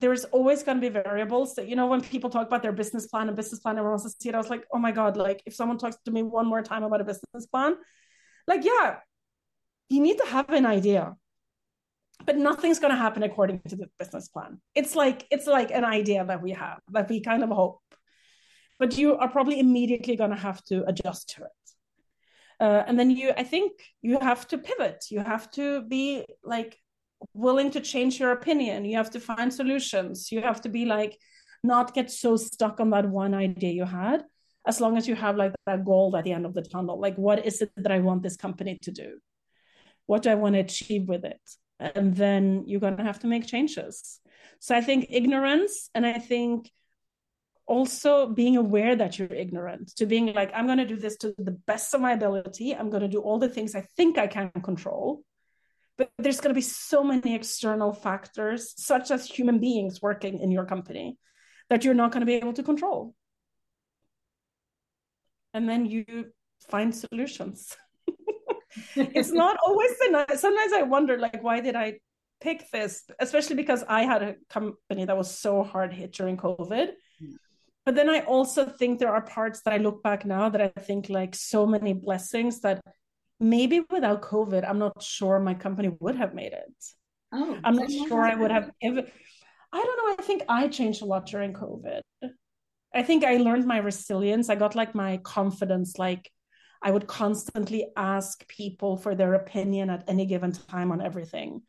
there's 0.00 0.24
always 0.26 0.62
going 0.62 0.80
to 0.80 0.80
be 0.80 0.88
variables 0.88 1.54
that 1.54 1.68
you 1.68 1.76
know 1.76 1.86
when 1.86 2.00
people 2.00 2.30
talk 2.30 2.46
about 2.46 2.62
their 2.62 2.72
business 2.72 3.06
plan 3.06 3.28
and 3.28 3.36
business 3.36 3.60
plan 3.60 3.76
everyone 3.76 3.98
wants 3.98 4.04
to 4.04 4.20
see 4.20 4.28
it. 4.28 4.34
I 4.34 4.38
was 4.38 4.50
like 4.50 4.64
oh 4.72 4.78
my 4.78 4.92
god 4.92 5.16
like 5.16 5.42
if 5.46 5.54
someone 5.54 5.78
talks 5.78 5.96
to 6.04 6.10
me 6.10 6.22
one 6.22 6.46
more 6.46 6.62
time 6.62 6.82
about 6.82 7.00
a 7.00 7.04
business 7.04 7.46
plan 7.46 7.76
like 8.46 8.64
yeah 8.64 8.96
you 9.92 10.00
need 10.00 10.18
to 10.18 10.26
have 10.26 10.48
an 10.50 10.66
idea. 10.66 11.14
But 12.24 12.36
nothing's 12.36 12.78
going 12.78 12.92
to 12.92 12.96
happen 12.96 13.22
according 13.22 13.60
to 13.68 13.76
the 13.76 13.88
business 13.98 14.28
plan. 14.28 14.60
It's 14.74 14.94
like 14.94 15.26
it's 15.30 15.46
like 15.46 15.70
an 15.70 15.84
idea 15.84 16.24
that 16.24 16.40
we 16.40 16.52
have 16.52 16.78
that 16.92 17.08
we 17.08 17.20
kind 17.20 17.42
of 17.42 17.50
hope. 17.50 17.80
But 18.78 18.96
you 18.96 19.16
are 19.16 19.28
probably 19.28 19.58
immediately 19.58 20.16
going 20.16 20.30
to 20.30 20.36
have 20.36 20.62
to 20.64 20.84
adjust 20.86 21.30
to 21.30 21.42
it. 21.42 21.50
Uh, 22.60 22.84
and 22.86 22.96
then 22.98 23.10
you 23.10 23.32
i 23.36 23.42
think 23.42 23.72
you 24.02 24.20
have 24.20 24.46
to 24.48 24.58
pivot. 24.58 25.06
You 25.10 25.20
have 25.20 25.50
to 25.52 25.82
be 25.82 26.24
like 26.44 26.78
willing 27.34 27.70
to 27.72 27.80
change 27.80 28.20
your 28.20 28.32
opinion. 28.32 28.84
You 28.84 28.96
have 28.96 29.10
to 29.10 29.20
find 29.20 29.52
solutions. 29.52 30.30
You 30.32 30.42
have 30.42 30.60
to 30.62 30.68
be 30.68 30.84
like 30.84 31.18
not 31.62 31.94
get 31.94 32.10
so 32.10 32.36
stuck 32.36 32.80
on 32.80 32.90
that 32.90 33.08
one 33.08 33.34
idea 33.34 33.72
you 33.72 33.84
had 33.84 34.24
as 34.66 34.80
long 34.80 34.96
as 34.96 35.08
you 35.08 35.14
have 35.14 35.36
like 35.36 35.52
that 35.66 35.84
goal 35.84 36.16
at 36.16 36.24
the 36.24 36.32
end 36.32 36.46
of 36.46 36.54
the 36.54 36.62
tunnel. 36.62 37.00
Like 37.00 37.16
what 37.16 37.44
is 37.44 37.62
it 37.62 37.70
that 37.76 37.92
i 37.92 37.98
want 37.98 38.22
this 38.22 38.36
company 38.36 38.78
to 38.82 38.90
do? 38.90 39.18
What 40.06 40.22
do 40.22 40.30
i 40.30 40.34
want 40.34 40.54
to 40.54 40.60
achieve 40.60 41.08
with 41.08 41.24
it? 41.24 41.40
And 41.78 42.14
then 42.14 42.64
you're 42.66 42.80
going 42.80 42.96
to 42.96 43.02
have 43.02 43.20
to 43.20 43.26
make 43.26 43.46
changes. 43.46 44.20
So 44.60 44.74
i 44.74 44.80
think 44.80 45.06
ignorance 45.10 45.90
and 45.94 46.06
i 46.06 46.18
think 46.18 46.70
also 47.66 48.26
being 48.26 48.56
aware 48.56 48.96
that 48.96 49.18
you're 49.18 49.32
ignorant 49.32 49.94
to 49.96 50.04
being 50.04 50.32
like 50.32 50.50
i'm 50.54 50.66
going 50.66 50.78
to 50.78 50.86
do 50.86 50.96
this 50.96 51.16
to 51.16 51.34
the 51.38 51.56
best 51.66 51.94
of 51.94 52.00
my 52.00 52.12
ability. 52.12 52.74
I'm 52.74 52.90
going 52.90 53.02
to 53.02 53.08
do 53.08 53.20
all 53.20 53.38
the 53.38 53.48
things 53.48 53.74
i 53.74 53.86
think 53.96 54.18
i 54.18 54.26
can 54.26 54.50
control 54.62 55.22
but 56.02 56.24
there's 56.24 56.40
going 56.40 56.50
to 56.50 56.58
be 56.58 56.60
so 56.60 57.04
many 57.04 57.34
external 57.34 57.92
factors 57.92 58.74
such 58.76 59.10
as 59.10 59.26
human 59.26 59.60
beings 59.60 60.02
working 60.02 60.40
in 60.40 60.50
your 60.50 60.64
company 60.64 61.16
that 61.70 61.84
you're 61.84 61.94
not 61.94 62.10
going 62.10 62.20
to 62.20 62.26
be 62.26 62.34
able 62.34 62.52
to 62.54 62.62
control. 62.62 63.14
And 65.54 65.68
then 65.68 65.86
you 65.86 66.04
find 66.70 66.94
solutions. 66.94 67.76
It's 68.96 69.30
not 69.30 69.58
always 69.66 69.90
the 69.98 70.08
nice 70.10 70.40
sometimes 70.40 70.72
i 70.72 70.80
wonder 70.80 71.18
like 71.18 71.42
why 71.42 71.60
did 71.60 71.76
i 71.76 71.98
pick 72.40 72.70
this? 72.72 73.04
Especially 73.20 73.54
because 73.54 73.84
i 73.86 74.04
had 74.04 74.22
a 74.22 74.36
company 74.48 75.04
that 75.04 75.16
was 75.16 75.38
so 75.38 75.62
hard 75.62 75.92
hit 75.92 76.12
during 76.12 76.38
covid. 76.38 76.88
Mm. 77.22 77.34
But 77.84 77.96
then 77.96 78.08
i 78.08 78.20
also 78.20 78.64
think 78.64 78.98
there 78.98 79.12
are 79.12 79.20
parts 79.20 79.60
that 79.62 79.74
i 79.74 79.76
look 79.76 80.02
back 80.02 80.24
now 80.24 80.48
that 80.48 80.62
i 80.62 80.68
think 80.68 81.10
like 81.10 81.34
so 81.34 81.66
many 81.66 81.92
blessings 81.92 82.62
that 82.62 82.80
maybe 83.42 83.82
without 83.90 84.22
COVID, 84.22 84.68
I'm 84.68 84.78
not 84.78 85.02
sure 85.02 85.38
my 85.38 85.54
company 85.54 85.90
would 86.00 86.16
have 86.16 86.34
made 86.34 86.52
it. 86.52 86.74
Oh, 87.32 87.58
I'm 87.64 87.76
not 87.76 87.90
sure 87.90 88.22
I 88.22 88.34
would 88.34 88.50
have. 88.50 88.70
If, 88.80 89.10
I 89.72 89.78
don't 89.78 89.96
know. 89.96 90.14
I 90.18 90.26
think 90.26 90.42
I 90.48 90.68
changed 90.68 91.02
a 91.02 91.06
lot 91.06 91.26
during 91.26 91.52
COVID. 91.52 92.02
I 92.94 93.02
think 93.02 93.24
I 93.24 93.38
learned 93.38 93.66
my 93.66 93.78
resilience. 93.78 94.50
I 94.50 94.54
got 94.54 94.74
like 94.74 94.94
my 94.94 95.16
confidence. 95.18 95.98
Like 95.98 96.30
I 96.82 96.90
would 96.90 97.06
constantly 97.06 97.86
ask 97.96 98.46
people 98.48 98.96
for 98.96 99.14
their 99.14 99.34
opinion 99.34 99.90
at 99.90 100.04
any 100.08 100.26
given 100.26 100.52
time 100.52 100.92
on 100.92 101.00
everything. 101.00 101.62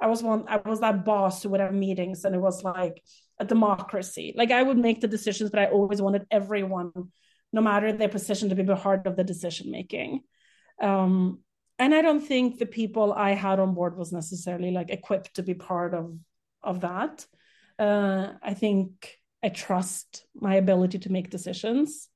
I 0.00 0.06
was 0.06 0.22
one. 0.22 0.44
I 0.46 0.58
was 0.58 0.80
that 0.80 1.04
boss 1.04 1.42
who 1.42 1.48
would 1.50 1.60
have 1.60 1.74
meetings, 1.74 2.24
and 2.24 2.34
it 2.34 2.40
was 2.40 2.62
like 2.62 3.02
a 3.40 3.44
democracy. 3.44 4.34
Like 4.36 4.52
I 4.52 4.62
would 4.62 4.78
make 4.78 5.00
the 5.00 5.08
decisions, 5.08 5.50
but 5.50 5.58
I 5.58 5.66
always 5.66 6.00
wanted 6.00 6.26
everyone, 6.30 6.92
no 7.52 7.60
matter 7.60 7.92
their 7.92 8.08
position, 8.08 8.48
to 8.48 8.54
be 8.54 8.62
a 8.62 8.76
part 8.76 9.06
of 9.08 9.16
the 9.16 9.24
decision 9.24 9.72
making. 9.72 10.22
Um, 10.80 11.40
and 11.78 11.94
I 11.94 12.02
don't 12.02 12.20
think 12.20 12.58
the 12.58 12.66
people 12.66 13.12
I 13.12 13.30
had 13.30 13.60
on 13.60 13.74
board 13.74 13.96
was 13.96 14.12
necessarily 14.12 14.70
like 14.70 14.90
equipped 14.90 15.34
to 15.34 15.42
be 15.42 15.54
part 15.54 15.94
of 15.94 16.18
of 16.62 16.80
that. 16.80 17.24
Uh, 17.78 18.32
I 18.42 18.54
think 18.54 19.18
I 19.42 19.48
trust 19.48 20.26
my 20.34 20.56
ability 20.56 20.98
to 21.00 21.12
make 21.12 21.30
decisions. 21.30 22.08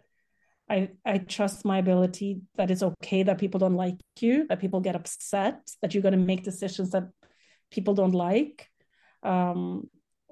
I 0.69 0.91
I 1.05 1.19
trust 1.19 1.65
my 1.65 1.79
ability 1.79 2.41
that 2.57 2.71
it's 2.71 2.83
okay 2.83 3.23
that 3.23 3.39
people 3.39 3.61
don't 3.61 3.77
like 3.77 3.97
you, 4.21 4.47
that 4.49 4.61
people 4.61 4.81
get 4.81 4.97
upset, 4.97 5.61
that 5.81 5.95
you're 5.95 6.03
going 6.03 6.19
to 6.19 6.27
make 6.27 6.43
decisions 6.43 6.91
that 6.91 7.09
people 7.71 7.95
don't 7.95 8.15
like. 8.15 8.69
Um, 9.23 9.89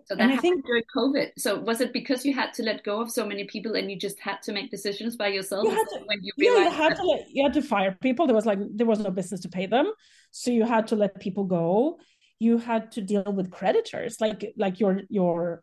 So 0.07 0.15
that 0.15 0.23
and 0.23 0.33
I 0.33 0.37
think 0.37 0.65
during 0.67 0.85
COVID. 0.97 1.31
So 1.39 1.59
was 1.59 1.81
it 1.81 1.93
because 1.93 2.25
you 2.25 2.35
had 2.35 2.53
to 2.55 2.63
let 2.63 2.83
go 2.85 3.01
of 3.01 3.11
so 3.11 3.27
many 3.27 3.45
people 3.45 3.75
and 3.75 3.91
you 3.91 3.99
just 3.99 4.19
had 4.21 4.43
to 4.43 4.53
make 4.53 4.71
decisions 4.71 5.17
by 5.17 5.29
yourself? 5.29 5.65
You 5.65 5.71
to, 5.71 6.01
when 6.07 6.19
you 6.23 6.33
yeah, 6.37 6.65
you 6.65 6.71
had 6.71 6.93
that- 6.93 6.97
to 6.99 7.05
let, 7.05 7.31
you 7.31 7.43
had 7.43 7.55
to 7.55 7.63
fire 7.63 7.97
people. 8.01 8.27
There 8.27 8.37
was 8.37 8.47
like 8.47 8.59
there 8.75 8.87
was 8.87 9.01
no 9.01 9.11
business 9.11 9.41
to 9.41 9.49
pay 9.49 9.67
them, 9.67 9.93
so 10.31 10.51
you 10.51 10.65
had 10.65 10.87
to 10.89 10.97
let 10.97 11.21
people 11.21 11.45
go. 11.45 11.99
You 12.39 12.59
had 12.59 12.93
to 12.93 13.03
deal 13.03 13.33
with 13.33 13.51
creditors, 13.51 14.21
like 14.21 14.53
like 14.57 14.81
your 14.81 15.03
your, 15.09 15.63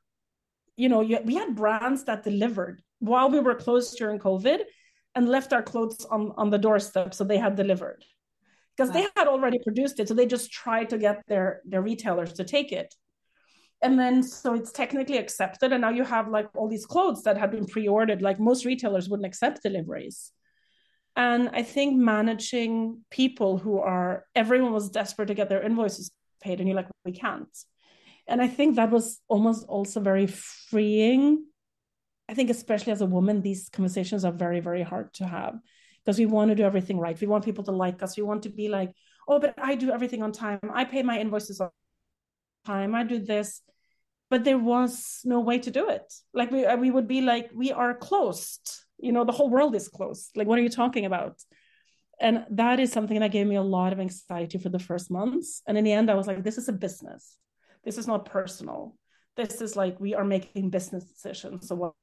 you 0.76 0.90
know, 0.90 1.02
you, 1.02 1.20
we 1.24 1.36
had 1.36 1.56
brands 1.56 2.04
that 2.06 2.24
delivered 2.24 2.82
while 3.00 3.30
we 3.30 3.40
were 3.40 3.56
closed 3.56 3.98
during 3.98 4.20
COVID, 4.20 4.60
and 5.16 5.28
left 5.28 5.54
our 5.54 5.64
clothes 5.64 6.06
on 6.06 6.32
on 6.38 6.50
the 6.50 6.58
doorstep, 6.58 7.14
so 7.14 7.24
they 7.24 7.38
had 7.38 7.56
delivered 7.56 8.06
because 8.76 8.90
wow. 8.90 9.02
they 9.02 9.08
had 9.16 9.28
already 9.28 9.60
produced 9.60 10.00
it. 10.00 10.08
So 10.08 10.14
they 10.14 10.28
just 10.28 10.52
tried 10.52 10.90
to 10.90 10.98
get 10.98 11.24
their 11.28 11.62
their 11.66 11.82
retailers 11.82 12.34
to 12.34 12.44
take 12.44 12.72
it 12.72 12.94
and 13.82 14.00
then 14.00 14.24
so 14.24 14.54
it's 14.56 14.72
technically 14.72 15.18
accepted 15.18 15.72
and 15.72 15.82
now 15.82 15.90
you 15.90 16.04
have 16.04 16.28
like 16.30 16.50
all 16.56 16.68
these 16.68 16.86
clothes 16.86 17.24
that 17.24 17.38
have 17.38 17.52
been 17.52 17.66
pre-ordered 17.66 18.22
like 18.22 18.40
most 18.40 18.66
retailers 18.66 19.08
wouldn't 19.10 19.28
accept 19.28 19.64
deliveries. 19.64 20.32
And 21.16 21.50
i 21.50 21.64
think 21.64 21.98
managing 21.98 23.02
people 23.12 23.58
who 23.58 23.80
are 23.80 24.26
everyone 24.36 24.74
was 24.74 24.90
desperate 24.90 25.28
to 25.28 25.34
get 25.36 25.50
their 25.50 25.64
invoices 25.64 26.12
paid 26.42 26.60
and 26.60 26.68
you're 26.68 26.76
like 26.76 26.90
we 27.06 27.12
can't. 27.12 27.56
And 28.28 28.42
i 28.42 28.48
think 28.48 28.76
that 28.76 28.92
was 28.92 29.20
almost 29.28 29.66
also 29.68 30.00
very 30.00 30.28
freeing. 30.28 31.46
I 32.30 32.34
think 32.34 32.50
especially 32.50 32.92
as 32.94 33.02
a 33.02 33.06
woman 33.06 33.42
these 33.42 33.70
conversations 33.70 34.26
are 34.26 34.34
very 34.34 34.60
very 34.60 34.84
hard 34.84 35.14
to 35.16 35.28
have 35.28 35.56
because 36.04 36.18
we 36.20 36.26
want 36.26 36.50
to 36.50 36.56
do 36.56 36.64
everything 36.64 37.00
right. 37.00 37.20
We 37.20 37.28
want 37.28 37.46
people 37.46 37.64
to 37.66 37.72
like 37.72 38.02
us. 38.02 38.18
We 38.18 38.24
want 38.24 38.44
to 38.44 38.50
be 38.50 38.70
like 38.70 38.92
oh 39.28 39.40
but 39.40 39.54
i 39.58 39.76
do 39.76 39.92
everything 39.92 40.24
on 40.24 40.32
time. 40.32 40.60
I 40.74 40.84
pay 40.86 41.04
my 41.04 41.20
invoices 41.20 41.62
on 41.62 41.70
time 42.68 42.96
i 42.96 43.04
do 43.04 43.20
this 43.20 43.62
but 44.30 44.44
there 44.44 44.58
was 44.58 45.22
no 45.24 45.40
way 45.40 45.60
to 45.60 45.72
do 45.72 45.90
it. 45.90 46.14
Like 46.34 46.52
we 46.52 46.66
we 46.76 46.92
would 46.92 47.08
be 47.08 47.22
like 47.22 47.50
we 47.54 47.72
are 47.72 47.94
closed. 47.94 48.84
You 48.98 49.12
know 49.12 49.24
the 49.24 49.32
whole 49.32 49.50
world 49.50 49.76
is 49.76 49.88
closed. 49.88 50.32
Like 50.36 50.48
what 50.48 50.60
are 50.60 50.64
you 50.64 50.70
talking 50.70 51.06
about? 51.06 51.42
And 52.20 52.46
that 52.52 52.80
is 52.80 52.92
something 52.92 53.20
that 53.20 53.32
gave 53.32 53.46
me 53.46 53.56
a 53.56 53.62
lot 53.62 53.94
of 53.94 54.00
anxiety 54.00 54.58
for 54.58 54.70
the 54.70 54.80
first 54.80 55.12
months. 55.12 55.62
And 55.68 55.78
in 55.78 55.84
the 55.84 55.94
end 55.94 56.10
i 56.10 56.16
was 56.16 56.28
like 56.28 56.44
this 56.44 56.58
is 56.58 56.68
a 56.68 56.74
business. 56.74 57.38
This 57.84 57.98
is 57.98 58.08
not 58.08 58.26
personal. 58.26 58.98
This 59.38 59.62
is 59.62 59.76
like 59.76 60.00
we 60.00 60.16
are 60.16 60.26
making 60.26 60.72
business 60.72 61.06
decisions. 61.06 61.68
So 61.68 61.76
what, 61.76 61.94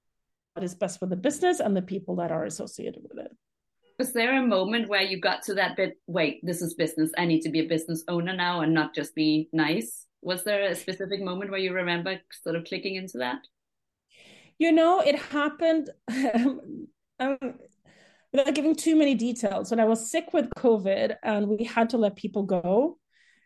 what 0.55 0.65
is 0.65 0.75
best 0.75 1.01
for 1.01 1.07
the 1.07 1.17
business 1.17 1.61
and 1.61 1.77
the 1.77 1.83
people 1.83 2.17
that 2.17 2.31
are 2.31 2.45
associated 2.45 3.03
with 3.03 3.19
it. 3.27 3.33
Was 3.99 4.13
there 4.13 4.37
a 4.39 4.47
moment 4.47 4.89
where 4.89 5.03
you 5.03 5.21
got 5.21 5.43
to 5.45 5.55
that 5.55 5.77
bit 5.77 5.99
wait 6.07 6.41
this 6.43 6.63
is 6.63 6.75
business. 6.75 7.11
I 7.19 7.27
need 7.27 7.43
to 7.43 7.51
be 7.51 7.61
a 7.61 7.69
business 7.69 8.03
owner 8.09 8.35
now 8.35 8.61
and 8.63 8.73
not 8.73 8.95
just 8.95 9.15
be 9.15 9.51
nice 9.53 10.07
was 10.25 10.43
there 10.43 10.63
a 10.63 10.75
specific 10.75 11.23
moment 11.23 11.51
where 11.51 11.61
you 11.61 11.73
remember 11.73 12.19
sort 12.43 12.57
of 12.57 12.65
clicking 12.65 12.97
into 12.97 13.19
that? 13.19 13.39
You 14.59 14.73
know, 14.73 15.01
it 15.01 15.19
happened. 15.19 15.91
um, 17.21 17.39
without 18.33 18.55
giving 18.55 18.75
too 18.75 18.97
many 18.97 19.15
details, 19.15 19.71
when 19.71 19.81
I 19.81 19.85
was 19.85 20.11
sick 20.11 20.33
with 20.33 20.49
COVID 20.57 21.17
and 21.23 21.47
we 21.47 21.65
had 21.65 21.91
to 21.91 21.99
let 21.99 22.17
people 22.17 22.45
go, 22.45 22.99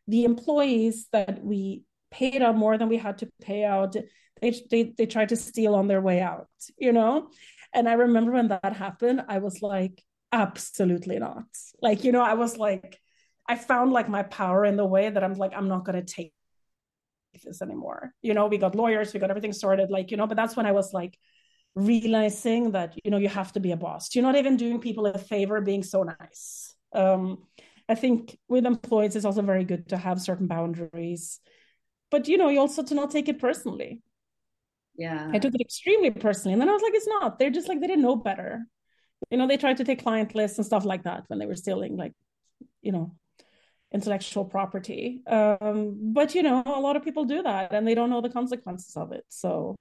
the 0.06 0.24
employees 0.24 1.08
that 1.12 1.44
we 1.44 1.82
paid 2.10 2.40
out 2.40 2.56
more 2.56 2.78
than 2.78 2.88
we 2.88 2.96
had 2.96 3.18
to 3.18 3.28
pay 3.42 3.64
out, 3.64 3.96
they, 4.40 4.62
they, 4.70 4.94
they 4.96 5.06
tried 5.06 5.30
to 5.30 5.36
steal 5.36 5.74
on 5.74 5.88
their 5.88 6.00
way 6.00 6.20
out, 6.20 6.48
you 6.78 6.92
know? 6.92 7.28
And 7.74 7.88
I 7.88 7.94
remember 7.94 8.32
when 8.32 8.48
that 8.48 8.72
happened, 8.72 9.22
I 9.28 9.38
was 9.38 9.60
like, 9.60 10.02
absolutely 10.32 11.18
not. 11.18 11.44
Like, 11.82 12.04
you 12.04 12.12
know, 12.12 12.22
I 12.22 12.34
was 12.34 12.56
like, 12.56 12.98
I 13.48 13.56
found 13.56 13.92
like 13.92 14.08
my 14.08 14.22
power 14.22 14.64
in 14.64 14.76
the 14.76 14.86
way 14.86 15.10
that 15.10 15.24
I'm 15.24 15.34
like, 15.34 15.52
I'm 15.54 15.68
not 15.68 15.84
going 15.84 16.02
to 16.04 16.14
take 16.14 16.32
this 17.44 17.62
anymore. 17.62 18.12
You 18.22 18.34
know, 18.34 18.46
we 18.46 18.58
got 18.58 18.74
lawyers, 18.74 19.12
we 19.12 19.20
got 19.20 19.30
everything 19.30 19.52
sorted, 19.52 19.90
like, 19.90 20.10
you 20.10 20.16
know, 20.16 20.26
but 20.26 20.36
that's 20.36 20.56
when 20.56 20.66
I 20.66 20.72
was 20.72 20.92
like 20.92 21.18
realizing 21.74 22.72
that, 22.72 22.94
you 23.04 23.10
know, 23.10 23.18
you 23.18 23.28
have 23.28 23.52
to 23.52 23.60
be 23.60 23.72
a 23.72 23.76
boss. 23.76 24.14
You're 24.14 24.24
not 24.24 24.36
even 24.36 24.56
doing 24.56 24.80
people 24.80 25.06
a 25.06 25.18
favor 25.18 25.60
being 25.60 25.82
so 25.82 26.02
nice. 26.02 26.74
Um, 26.92 27.44
I 27.88 27.94
think 27.94 28.38
with 28.48 28.66
employees, 28.66 29.16
it's 29.16 29.24
also 29.24 29.42
very 29.42 29.64
good 29.64 29.88
to 29.90 29.96
have 29.96 30.20
certain 30.20 30.46
boundaries. 30.46 31.40
But, 32.10 32.28
you 32.28 32.36
know, 32.36 32.48
you 32.48 32.60
also 32.60 32.82
to 32.82 32.94
not 32.94 33.10
take 33.10 33.28
it 33.28 33.38
personally. 33.38 34.02
Yeah. 34.96 35.30
I 35.32 35.38
took 35.38 35.54
it 35.54 35.60
extremely 35.60 36.10
personally. 36.10 36.54
And 36.54 36.60
then 36.60 36.68
I 36.68 36.72
was 36.72 36.82
like, 36.82 36.94
it's 36.94 37.06
not. 37.06 37.38
They're 37.38 37.50
just 37.50 37.68
like, 37.68 37.80
they 37.80 37.86
didn't 37.86 38.02
know 38.02 38.16
better. 38.16 38.64
You 39.30 39.38
know, 39.38 39.46
they 39.46 39.56
tried 39.56 39.76
to 39.76 39.84
take 39.84 40.02
client 40.02 40.34
lists 40.34 40.58
and 40.58 40.66
stuff 40.66 40.84
like 40.84 41.04
that 41.04 41.24
when 41.28 41.38
they 41.38 41.46
were 41.46 41.54
stealing, 41.54 41.96
like, 41.96 42.12
you 42.82 42.92
know, 42.92 43.14
intellectual 43.92 44.44
property. 44.44 45.22
Um, 45.26 46.12
but 46.12 46.34
you 46.34 46.42
know, 46.42 46.62
a 46.66 46.80
lot 46.80 46.96
of 46.96 47.04
people 47.04 47.24
do 47.24 47.42
that 47.42 47.72
and 47.72 47.86
they 47.86 47.94
don't 47.94 48.10
know 48.10 48.20
the 48.20 48.28
consequences 48.28 48.96
of 48.96 49.12
it. 49.12 49.24
So 49.28 49.74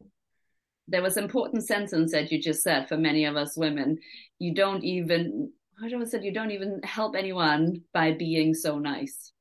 there 0.87 1.01
was 1.01 1.17
an 1.17 1.25
important 1.25 1.65
sentence 1.65 2.11
that 2.13 2.31
you 2.31 2.41
just 2.41 2.63
said 2.63 2.87
for 2.87 2.97
many 2.97 3.25
of 3.25 3.35
us 3.35 3.57
women. 3.57 3.97
You 4.39 4.53
don't 4.53 4.83
even 4.83 5.51
what 5.79 5.93
I 5.93 6.05
said, 6.05 6.23
you 6.23 6.33
don't 6.33 6.51
even 6.51 6.81
help 6.83 7.15
anyone 7.15 7.83
by 7.93 8.11
being 8.11 8.53
so 8.53 8.79
nice. 8.79 9.31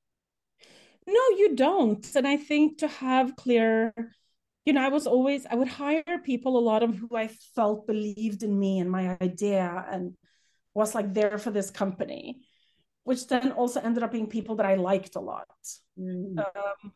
No, 1.07 1.21
you 1.37 1.55
don't. 1.55 2.05
And 2.14 2.27
I 2.27 2.37
think 2.37 2.79
to 2.79 2.89
have 2.89 3.37
clear, 3.37 3.95
you 4.64 4.73
know, 4.73 4.85
I 4.85 4.89
was 4.89 5.07
always 5.07 5.47
I 5.47 5.55
would 5.55 5.69
hire 5.69 6.03
people, 6.25 6.59
a 6.59 6.61
lot 6.61 6.83
of 6.83 6.97
who 6.97 7.17
I 7.17 7.29
felt 7.55 7.87
believed 7.87 8.43
in 8.43 8.59
me 8.59 8.81
and 8.81 8.91
my 8.91 9.17
idea 9.23 9.87
and 9.91 10.14
was 10.75 10.95
like 10.95 11.14
there 11.14 11.39
for 11.39 11.51
this 11.51 11.71
company 11.71 12.45
which 13.07 13.28
then 13.28 13.52
also 13.52 13.80
ended 13.80 14.02
up 14.02 14.11
being 14.11 14.26
people 14.26 14.57
that 14.57 14.66
I 14.66 14.74
liked 14.74 15.14
a 15.14 15.20
lot. 15.20 15.46
Mm. 15.96 16.40
Um, 16.40 16.92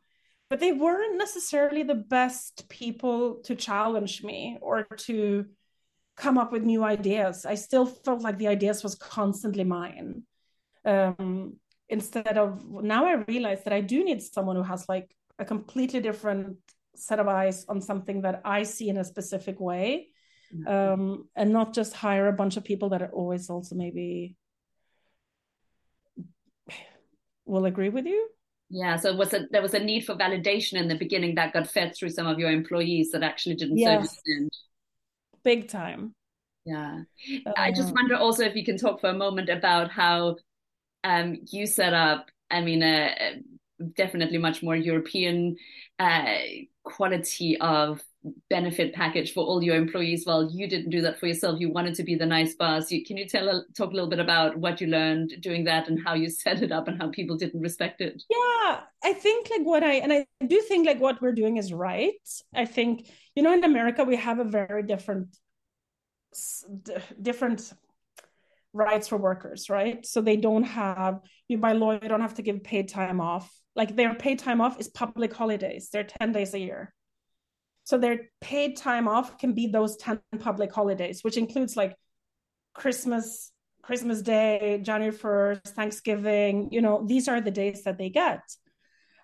but 0.49 0.59
they 0.59 0.73
weren't 0.73 1.17
necessarily 1.17 1.85
the 1.85 1.95
best 1.95 2.69
people 2.69 3.37
to 3.45 3.55
challenge 3.55 4.25
me 4.25 4.59
or 4.61 4.83
to 5.07 5.47
come 6.17 6.37
up 6.37 6.51
with 6.51 6.65
new 6.65 6.83
ideas. 6.83 7.47
I 7.47 7.55
still 7.55 7.87
felt 7.87 8.23
like 8.23 8.39
the 8.39 8.49
ideas 8.49 8.83
was 8.83 8.97
constantly 8.97 9.63
mine. 9.63 10.25
Um, 10.85 11.59
instead 11.89 12.37
of 12.37 12.69
now, 12.69 13.07
I 13.07 13.23
realize 13.29 13.63
that 13.63 13.73
I 13.73 13.81
do 13.81 14.03
need 14.03 14.21
someone 14.21 14.57
who 14.57 14.65
has 14.65 14.89
like 14.89 15.15
a 15.39 15.45
completely 15.45 16.01
different 16.01 16.57
set 16.97 17.21
of 17.21 17.29
eyes 17.29 17.65
on 17.69 17.81
something 17.81 18.23
that 18.23 18.43
I 18.45 18.65
see 18.65 18.89
in 18.89 18.97
a 18.97 19.05
specific 19.05 19.61
way, 19.61 20.09
mm-hmm. 20.53 20.67
um, 20.67 21.29
and 21.37 21.53
not 21.53 21.73
just 21.73 21.95
hire 21.95 22.27
a 22.27 22.33
bunch 22.33 22.57
of 22.57 22.65
people 22.65 22.89
that 22.89 23.01
are 23.01 23.13
always 23.13 23.49
also 23.49 23.77
maybe 23.77 24.37
will 27.51 27.67
agree 27.67 27.89
with 27.89 28.07
you. 28.07 28.29
Yeah, 28.71 28.97
so 28.97 29.15
was 29.17 29.35
a, 29.35 29.47
there 29.51 29.63
was 29.63 29.75
a 29.75 29.81
need 29.81 30.05
for 30.05 30.15
validation 30.15 30.75
in 30.75 30.87
the 30.87 30.95
beginning 30.95 31.35
that 31.35 31.53
got 31.53 31.69
fed 31.69 31.95
through 31.97 32.11
some 32.11 32.29
of 32.29 32.39
your 32.39 32.51
employees 32.51 33.11
that 33.11 33.25
actually 33.25 33.57
didn't 33.57 33.79
yes. 33.79 33.97
understand. 33.97 34.51
Big 35.43 35.69
time. 35.69 36.15
Yeah. 36.65 37.01
Uh, 37.47 37.53
I 37.57 37.73
just 37.73 37.93
wonder 37.93 38.15
also 38.15 38.45
if 38.45 38.55
you 38.55 38.65
can 38.65 38.77
talk 38.77 39.01
for 39.01 39.09
a 39.09 39.15
moment 39.15 39.49
about 39.49 39.91
how 39.91 40.37
um, 41.03 41.39
you 41.51 41.67
set 41.67 41.95
up, 41.95 42.31
I 42.49 42.61
mean, 42.61 42.83
uh, 42.83 43.11
definitely 43.97 44.39
much 44.39 44.63
more 44.63 44.77
European 44.77 45.57
uh, 45.99 46.37
quality 46.83 47.57
of 47.61 48.03
benefit 48.49 48.95
package 48.95 49.33
for 49.33 49.45
all 49.45 49.63
your 49.63 49.77
employees. 49.77 50.25
Well 50.27 50.51
you 50.51 50.69
didn't 50.69 50.91
do 50.91 51.01
that 51.03 51.19
for 51.19 51.27
yourself. 51.27 51.61
You 51.61 51.71
wanted 51.73 51.95
to 51.95 52.03
be 52.03 52.15
the 52.15 52.27
nice 52.27 52.55
boss. 52.55 52.91
You, 52.91 53.05
can 53.05 53.17
you 53.17 53.27
tell 53.27 53.65
talk 53.77 53.91
a 53.91 53.95
little 53.95 54.11
bit 54.11 54.19
about 54.19 54.57
what 54.57 54.81
you 54.81 54.89
learned 54.89 55.35
doing 55.41 55.65
that 55.65 55.89
and 55.89 56.03
how 56.05 56.15
you 56.15 56.29
set 56.45 56.63
it 56.63 56.73
up 56.73 56.89
and 56.89 57.01
how 57.01 57.09
people 57.09 57.37
didn't 57.37 57.61
respect 57.61 58.01
it? 58.01 58.23
Yeah 58.29 58.81
i 59.03 59.13
think 59.13 59.49
like 59.51 59.63
what 59.63 59.83
i 59.83 59.95
and 59.95 60.13
i 60.13 60.27
do 60.47 60.61
think 60.61 60.87
like 60.87 61.01
what 61.01 61.21
we're 61.23 61.33
doing 61.33 61.57
is 61.57 61.73
right. 61.73 62.13
I 62.55 62.65
think 62.67 63.11
you 63.35 63.43
know 63.43 63.53
in 63.53 63.65
america 63.65 64.05
we 64.05 64.17
have 64.17 64.39
a 64.39 64.45
very 64.45 64.83
different 64.83 65.37
different 67.21 67.73
rights 68.73 69.09
for 69.09 69.17
workers 69.17 69.69
right? 69.69 70.07
So 70.07 70.21
they 70.21 70.37
don't 70.37 70.65
have 70.65 71.21
you 71.49 71.59
by 71.59 71.73
law 71.73 71.93
you 71.93 72.09
don't 72.09 72.21
have 72.21 72.35
to 72.35 72.43
give 72.43 72.63
paid 72.63 72.89
time 72.89 73.21
off 73.21 73.51
like 73.77 73.97
their 73.97 74.15
paid 74.15 74.39
time 74.39 74.61
off 74.61 74.79
is 74.81 74.89
public 74.89 75.33
holidays 75.33 75.91
they're 75.93 76.05
10 76.05 76.33
days 76.33 76.55
a 76.55 76.59
year 76.59 76.93
so 77.85 77.99
their 77.99 78.31
paid 78.41 78.77
time 78.77 79.09
off 79.09 79.37
can 79.39 79.53
be 79.53 79.67
those 79.67 79.97
10 79.97 80.21
public 80.39 80.73
holidays, 80.73 81.25
which 81.25 81.37
includes 81.37 81.77
like 81.77 81.97
Christmas, 82.73 83.51
Christmas 83.83 84.23
Day, 84.23 84.81
January 84.83 85.13
1st, 85.13 85.69
Thanksgiving, 85.69 86.69
you 86.71 86.83
know, 86.83 87.05
these 87.05 87.27
are 87.27 87.41
the 87.41 87.51
days 87.51 87.83
that 87.83 87.99
they 87.99 88.11
get. 88.11 88.43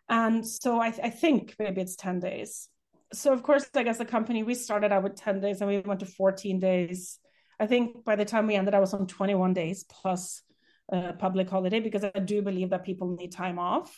And 0.08 0.44
so 0.44 0.80
I, 0.80 0.88
I 0.88 1.10
think 1.10 1.54
maybe 1.60 1.80
it's 1.80 1.94
10 1.94 2.18
days. 2.18 2.68
So 3.12 3.32
of 3.32 3.44
course, 3.44 3.68
like 3.72 3.86
as 3.86 4.00
a 4.00 4.04
company, 4.04 4.42
we 4.42 4.54
started 4.54 4.90
out 4.90 5.04
with 5.04 5.14
10 5.14 5.40
days 5.40 5.60
and 5.60 5.70
we 5.70 5.78
went 5.78 6.00
to 6.00 6.06
14 6.06 6.58
days. 6.58 7.20
I 7.60 7.66
think 7.66 8.04
by 8.04 8.16
the 8.16 8.24
time 8.24 8.46
we 8.46 8.56
ended, 8.56 8.74
I 8.74 8.80
was 8.80 8.94
on 8.94 9.06
21 9.06 9.54
days 9.54 9.84
plus 9.84 10.42
a 10.88 11.12
public 11.12 11.48
holiday 11.48 11.78
because 11.78 12.04
I 12.04 12.18
do 12.18 12.42
believe 12.42 12.70
that 12.70 12.84
people 12.84 13.16
need 13.16 13.32
time 13.32 13.58
off. 13.58 13.96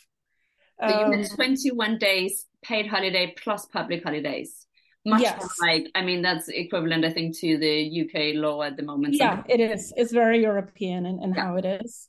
So 0.81 0.87
you 0.89 1.13
had 1.13 1.31
um, 1.31 1.37
21 1.37 1.99
days 1.99 2.47
paid 2.63 2.87
holiday 2.87 3.35
plus 3.37 3.67
public 3.67 4.05
holidays. 4.05 4.67
Much 5.05 5.23
yes. 5.23 5.41
more 5.41 5.69
like, 5.69 5.91
I 5.95 6.03
mean, 6.03 6.23
that's 6.23 6.49
equivalent, 6.49 7.05
I 7.05 7.11
think, 7.11 7.37
to 7.39 7.57
the 7.57 8.03
UK 8.03 8.35
law 8.35 8.63
at 8.63 8.77
the 8.77 8.83
moment. 8.83 9.15
Yeah, 9.15 9.43
it 9.49 9.61
is. 9.61 9.93
It's 9.97 10.13
very 10.13 10.43
European 10.43 11.07
in, 11.07 11.23
in 11.23 11.35
yeah. 11.35 11.43
how 11.43 11.57
it 11.57 11.65
is. 11.65 12.09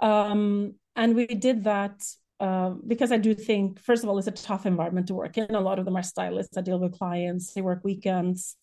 Um, 0.00 0.74
and 0.96 1.14
we 1.14 1.26
did 1.26 1.64
that 1.64 2.02
uh, 2.40 2.70
because 2.86 3.10
I 3.10 3.18
do 3.18 3.34
think, 3.34 3.80
first 3.80 4.04
of 4.04 4.08
all, 4.08 4.18
it's 4.18 4.28
a 4.28 4.32
tough 4.32 4.66
environment 4.66 5.08
to 5.08 5.14
work 5.14 5.36
in. 5.36 5.54
A 5.54 5.60
lot 5.60 5.78
of 5.78 5.84
them 5.84 5.96
are 5.96 6.02
stylists 6.02 6.54
that 6.54 6.64
deal 6.64 6.78
with 6.78 6.98
clients, 6.98 7.52
they 7.52 7.60
work 7.60 7.80
weekends. 7.84 8.56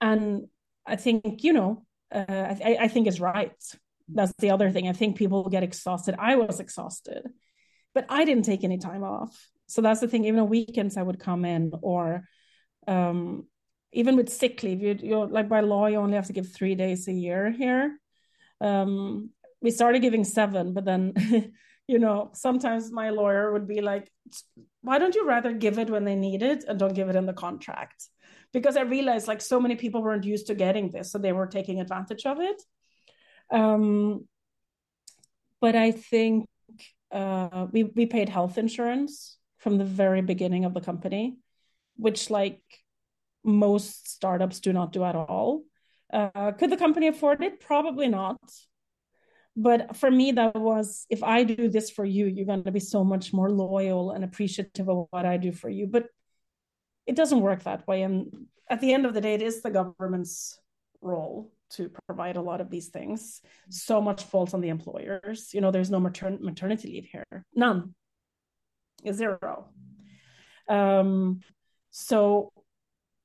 And 0.00 0.48
I 0.86 0.96
think, 0.96 1.44
you 1.44 1.52
know, 1.52 1.84
uh, 2.12 2.24
I, 2.28 2.78
I 2.80 2.88
think 2.88 3.06
it's 3.06 3.20
right. 3.20 3.52
That's 4.12 4.32
the 4.38 4.50
other 4.50 4.70
thing. 4.70 4.88
I 4.88 4.92
think 4.92 5.16
people 5.16 5.48
get 5.48 5.62
exhausted. 5.62 6.16
I 6.18 6.34
was 6.36 6.58
exhausted, 6.58 7.28
but 7.94 8.06
I 8.08 8.24
didn't 8.24 8.44
take 8.44 8.64
any 8.64 8.78
time 8.78 9.02
off. 9.02 9.48
So 9.66 9.82
that's 9.82 10.00
the 10.00 10.08
thing. 10.08 10.24
Even 10.24 10.40
on 10.40 10.48
weekends, 10.48 10.96
I 10.96 11.02
would 11.02 11.20
come 11.20 11.44
in, 11.44 11.72
or 11.82 12.24
um, 12.88 13.46
even 13.92 14.16
with 14.16 14.28
sick 14.28 14.62
leave, 14.62 14.82
you, 14.82 14.98
you're 15.00 15.26
like 15.26 15.48
by 15.48 15.60
law, 15.60 15.86
you 15.86 15.96
only 15.96 16.16
have 16.16 16.26
to 16.26 16.32
give 16.32 16.52
three 16.52 16.74
days 16.74 17.08
a 17.08 17.12
year 17.12 17.50
here. 17.50 17.98
Um, 18.60 19.30
we 19.62 19.70
started 19.70 20.02
giving 20.02 20.24
seven, 20.24 20.74
but 20.74 20.84
then 20.84 21.14
you 21.90 21.98
know, 21.98 22.30
sometimes 22.34 22.92
my 22.92 23.10
lawyer 23.10 23.52
would 23.52 23.66
be 23.66 23.80
like, 23.80 24.12
why 24.80 25.00
don't 25.00 25.16
you 25.16 25.26
rather 25.26 25.52
give 25.52 25.76
it 25.76 25.90
when 25.90 26.04
they 26.04 26.14
need 26.14 26.40
it 26.40 26.62
and 26.68 26.78
don't 26.78 26.94
give 26.94 27.08
it 27.08 27.16
in 27.16 27.26
the 27.26 27.32
contract? 27.32 28.08
Because 28.52 28.76
I 28.76 28.82
realized 28.82 29.26
like 29.26 29.40
so 29.40 29.60
many 29.60 29.74
people 29.74 30.00
weren't 30.00 30.24
used 30.24 30.46
to 30.46 30.54
getting 30.54 30.90
this, 30.90 31.10
so 31.10 31.18
they 31.18 31.32
were 31.32 31.48
taking 31.48 31.80
advantage 31.80 32.26
of 32.26 32.38
it. 32.40 32.62
Um, 33.50 34.28
but 35.60 35.74
I 35.74 35.90
think 35.90 36.46
uh, 37.12 37.66
we 37.72 37.84
we 37.84 38.06
paid 38.06 38.28
health 38.28 38.58
insurance 38.58 39.36
from 39.58 39.78
the 39.78 39.84
very 39.84 40.22
beginning 40.22 40.64
of 40.64 40.74
the 40.74 40.80
company, 40.80 41.38
which 41.96 42.30
like 42.30 42.62
most 43.44 44.08
startups 44.10 44.60
do 44.60 44.72
not 44.72 44.92
do 44.92 45.04
at 45.04 45.14
all. 45.14 45.62
Uh, 46.12 46.52
could 46.52 46.70
the 46.70 46.76
company 46.76 47.06
afford 47.08 47.42
it? 47.42 47.60
Probably 47.60 48.08
not 48.08 48.40
but 49.56 49.96
for 49.96 50.10
me 50.10 50.32
that 50.32 50.54
was 50.54 51.06
if 51.10 51.22
i 51.22 51.42
do 51.44 51.68
this 51.68 51.90
for 51.90 52.04
you 52.04 52.26
you're 52.26 52.46
going 52.46 52.62
to 52.64 52.72
be 52.72 52.80
so 52.80 53.04
much 53.04 53.32
more 53.32 53.50
loyal 53.50 54.12
and 54.12 54.24
appreciative 54.24 54.88
of 54.88 55.06
what 55.10 55.26
i 55.26 55.36
do 55.36 55.52
for 55.52 55.68
you 55.68 55.86
but 55.86 56.06
it 57.06 57.16
doesn't 57.16 57.40
work 57.40 57.62
that 57.64 57.86
way 57.86 58.02
and 58.02 58.46
at 58.68 58.80
the 58.80 58.92
end 58.92 59.04
of 59.04 59.14
the 59.14 59.20
day 59.20 59.34
it 59.34 59.42
is 59.42 59.62
the 59.62 59.70
government's 59.70 60.58
role 61.00 61.52
to 61.70 61.90
provide 62.06 62.36
a 62.36 62.42
lot 62.42 62.60
of 62.60 62.70
these 62.70 62.88
things. 62.88 63.40
So 63.68 64.00
much 64.00 64.24
falls 64.24 64.54
on 64.54 64.60
the 64.60 64.68
employers. 64.68 65.50
You 65.52 65.60
know 65.60 65.70
there's 65.70 65.90
no 65.90 66.00
matern- 66.00 66.40
maternity 66.40 66.88
leave 66.88 67.06
here. 67.06 67.44
None. 67.54 67.94
Zero. 69.10 69.68
Um 70.68 71.40
so 71.90 72.52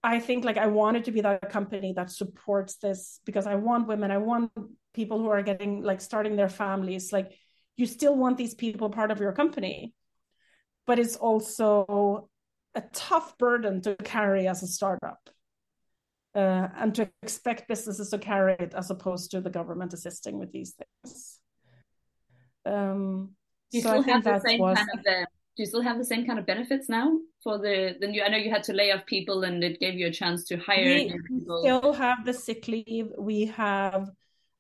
I 0.03 0.19
think 0.19 0.45
like 0.45 0.57
I 0.57 0.67
wanted 0.67 1.05
to 1.05 1.11
be 1.11 1.21
that 1.21 1.49
company 1.49 1.93
that 1.93 2.11
supports 2.11 2.75
this 2.75 3.19
because 3.25 3.47
I 3.47 3.55
want 3.55 3.87
women, 3.87 4.11
I 4.11 4.19
want 4.19 4.51
people 4.93 5.19
who 5.19 5.29
are 5.29 5.41
getting 5.41 5.81
like 5.81 5.99
starting 5.99 6.35
their 6.35 6.49
families. 6.49 7.11
Like 7.11 7.31
you 7.75 7.87
still 7.87 8.15
want 8.15 8.37
these 8.37 8.53
people 8.53 8.89
part 8.89 9.11
of 9.11 9.19
your 9.19 9.33
company, 9.33 9.93
but 10.85 10.99
it's 10.99 11.15
also 11.15 12.29
a 12.75 12.83
tough 12.93 13.37
burden 13.37 13.81
to 13.81 13.95
carry 13.95 14.47
as 14.47 14.61
a 14.61 14.67
startup. 14.67 15.29
Uh, 16.35 16.67
and 16.77 16.93
to 16.93 17.09
expect 17.23 17.67
businesses 17.69 18.09
to 18.09 18.17
carry 18.17 18.57
it 18.59 18.73
as 18.75 18.91
opposed 18.91 19.31
to 19.31 19.39
the 19.39 19.49
government 19.49 19.93
assisting 19.93 20.37
with 20.37 20.51
these 20.51 20.73
things. 20.73 21.39
Um, 22.65 23.35
you 23.71 23.81
so 23.81 24.01
still 24.01 24.13
have 24.13 24.23
the 24.23 24.39
same 24.39 24.59
was... 24.59 24.77
kind 24.77 24.89
of 24.93 25.03
the 25.03 25.27
do 25.55 25.63
you 25.63 25.67
still 25.67 25.81
have 25.81 25.97
the 25.97 26.05
same 26.05 26.25
kind 26.25 26.37
of 26.37 26.45
benefits 26.45 26.89
now 26.89 27.17
for 27.41 27.57
the 27.57 27.95
the 28.01 28.07
new 28.07 28.21
i 28.21 28.27
know 28.27 28.37
you 28.37 28.49
had 28.49 28.63
to 28.63 28.73
lay 28.73 28.91
off 28.91 29.05
people 29.05 29.43
and 29.43 29.63
it 29.63 29.79
gave 29.79 29.95
you 29.95 30.07
a 30.07 30.11
chance 30.11 30.43
to 30.43 30.57
hire 30.57 30.83
we 30.83 31.13
still 31.61 31.93
have 31.93 32.25
the 32.25 32.33
sick 32.33 32.67
leave. 32.67 33.11
We 33.17 33.45
have 33.45 34.09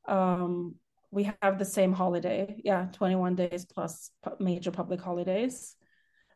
um 0.07 0.75
we 1.11 1.31
have 1.41 1.57
the 1.57 1.65
same 1.65 1.93
holiday. 1.93 2.61
Yeah 2.63 2.87
21 2.93 3.35
days 3.35 3.65
plus 3.65 4.11
major 4.39 4.71
public 4.71 5.01
holidays. 5.01 5.75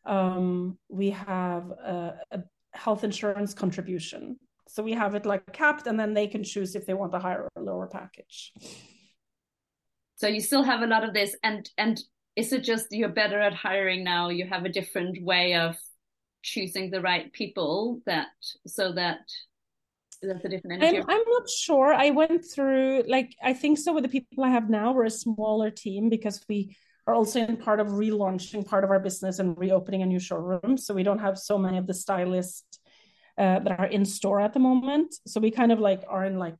Um 0.06 0.78
we 0.90 1.12
have 1.12 1.70
a, 1.72 2.20
a 2.32 2.44
health 2.74 3.04
insurance 3.04 3.54
contribution 3.54 4.38
so 4.70 4.84
we 4.84 4.94
have 4.94 5.16
it 5.16 5.26
like 5.26 5.52
capped 5.52 5.88
and 5.88 6.00
then 6.00 6.14
they 6.14 6.28
can 6.28 6.44
choose 6.44 6.76
if 6.76 6.86
they 6.86 6.94
want 6.94 7.14
a 7.14 7.20
higher 7.20 7.48
or 7.56 7.64
lower 7.64 7.88
package. 7.88 8.54
So 10.16 10.28
you 10.28 10.42
still 10.42 10.64
have 10.64 10.82
a 10.82 10.88
lot 10.88 11.04
of 11.04 11.14
this 11.14 11.36
and 11.44 11.70
and 11.78 12.00
is 12.36 12.54
it 12.54 12.64
just 12.64 12.88
you're 12.92 13.10
better 13.10 13.40
at 13.40 13.54
hiring 13.54 14.04
now 14.04 14.30
you 14.30 14.46
have 14.46 14.66
a 14.66 14.70
different 14.70 15.24
way 15.24 15.56
of 15.56 15.76
choosing 16.44 16.92
the 16.92 17.02
right 17.02 17.32
people 17.34 18.02
that 18.06 18.28
so 18.68 18.92
that 18.94 19.20
that's 20.22 20.46
a 20.46 20.50
different 20.50 20.84
energy? 20.84 20.98
I'm, 20.98 21.10
I'm 21.10 21.24
not 21.28 21.50
sure. 21.50 21.94
I 21.94 22.10
went 22.12 22.44
through 22.46 23.04
like 23.08 23.34
i 23.42 23.54
think 23.54 23.78
so 23.78 23.94
with 23.94 24.04
the 24.04 24.10
people 24.10 24.44
i 24.44 24.50
have 24.50 24.70
now 24.70 24.92
we're 24.92 25.06
a 25.06 25.10
smaller 25.10 25.72
team 25.72 26.10
because 26.10 26.44
we 26.50 26.76
are 27.10 27.16
also 27.16 27.40
in 27.40 27.58
part 27.58 27.80
of 27.80 27.88
relaunching 27.88 28.64
part 28.64 28.84
of 28.84 28.92
our 28.92 29.00
business 29.00 29.40
and 29.40 29.58
reopening 29.58 30.04
a 30.04 30.06
new 30.06 30.20
showroom. 30.20 30.78
So 30.78 30.94
we 30.94 31.02
don't 31.02 31.18
have 31.18 31.40
so 31.40 31.58
many 31.58 31.80
of 31.80 31.88
the 31.88 31.94
stylists 31.94 32.80
uh, 33.40 33.60
that 33.60 33.80
are 33.80 33.86
in 33.86 34.06
store 34.06 34.42
at 34.42 34.54
the 34.54 34.60
moment. 34.60 35.16
So 35.26 35.40
we 35.40 35.50
kind 35.50 35.72
of 35.72 35.80
like 35.80 36.04
are 36.08 36.26
in 36.26 36.38
like 36.38 36.58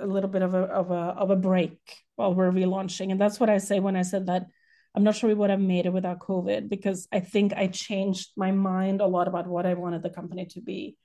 a 0.00 0.06
little 0.06 0.30
bit 0.30 0.42
of 0.42 0.54
a 0.54 0.62
of 0.62 0.90
a 0.90 0.94
of 0.94 1.30
a 1.30 1.36
break 1.36 1.78
while 2.16 2.34
we're 2.34 2.50
relaunching. 2.50 3.10
And 3.10 3.20
that's 3.20 3.38
what 3.38 3.50
i 3.50 3.58
say 3.58 3.80
when 3.80 3.96
i 3.96 4.02
said 4.02 4.26
that 4.26 4.46
I'm 4.94 5.04
not 5.04 5.16
sure 5.16 5.28
we 5.28 5.34
would 5.34 5.50
have 5.50 5.60
made 5.60 5.86
it 5.86 5.92
without 5.92 6.18
COVID 6.18 6.68
because 6.68 7.08
I 7.10 7.20
think 7.20 7.54
I 7.54 7.66
changed 7.66 8.32
my 8.36 8.52
mind 8.52 9.00
a 9.00 9.06
lot 9.06 9.26
about 9.26 9.46
what 9.46 9.64
I 9.64 9.74
wanted 9.74 10.02
the 10.02 10.10
company 10.10 10.46
to 10.46 10.60
be 10.60 10.96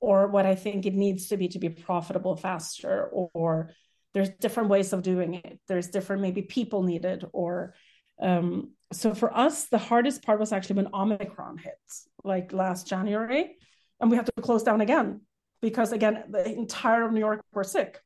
or 0.00 0.26
what 0.26 0.44
I 0.44 0.56
think 0.56 0.84
it 0.84 0.94
needs 0.94 1.28
to 1.28 1.36
be 1.36 1.48
to 1.48 1.60
be 1.60 1.68
profitable 1.68 2.36
faster 2.36 3.04
or, 3.04 3.70
there's 4.14 4.28
different 4.28 4.68
ways 4.68 4.92
of 4.92 5.02
doing 5.02 5.34
it. 5.34 5.58
There's 5.68 5.88
different 5.88 6.20
maybe 6.20 6.42
people 6.42 6.82
needed 6.82 7.24
or 7.32 7.72
um, 8.20 8.72
so 8.92 9.14
for 9.14 9.34
us 9.34 9.68
the 9.68 9.78
hardest 9.78 10.22
part 10.22 10.38
was 10.38 10.52
actually 10.52 10.76
when 10.76 10.92
Omicron 10.92 11.56
hit 11.56 11.78
like 12.22 12.52
last 12.52 12.86
January 12.86 13.56
and 14.02 14.10
we 14.10 14.16
had 14.18 14.26
to 14.26 14.32
close 14.42 14.62
down 14.62 14.82
again 14.82 15.22
because 15.62 15.92
again 15.92 16.24
the 16.28 16.44
entire 16.44 17.06
of 17.06 17.12
New 17.12 17.20
York 17.20 17.40
were 17.54 17.64
sick 17.64 18.00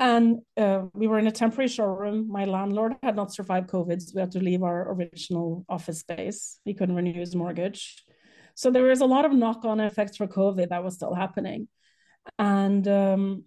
and 0.00 0.38
uh, 0.56 0.84
we 0.94 1.06
were 1.06 1.18
in 1.18 1.26
a 1.26 1.30
temporary 1.30 1.68
showroom. 1.68 2.26
My 2.26 2.46
landlord 2.46 2.96
had 3.02 3.16
not 3.16 3.34
survived 3.34 3.68
COVID, 3.68 4.00
so 4.00 4.12
we 4.14 4.20
had 4.20 4.30
to 4.32 4.40
leave 4.40 4.62
our 4.62 4.90
original 4.94 5.66
office 5.68 6.00
space. 6.00 6.58
He 6.64 6.72
couldn't 6.72 6.96
renew 6.96 7.20
his 7.20 7.36
mortgage. 7.36 8.02
So 8.54 8.70
there 8.70 8.84
was 8.84 9.02
a 9.02 9.06
lot 9.06 9.26
of 9.26 9.32
knock 9.32 9.66
on 9.66 9.78
effects 9.78 10.16
for 10.16 10.26
COVID 10.26 10.70
that 10.70 10.82
was 10.82 10.94
still 10.94 11.14
happening. 11.14 11.68
And 12.38 12.88
um, 12.88 13.44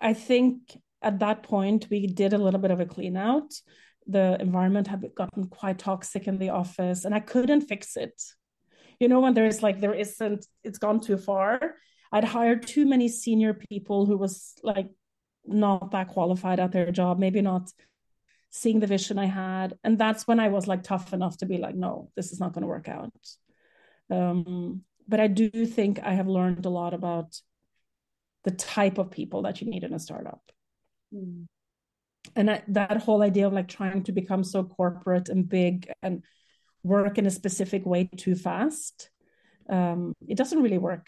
I 0.00 0.14
think 0.14 0.76
at 1.00 1.20
that 1.20 1.44
point, 1.44 1.86
we 1.90 2.08
did 2.08 2.32
a 2.32 2.38
little 2.38 2.60
bit 2.60 2.72
of 2.72 2.80
a 2.80 2.86
clean 2.86 3.16
out. 3.16 3.54
The 4.08 4.36
environment 4.40 4.88
had 4.88 5.04
gotten 5.14 5.46
quite 5.46 5.78
toxic 5.78 6.26
in 6.26 6.38
the 6.38 6.50
office, 6.50 7.04
and 7.04 7.14
I 7.14 7.20
couldn't 7.20 7.68
fix 7.68 7.96
it. 7.96 8.20
You 9.00 9.08
know, 9.08 9.20
when 9.20 9.34
there's 9.34 9.62
like, 9.62 9.80
there 9.80 9.94
isn't, 9.94 10.46
it's 10.64 10.78
gone 10.78 11.00
too 11.00 11.16
far. 11.16 11.76
I'd 12.10 12.24
hired 12.24 12.66
too 12.66 12.86
many 12.86 13.08
senior 13.08 13.54
people 13.54 14.06
who 14.06 14.16
was 14.16 14.54
like 14.62 14.90
not 15.46 15.90
that 15.92 16.08
qualified 16.08 16.60
at 16.60 16.72
their 16.72 16.90
job, 16.90 17.18
maybe 17.18 17.40
not 17.40 17.70
seeing 18.50 18.80
the 18.80 18.86
vision 18.86 19.18
I 19.18 19.26
had. 19.26 19.74
And 19.84 19.98
that's 19.98 20.26
when 20.26 20.40
I 20.40 20.48
was 20.48 20.66
like 20.66 20.82
tough 20.82 21.12
enough 21.12 21.38
to 21.38 21.46
be 21.46 21.58
like, 21.58 21.74
no, 21.74 22.10
this 22.16 22.32
is 22.32 22.40
not 22.40 22.52
going 22.52 22.62
to 22.62 22.68
work 22.68 22.88
out. 22.88 23.12
Um, 24.10 24.82
but 25.06 25.20
I 25.20 25.26
do 25.26 25.50
think 25.66 26.00
I 26.02 26.12
have 26.12 26.28
learned 26.28 26.66
a 26.66 26.70
lot 26.70 26.94
about 26.94 27.40
the 28.44 28.50
type 28.50 28.98
of 28.98 29.10
people 29.10 29.42
that 29.42 29.60
you 29.60 29.70
need 29.70 29.84
in 29.84 29.92
a 29.92 29.98
startup. 29.98 30.42
Mm. 31.14 31.46
And 32.36 32.50
I, 32.50 32.62
that 32.68 33.02
whole 33.02 33.22
idea 33.22 33.46
of 33.46 33.52
like 33.52 33.68
trying 33.68 34.02
to 34.04 34.12
become 34.12 34.44
so 34.44 34.64
corporate 34.64 35.28
and 35.28 35.48
big 35.48 35.90
and 36.02 36.22
work 36.88 37.18
in 37.18 37.26
a 37.26 37.30
specific 37.30 37.84
way 37.86 38.08
too 38.16 38.34
fast, 38.34 39.10
um, 39.68 40.14
it 40.26 40.36
doesn't 40.36 40.62
really 40.62 40.78
work. 40.78 41.06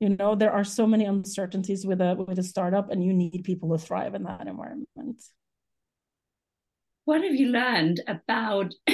You 0.00 0.10
know 0.10 0.34
there 0.34 0.52
are 0.52 0.64
so 0.64 0.86
many 0.86 1.06
uncertainties 1.06 1.86
with 1.86 2.00
a 2.02 2.14
with 2.14 2.38
a 2.38 2.42
startup 2.42 2.90
and 2.90 3.02
you 3.02 3.14
need 3.14 3.44
people 3.44 3.70
to 3.70 3.78
thrive 3.82 4.14
in 4.14 4.24
that 4.24 4.46
environment. 4.46 5.22
What 7.06 7.22
have 7.22 7.34
you 7.36 7.48
learned 7.48 8.02
about 8.08 8.74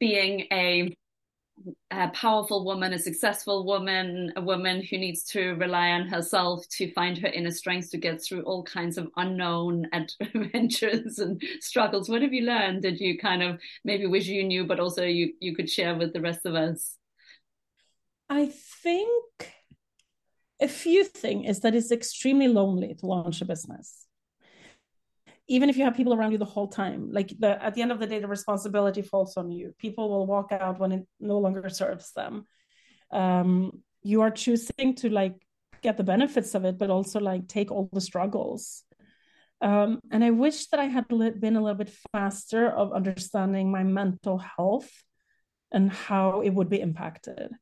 being 0.00 0.46
a, 0.52 0.96
a, 1.90 2.08
powerful 2.08 2.64
woman 2.64 2.92
a 2.92 2.98
successful 2.98 3.64
woman 3.64 4.32
a 4.36 4.40
woman 4.40 4.82
who 4.82 4.98
needs 4.98 5.24
to 5.24 5.54
rely 5.54 5.90
on 5.90 6.08
herself 6.08 6.66
to 6.68 6.92
find 6.92 7.18
her 7.18 7.28
inner 7.28 7.50
strength 7.50 7.90
to 7.90 7.98
get 7.98 8.22
through 8.22 8.42
all 8.42 8.62
kinds 8.62 8.98
of 8.98 9.08
unknown 9.16 9.86
adventures 9.92 11.18
and 11.18 11.42
struggles. 11.60 12.08
What 12.08 12.22
have 12.22 12.32
you 12.32 12.42
learned 12.42 12.82
that 12.82 13.00
you 13.00 13.18
kind 13.18 13.42
of 13.42 13.60
maybe 13.84 14.06
wish 14.06 14.26
you 14.26 14.44
knew 14.44 14.66
but 14.66 14.80
also 14.80 15.04
you 15.04 15.34
you 15.40 15.54
could 15.54 15.70
share 15.70 15.96
with 15.96 16.12
the 16.12 16.20
rest 16.20 16.46
of 16.46 16.54
us? 16.54 16.96
I 18.28 18.46
think 18.46 19.52
a 20.60 20.68
few 20.68 21.04
things 21.04 21.48
is 21.48 21.60
that 21.60 21.74
it's 21.74 21.90
extremely 21.90 22.48
lonely 22.48 22.94
to 22.94 23.06
launch 23.06 23.40
a 23.40 23.44
business 23.44 23.99
even 25.50 25.68
if 25.70 25.76
you 25.76 25.84
have 25.84 25.96
people 25.96 26.14
around 26.14 26.32
you 26.32 26.38
the 26.38 26.54
whole 26.56 26.68
time 26.68 27.10
like 27.12 27.30
the 27.38 27.62
at 27.64 27.74
the 27.74 27.82
end 27.82 27.92
of 27.92 28.00
the 28.00 28.06
day 28.06 28.20
the 28.20 28.28
responsibility 28.28 29.02
falls 29.02 29.36
on 29.36 29.50
you 29.52 29.74
people 29.78 30.08
will 30.10 30.26
walk 30.26 30.52
out 30.52 30.80
when 30.80 30.92
it 30.92 31.06
no 31.20 31.38
longer 31.38 31.68
serves 31.68 32.12
them 32.12 32.46
um, 33.12 33.72
you 34.02 34.22
are 34.22 34.30
choosing 34.30 34.94
to 34.96 35.10
like 35.10 35.36
get 35.82 35.96
the 35.96 36.04
benefits 36.04 36.54
of 36.54 36.64
it 36.64 36.78
but 36.78 36.90
also 36.90 37.20
like 37.20 37.48
take 37.48 37.70
all 37.72 37.88
the 37.92 38.00
struggles 38.10 38.84
Um, 39.62 40.00
and 40.10 40.24
I 40.24 40.30
wish 40.30 40.68
that 40.70 40.80
I 40.80 40.88
had 40.88 41.08
been 41.08 41.56
a 41.56 41.62
little 41.62 41.78
bit 41.78 41.92
faster 42.12 42.64
of 42.68 42.92
understanding 42.92 43.70
my 43.70 43.84
mental 43.84 44.38
health 44.38 44.90
and 45.72 45.92
how 45.92 46.42
it 46.42 46.52
would 46.56 46.68
be 46.70 46.80
impacted. 46.80 47.52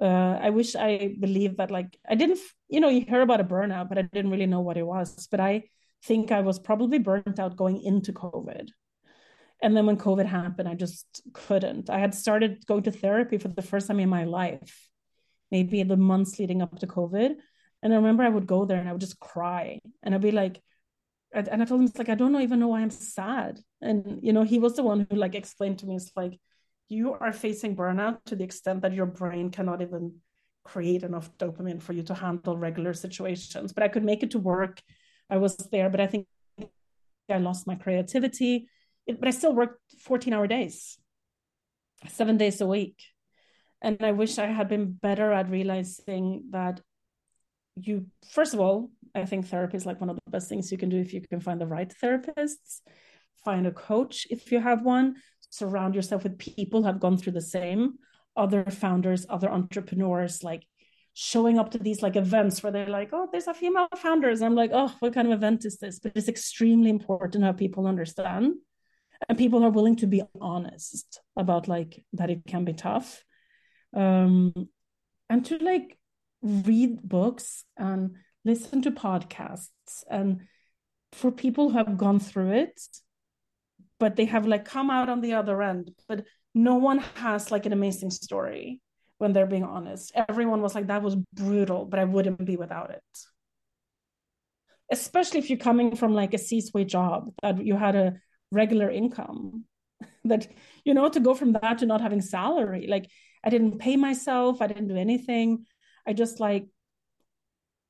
Uh, 0.00 0.38
I 0.40 0.50
wish 0.50 0.74
I 0.74 1.14
believed 1.20 1.58
that, 1.58 1.70
like, 1.70 1.98
I 2.08 2.14
didn't, 2.16 2.40
you 2.68 2.80
know, 2.80 2.88
you 2.88 3.04
hear 3.06 3.20
about 3.22 3.40
a 3.40 3.44
burnout, 3.44 3.88
but 3.88 3.98
I 3.98 4.02
didn't 4.02 4.30
really 4.30 4.46
know 4.46 4.60
what 4.60 4.76
it 4.76 4.86
was. 4.86 5.28
But 5.30 5.40
I 5.40 5.64
think 6.04 6.32
I 6.32 6.40
was 6.40 6.58
probably 6.58 6.98
burnt 6.98 7.38
out 7.38 7.56
going 7.56 7.82
into 7.82 8.12
COVID. 8.12 8.68
And 9.62 9.76
then 9.76 9.86
when 9.86 9.96
COVID 9.96 10.26
happened, 10.26 10.68
I 10.68 10.74
just 10.74 11.22
couldn't. 11.32 11.88
I 11.88 11.98
had 11.98 12.14
started 12.14 12.66
going 12.66 12.82
to 12.84 12.90
therapy 12.90 13.38
for 13.38 13.48
the 13.48 13.62
first 13.62 13.86
time 13.86 14.00
in 14.00 14.08
my 14.08 14.24
life, 14.24 14.88
maybe 15.50 15.82
the 15.84 15.96
months 15.96 16.38
leading 16.38 16.62
up 16.62 16.78
to 16.80 16.86
COVID. 16.86 17.36
And 17.82 17.92
I 17.92 17.96
remember 17.96 18.24
I 18.24 18.28
would 18.28 18.46
go 18.46 18.64
there 18.64 18.78
and 18.78 18.88
I 18.88 18.92
would 18.92 19.00
just 19.00 19.20
cry. 19.20 19.80
And 20.02 20.14
I'd 20.14 20.20
be 20.20 20.32
like, 20.32 20.60
and 21.32 21.62
I 21.62 21.64
told 21.64 21.80
him, 21.80 21.86
it's 21.86 21.98
like, 21.98 22.08
I 22.08 22.14
don't 22.14 22.34
even 22.40 22.58
know 22.58 22.68
why 22.68 22.80
I'm 22.80 22.90
sad. 22.90 23.60
And, 23.80 24.18
you 24.22 24.32
know, 24.32 24.42
he 24.42 24.58
was 24.58 24.74
the 24.74 24.82
one 24.82 25.06
who 25.08 25.16
like 25.16 25.34
explained 25.34 25.78
to 25.78 25.86
me, 25.86 25.96
it's 25.96 26.12
like, 26.14 26.38
you 26.88 27.14
are 27.14 27.32
facing 27.32 27.74
burnout 27.74 28.18
to 28.26 28.36
the 28.36 28.44
extent 28.44 28.82
that 28.82 28.92
your 28.92 29.06
brain 29.06 29.50
cannot 29.50 29.80
even 29.80 30.16
create 30.64 31.02
enough 31.04 31.30
dopamine 31.38 31.80
for 31.80 31.92
you 31.92 32.02
to 32.02 32.14
handle 32.14 32.56
regular 32.56 32.92
situations. 32.92 33.72
But 33.72 33.82
I 33.82 33.88
could 33.88 34.04
make 34.04 34.22
it 34.22 34.32
to 34.32 34.38
work. 34.38 34.82
I 35.32 35.38
was 35.38 35.56
there, 35.56 35.88
but 35.88 36.00
I 36.00 36.06
think 36.06 36.26
I 37.30 37.38
lost 37.38 37.66
my 37.66 37.74
creativity 37.74 38.68
it, 39.06 39.18
but 39.18 39.28
I 39.28 39.32
still 39.32 39.54
worked 39.54 39.80
14 40.00 40.32
hour 40.32 40.46
days, 40.46 40.98
seven 42.08 42.36
days 42.36 42.60
a 42.60 42.66
week. 42.66 43.02
And 43.80 43.98
I 44.00 44.12
wish 44.12 44.38
I 44.38 44.46
had 44.46 44.68
been 44.68 44.92
better 44.92 45.32
at 45.32 45.50
realizing 45.50 46.44
that 46.50 46.80
you, 47.76 48.06
first 48.30 48.54
of 48.54 48.60
all, 48.60 48.90
I 49.14 49.24
think 49.24 49.48
therapy 49.48 49.76
is 49.76 49.86
like 49.86 50.00
one 50.00 50.10
of 50.10 50.16
the 50.16 50.30
best 50.30 50.48
things 50.48 50.70
you 50.70 50.78
can 50.78 50.88
do 50.88 50.98
if 50.98 51.12
you 51.12 51.20
can 51.20 51.40
find 51.40 51.60
the 51.60 51.66
right 51.66 51.92
therapists. 52.02 52.80
Find 53.44 53.66
a 53.66 53.72
coach 53.72 54.26
if 54.30 54.52
you 54.52 54.60
have 54.60 54.82
one. 54.82 55.16
Surround 55.50 55.94
yourself 55.94 56.22
with 56.22 56.38
people 56.38 56.80
who 56.80 56.86
have 56.86 57.00
gone 57.00 57.16
through 57.16 57.32
the 57.32 57.40
same, 57.40 57.94
other 58.36 58.64
founders, 58.64 59.26
other 59.28 59.50
entrepreneurs, 59.50 60.44
like 60.44 60.64
showing 61.14 61.58
up 61.58 61.70
to 61.72 61.78
these 61.78 62.02
like 62.02 62.16
events 62.16 62.62
where 62.62 62.72
they're 62.72 62.86
like, 62.86 63.10
oh, 63.12 63.28
there's 63.30 63.46
a 63.46 63.54
female 63.54 63.88
founders. 63.96 64.40
I'm 64.42 64.54
like, 64.54 64.70
oh, 64.72 64.94
what 65.00 65.12
kind 65.12 65.28
of 65.28 65.34
event 65.34 65.64
is 65.64 65.78
this? 65.78 65.98
But 65.98 66.12
it's 66.14 66.28
extremely 66.28 66.90
important 66.90 67.44
how 67.44 67.52
people 67.52 67.86
understand 67.86 68.54
and 69.28 69.38
people 69.38 69.64
are 69.64 69.70
willing 69.70 69.96
to 69.96 70.06
be 70.06 70.22
honest 70.40 71.20
about 71.36 71.68
like 71.68 72.04
that 72.12 72.30
it 72.30 72.42
can 72.46 72.64
be 72.64 72.72
tough 72.72 73.22
um 73.94 74.52
and 75.28 75.44
to 75.44 75.58
like 75.58 75.98
read 76.42 77.00
books 77.02 77.64
and 77.76 78.16
listen 78.44 78.82
to 78.82 78.90
podcasts 78.90 80.02
and 80.10 80.40
for 81.12 81.30
people 81.30 81.70
who 81.70 81.78
have 81.78 81.96
gone 81.98 82.18
through 82.18 82.52
it 82.52 82.80
but 83.98 84.16
they 84.16 84.24
have 84.24 84.46
like 84.46 84.64
come 84.64 84.90
out 84.90 85.08
on 85.08 85.20
the 85.20 85.34
other 85.34 85.62
end 85.62 85.92
but 86.08 86.24
no 86.54 86.76
one 86.76 86.98
has 87.14 87.50
like 87.50 87.66
an 87.66 87.72
amazing 87.72 88.10
story 88.10 88.80
when 89.22 89.32
they're 89.32 89.46
being 89.46 89.64
honest. 89.64 90.10
Everyone 90.28 90.60
was 90.60 90.74
like 90.74 90.88
that 90.88 91.02
was 91.02 91.14
brutal 91.32 91.84
but 91.86 92.00
i 92.00 92.04
wouldn't 92.04 92.44
be 92.44 92.56
without 92.56 92.90
it. 92.90 93.10
Especially 94.90 95.38
if 95.38 95.48
you're 95.48 95.66
coming 95.70 95.94
from 95.94 96.12
like 96.12 96.34
a 96.34 96.38
c-suite 96.38 96.88
job 96.88 97.30
that 97.40 97.64
you 97.64 97.76
had 97.76 97.94
a 97.94 98.14
regular 98.50 98.90
income 98.90 99.64
that 100.24 100.48
you 100.84 100.92
know 100.92 101.08
to 101.08 101.20
go 101.20 101.34
from 101.34 101.52
that 101.52 101.78
to 101.78 101.86
not 101.86 102.00
having 102.06 102.20
salary 102.20 102.86
like 102.94 103.06
i 103.44 103.48
didn't 103.48 103.78
pay 103.78 103.96
myself 103.96 104.60
i 104.60 104.66
didn't 104.66 104.88
do 104.88 104.96
anything. 104.96 105.64
I 106.04 106.12
just 106.12 106.40
like 106.40 106.66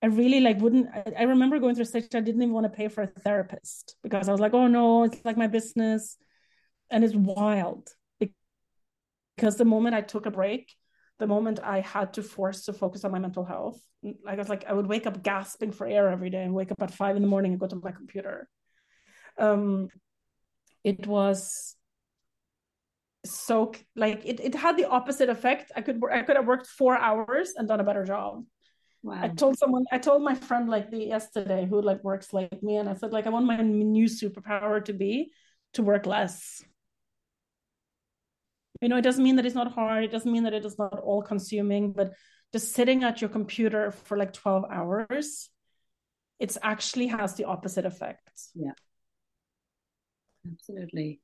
i 0.02 0.06
really 0.06 0.40
like 0.40 0.60
wouldn't 0.60 0.88
i, 0.94 1.02
I 1.20 1.22
remember 1.22 1.58
going 1.58 1.74
through 1.74 1.88
a 1.88 1.92
stage 1.92 2.14
i 2.14 2.20
didn't 2.20 2.42
even 2.42 2.52
want 2.52 2.66
to 2.66 2.78
pay 2.80 2.88
for 2.88 3.02
a 3.04 3.06
therapist 3.26 3.96
because 4.02 4.28
i 4.28 4.32
was 4.32 4.40
like 4.44 4.52
oh 4.52 4.66
no 4.66 5.04
it's 5.04 5.24
like 5.24 5.38
my 5.38 5.50
business. 5.58 6.18
And 6.90 7.04
it's 7.04 7.14
wild 7.14 7.88
because 8.20 9.56
the 9.56 9.70
moment 9.74 9.94
i 9.94 10.02
took 10.02 10.26
a 10.26 10.30
break 10.42 10.76
the 11.22 11.26
moment 11.28 11.60
i 11.62 11.78
had 11.80 12.12
to 12.12 12.22
force 12.22 12.64
to 12.64 12.72
focus 12.72 13.04
on 13.04 13.12
my 13.12 13.18
mental 13.26 13.44
health 13.44 13.80
like 14.24 14.34
i 14.34 14.42
was 14.44 14.48
like 14.48 14.64
i 14.66 14.72
would 14.72 14.88
wake 14.94 15.06
up 15.06 15.22
gasping 15.22 15.70
for 15.70 15.86
air 15.86 16.08
every 16.08 16.30
day 16.30 16.42
and 16.42 16.52
wake 16.52 16.72
up 16.72 16.82
at 16.82 16.92
five 17.00 17.14
in 17.14 17.22
the 17.22 17.32
morning 17.34 17.52
and 17.52 17.60
go 17.60 17.68
to 17.68 17.76
my 17.76 17.92
computer. 17.92 18.48
Um 19.38 19.88
it 20.82 21.06
was 21.06 21.76
so 23.24 23.72
like 23.94 24.20
it, 24.24 24.40
it 24.40 24.54
had 24.56 24.76
the 24.76 24.88
opposite 24.98 25.28
effect. 25.28 25.70
I 25.76 25.80
could 25.80 26.02
i 26.10 26.22
could 26.22 26.36
have 26.36 26.50
worked 26.52 26.66
four 26.66 26.98
hours 26.98 27.52
and 27.56 27.68
done 27.68 27.80
a 27.80 27.88
better 27.90 28.04
job. 28.04 28.44
Wow. 29.04 29.18
i 29.24 29.28
told 29.42 29.58
someone 29.58 29.84
i 29.90 29.98
told 29.98 30.22
my 30.22 30.36
friend 30.48 30.68
like 30.74 30.88
the 30.92 31.00
yesterday 31.14 31.66
who 31.68 31.82
like 31.82 32.04
works 32.04 32.28
like 32.32 32.62
me 32.62 32.76
and 32.76 32.88
i 32.88 32.94
said 32.94 33.12
like 33.12 33.26
i 33.26 33.30
want 33.30 33.46
my 33.46 33.56
new 33.56 34.06
superpower 34.06 34.76
to 34.84 34.92
be 34.92 35.32
to 35.72 35.82
work 35.82 36.06
less 36.06 36.62
you 38.82 38.88
know 38.88 38.96
it 38.96 39.02
doesn't 39.02 39.24
mean 39.24 39.36
that 39.36 39.46
it's 39.46 39.54
not 39.54 39.72
hard 39.72 40.04
it 40.04 40.10
doesn't 40.10 40.32
mean 40.32 40.42
that 40.42 40.52
it 40.52 40.64
is 40.64 40.78
not 40.78 40.98
all 40.98 41.22
consuming 41.22 41.92
but 41.92 42.12
just 42.52 42.74
sitting 42.74 43.02
at 43.04 43.20
your 43.22 43.30
computer 43.30 43.90
for 43.90 44.18
like 44.18 44.32
12 44.32 44.64
hours 44.70 45.48
it's 46.38 46.58
actually 46.62 47.06
has 47.06 47.34
the 47.34 47.44
opposite 47.44 47.86
effect 47.86 48.48
yeah 48.54 48.72
Absolutely. 50.50 51.20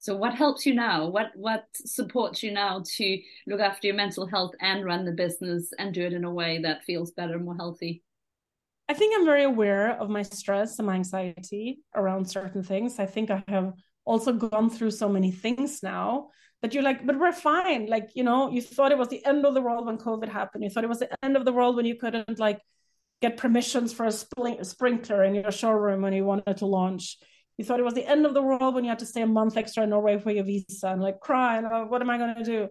So 0.00 0.16
what 0.16 0.34
helps 0.34 0.64
you 0.64 0.74
now? 0.74 1.08
What 1.08 1.30
what 1.34 1.64
supports 1.74 2.42
you 2.42 2.52
now 2.52 2.82
to 2.96 3.18
look 3.46 3.60
after 3.60 3.88
your 3.88 3.96
mental 3.96 4.26
health 4.26 4.52
and 4.60 4.84
run 4.84 5.04
the 5.04 5.12
business 5.12 5.70
and 5.78 5.92
do 5.92 6.02
it 6.02 6.12
in 6.12 6.24
a 6.24 6.32
way 6.32 6.60
that 6.62 6.84
feels 6.84 7.10
better, 7.12 7.38
more 7.38 7.56
healthy? 7.56 8.04
I 8.88 8.94
think 8.94 9.14
I'm 9.16 9.26
very 9.26 9.44
aware 9.44 9.98
of 10.00 10.08
my 10.08 10.22
stress 10.22 10.78
and 10.78 10.86
my 10.86 10.94
anxiety 10.94 11.80
around 11.94 12.26
certain 12.26 12.62
things. 12.62 12.98
I 12.98 13.06
think 13.06 13.30
I 13.30 13.42
have 13.48 13.74
also 14.04 14.32
gone 14.32 14.70
through 14.70 14.92
so 14.92 15.08
many 15.08 15.32
things 15.32 15.82
now 15.82 16.28
that 16.62 16.74
you're 16.74 16.82
like, 16.82 17.06
but 17.06 17.18
we're 17.18 17.32
fine. 17.32 17.86
Like, 17.86 18.10
you 18.14 18.24
know, 18.24 18.50
you 18.50 18.60
thought 18.60 18.92
it 18.92 18.98
was 18.98 19.08
the 19.08 19.24
end 19.24 19.44
of 19.46 19.54
the 19.54 19.60
world 19.60 19.86
when 19.86 19.98
COVID 19.98 20.28
happened. 20.28 20.64
You 20.64 20.70
thought 20.70 20.84
it 20.84 20.88
was 20.88 20.98
the 20.98 21.24
end 21.24 21.36
of 21.36 21.44
the 21.44 21.52
world 21.52 21.76
when 21.76 21.86
you 21.86 21.96
couldn't 21.96 22.38
like 22.38 22.60
get 23.20 23.36
permissions 23.36 23.92
for 23.92 24.06
a, 24.06 24.12
sprinkler 24.64 25.24
in 25.24 25.34
your 25.34 25.52
showroom 25.52 26.02
when 26.02 26.12
you 26.12 26.24
wanted 26.24 26.58
to 26.58 26.66
launch 26.66 27.18
you 27.58 27.64
thought 27.64 27.80
it 27.80 27.84
was 27.84 27.94
the 27.94 28.06
end 28.06 28.24
of 28.24 28.34
the 28.34 28.42
world 28.42 28.74
when 28.74 28.84
you 28.84 28.90
had 28.90 29.00
to 29.00 29.06
stay 29.06 29.22
a 29.22 29.26
month 29.26 29.56
extra 29.56 29.82
in 29.82 29.90
Norway 29.90 30.18
for 30.18 30.30
your 30.30 30.44
visa 30.44 30.88
and 30.88 31.02
like 31.02 31.18
cry 31.18 31.58
and 31.58 31.66
oh, 31.66 31.86
what 31.86 32.00
am 32.00 32.08
I 32.08 32.16
going 32.16 32.36
to 32.36 32.44
do? 32.44 32.68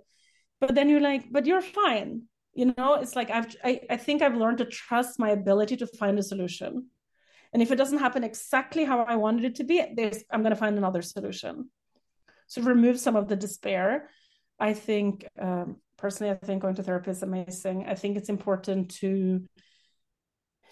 But 0.61 0.73
then 0.73 0.89
you're 0.89 1.01
like, 1.01 1.25
but 1.29 1.45
you're 1.45 1.61
fine. 1.61 2.23
You 2.53 2.73
know, 2.77 2.95
it's 2.95 3.15
like 3.15 3.29
I've 3.29 3.53
I, 3.63 3.81
I 3.89 3.97
think 3.97 4.21
I've 4.21 4.37
learned 4.37 4.59
to 4.59 4.65
trust 4.65 5.19
my 5.19 5.29
ability 5.31 5.77
to 5.77 5.87
find 5.87 6.17
a 6.17 6.23
solution. 6.23 6.87
And 7.53 7.61
if 7.61 7.71
it 7.71 7.75
doesn't 7.75 7.99
happen 7.99 8.23
exactly 8.23 8.85
how 8.85 9.03
I 9.03 9.17
wanted 9.17 9.43
it 9.43 9.55
to 9.55 9.65
be, 9.65 9.83
there's 9.93 10.23
I'm 10.31 10.41
going 10.41 10.51
to 10.53 10.59
find 10.59 10.77
another 10.77 11.01
solution. 11.01 11.69
So 12.47 12.61
remove 12.61 12.99
some 12.99 13.15
of 13.15 13.27
the 13.27 13.35
despair. 13.35 14.09
I 14.59 14.73
think 14.73 15.27
um, 15.39 15.77
personally, 15.97 16.31
I 16.31 16.45
think 16.45 16.61
going 16.61 16.75
to 16.75 16.83
therapy 16.83 17.11
is 17.11 17.23
amazing. 17.23 17.85
I 17.87 17.95
think 17.95 18.17
it's 18.17 18.29
important 18.29 18.91
to, 19.01 19.43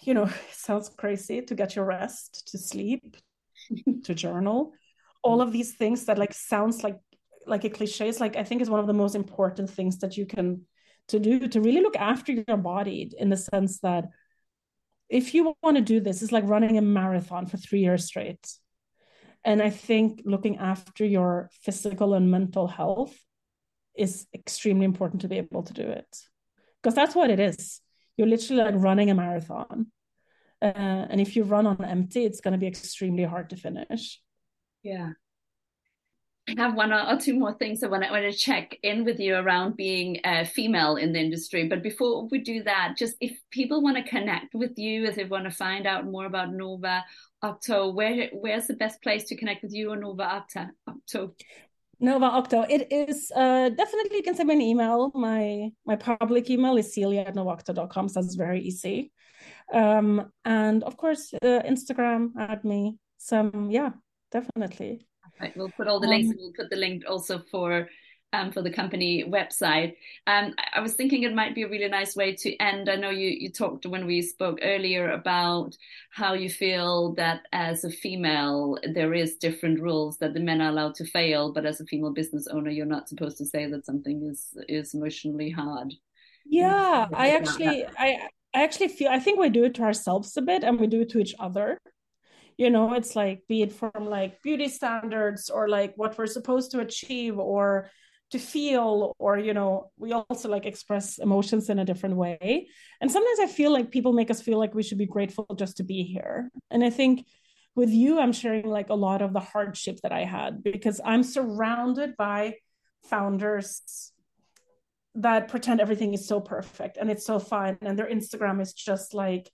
you 0.02 0.14
know, 0.14 0.24
it 0.24 0.34
sounds 0.52 0.88
crazy 0.88 1.42
to 1.42 1.54
get 1.54 1.76
your 1.76 1.84
rest, 1.84 2.48
to 2.48 2.58
sleep, 2.58 3.16
to 4.04 4.14
journal 4.14 4.72
all 5.26 5.40
of 5.40 5.50
these 5.50 5.74
things 5.74 6.04
that 6.04 6.18
like 6.18 6.32
sounds 6.32 6.84
like 6.84 6.98
like 7.46 7.64
a 7.64 7.70
cliche 7.70 8.08
is 8.08 8.20
like 8.20 8.36
i 8.36 8.44
think 8.44 8.62
is 8.62 8.70
one 8.70 8.80
of 8.80 8.86
the 8.86 9.00
most 9.02 9.16
important 9.16 9.68
things 9.68 9.98
that 9.98 10.16
you 10.16 10.24
can 10.24 10.62
to 11.08 11.18
do 11.18 11.48
to 11.48 11.60
really 11.60 11.80
look 11.80 11.96
after 11.96 12.32
your 12.32 12.56
body 12.56 13.10
in 13.18 13.28
the 13.28 13.36
sense 13.36 13.80
that 13.80 14.04
if 15.08 15.34
you 15.34 15.54
want 15.62 15.76
to 15.76 15.82
do 15.82 15.98
this 16.00 16.22
it's 16.22 16.32
like 16.32 16.44
running 16.46 16.78
a 16.78 16.82
marathon 16.82 17.46
for 17.46 17.56
three 17.56 17.80
years 17.80 18.04
straight 18.04 18.44
and 19.46 19.62
i 19.62 19.70
think 19.70 20.20
looking 20.26 20.58
after 20.58 21.04
your 21.06 21.48
physical 21.62 22.12
and 22.12 22.30
mental 22.30 22.66
health 22.66 23.16
is 23.96 24.26
extremely 24.34 24.84
important 24.84 25.22
to 25.22 25.28
be 25.28 25.38
able 25.38 25.62
to 25.62 25.72
do 25.72 25.88
it 25.88 26.10
because 26.82 26.94
that's 26.94 27.14
what 27.14 27.30
it 27.30 27.40
is 27.40 27.80
you're 28.18 28.28
literally 28.28 28.62
like 28.62 28.74
running 28.76 29.10
a 29.10 29.14
marathon 29.14 29.86
uh, 30.62 31.06
and 31.10 31.20
if 31.20 31.36
you 31.36 31.44
run 31.44 31.66
on 31.66 31.84
empty, 31.84 32.24
it's 32.24 32.40
going 32.40 32.52
to 32.52 32.58
be 32.58 32.66
extremely 32.66 33.24
hard 33.24 33.50
to 33.50 33.56
finish. 33.56 34.20
Yeah. 34.82 35.12
I 36.48 36.54
have 36.58 36.74
one 36.74 36.92
or 36.92 37.18
two 37.18 37.36
more 37.36 37.54
things 37.54 37.82
I 37.82 37.88
want 37.88 38.04
to, 38.04 38.10
want 38.10 38.22
to 38.22 38.32
check 38.32 38.78
in 38.84 39.04
with 39.04 39.18
you 39.18 39.34
around 39.34 39.76
being 39.76 40.20
a 40.24 40.44
female 40.44 40.94
in 40.94 41.12
the 41.12 41.18
industry. 41.18 41.66
But 41.66 41.82
before 41.82 42.28
we 42.28 42.38
do 42.38 42.62
that, 42.62 42.94
just 42.96 43.16
if 43.20 43.36
people 43.50 43.82
want 43.82 43.96
to 43.96 44.08
connect 44.08 44.54
with 44.54 44.78
you, 44.78 45.06
if 45.06 45.16
they 45.16 45.24
want 45.24 45.44
to 45.44 45.50
find 45.50 45.86
out 45.86 46.06
more 46.06 46.26
about 46.26 46.52
Nova 46.52 47.04
Octo, 47.42 47.92
where 47.92 48.28
where's 48.32 48.68
the 48.68 48.74
best 48.74 49.02
place 49.02 49.24
to 49.24 49.36
connect 49.36 49.62
with 49.64 49.72
you 49.72 49.90
or 49.90 49.96
Nova 49.96 50.44
Octo? 50.86 51.34
Nova 51.98 52.26
Octo. 52.26 52.62
It 52.62 52.92
is 52.92 53.32
uh, 53.34 53.70
definitely 53.70 54.18
you 54.18 54.22
can 54.22 54.36
send 54.36 54.48
me 54.48 54.54
an 54.54 54.60
email. 54.60 55.10
My 55.14 55.70
my 55.84 55.96
public 55.96 56.48
email 56.48 56.76
is 56.76 56.94
silje 56.94 57.26
at 57.26 57.34
novaocto.com, 57.34 58.08
so 58.08 58.20
that's 58.20 58.36
very 58.36 58.60
easy. 58.60 59.10
Um, 59.72 60.30
and 60.44 60.84
of 60.84 60.96
course, 60.96 61.34
uh, 61.34 61.62
Instagram, 61.66 62.30
add 62.38 62.64
me. 62.64 62.98
Some, 63.18 63.70
yeah, 63.70 63.90
definitely. 64.30 65.06
Right, 65.40 65.56
we'll 65.56 65.70
put 65.70 65.88
all 65.88 66.00
the 66.00 66.08
links. 66.08 66.30
Um, 66.30 66.36
we'll 66.38 66.52
put 66.52 66.70
the 66.70 66.76
link 66.76 67.04
also 67.08 67.38
for 67.50 67.88
um, 68.32 68.52
for 68.52 68.62
the 68.62 68.70
company 68.70 69.24
website. 69.24 69.96
Um, 70.26 70.54
I 70.72 70.80
was 70.80 70.94
thinking 70.94 71.22
it 71.22 71.34
might 71.34 71.54
be 71.54 71.62
a 71.62 71.68
really 71.68 71.88
nice 71.88 72.16
way 72.16 72.34
to 72.36 72.56
end. 72.56 72.88
I 72.88 72.96
know 72.96 73.10
you, 73.10 73.28
you 73.28 73.50
talked 73.50 73.86
when 73.86 74.06
we 74.06 74.22
spoke 74.22 74.58
earlier 74.62 75.10
about 75.10 75.76
how 76.10 76.34
you 76.34 76.50
feel 76.50 77.14
that 77.14 77.42
as 77.52 77.84
a 77.84 77.90
female, 77.90 78.78
there 78.94 79.14
is 79.14 79.36
different 79.36 79.80
rules 79.80 80.18
that 80.18 80.34
the 80.34 80.40
men 80.40 80.60
are 80.60 80.70
allowed 80.70 80.94
to 80.96 81.04
fail, 81.04 81.52
but 81.52 81.66
as 81.66 81.80
a 81.80 81.86
female 81.86 82.12
business 82.12 82.46
owner, 82.48 82.70
you're 82.70 82.86
not 82.86 83.08
supposed 83.08 83.38
to 83.38 83.46
say 83.46 83.66
that 83.66 83.86
something 83.86 84.28
is, 84.30 84.56
is 84.68 84.94
emotionally 84.94 85.50
hard. 85.50 85.94
Yeah, 86.44 87.08
I 87.12 87.30
actually, 87.30 87.86
I, 87.98 88.28
I 88.54 88.62
actually 88.62 88.88
feel, 88.88 89.08
I 89.10 89.18
think 89.18 89.38
we 89.38 89.50
do 89.50 89.64
it 89.64 89.74
to 89.74 89.82
ourselves 89.82 90.36
a 90.36 90.42
bit 90.42 90.62
and 90.62 90.78
we 90.78 90.86
do 90.86 91.02
it 91.02 91.10
to 91.10 91.18
each 91.18 91.34
other 91.38 91.78
you 92.56 92.70
know 92.70 92.94
it's 92.94 93.14
like 93.14 93.42
be 93.48 93.62
it 93.62 93.72
from 93.72 94.06
like 94.06 94.42
beauty 94.42 94.68
standards 94.68 95.50
or 95.50 95.68
like 95.68 95.92
what 95.96 96.16
we're 96.16 96.26
supposed 96.26 96.70
to 96.70 96.80
achieve 96.80 97.38
or 97.38 97.90
to 98.30 98.38
feel 98.38 99.14
or 99.18 99.38
you 99.38 99.54
know 99.54 99.90
we 99.98 100.12
also 100.12 100.48
like 100.48 100.66
express 100.66 101.18
emotions 101.18 101.70
in 101.70 101.78
a 101.78 101.84
different 101.84 102.16
way. 102.16 102.68
And 103.00 103.10
sometimes 103.10 103.40
i 103.40 103.46
feel 103.46 103.72
like 103.72 103.90
people 103.90 104.12
make 104.12 104.30
us 104.30 104.42
feel 104.42 104.58
like 104.58 104.74
we 104.74 104.82
should 104.82 104.98
be 104.98 105.06
grateful 105.06 105.46
just 105.56 105.76
to 105.76 105.84
be 105.84 106.02
here. 106.02 106.50
And 106.70 106.82
i 106.84 106.90
think 106.90 107.26
with 107.76 107.90
you 107.90 108.18
i'm 108.18 108.32
sharing 108.32 108.66
like 108.66 108.88
a 108.90 108.94
lot 108.94 109.22
of 109.22 109.32
the 109.32 109.40
hardship 109.40 109.98
that 110.02 110.10
i 110.10 110.24
had 110.24 110.64
because 110.64 111.00
i'm 111.04 111.22
surrounded 111.22 112.16
by 112.16 112.54
founders 113.04 114.12
that 115.14 115.48
pretend 115.48 115.80
everything 115.80 116.12
is 116.14 116.26
so 116.26 116.40
perfect 116.40 116.96
and 116.96 117.10
it's 117.10 117.24
so 117.24 117.38
fun 117.38 117.78
and 117.82 117.98
their 117.98 118.10
instagram 118.10 118.60
is 118.60 118.72
just 118.72 119.14
like 119.14 119.50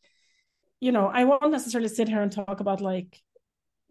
you 0.84 0.92
know 0.96 1.06
i 1.20 1.22
won't 1.24 1.52
necessarily 1.58 1.88
sit 1.88 2.08
here 2.08 2.22
and 2.22 2.32
talk 2.32 2.58
about 2.60 2.80
like 2.80 3.10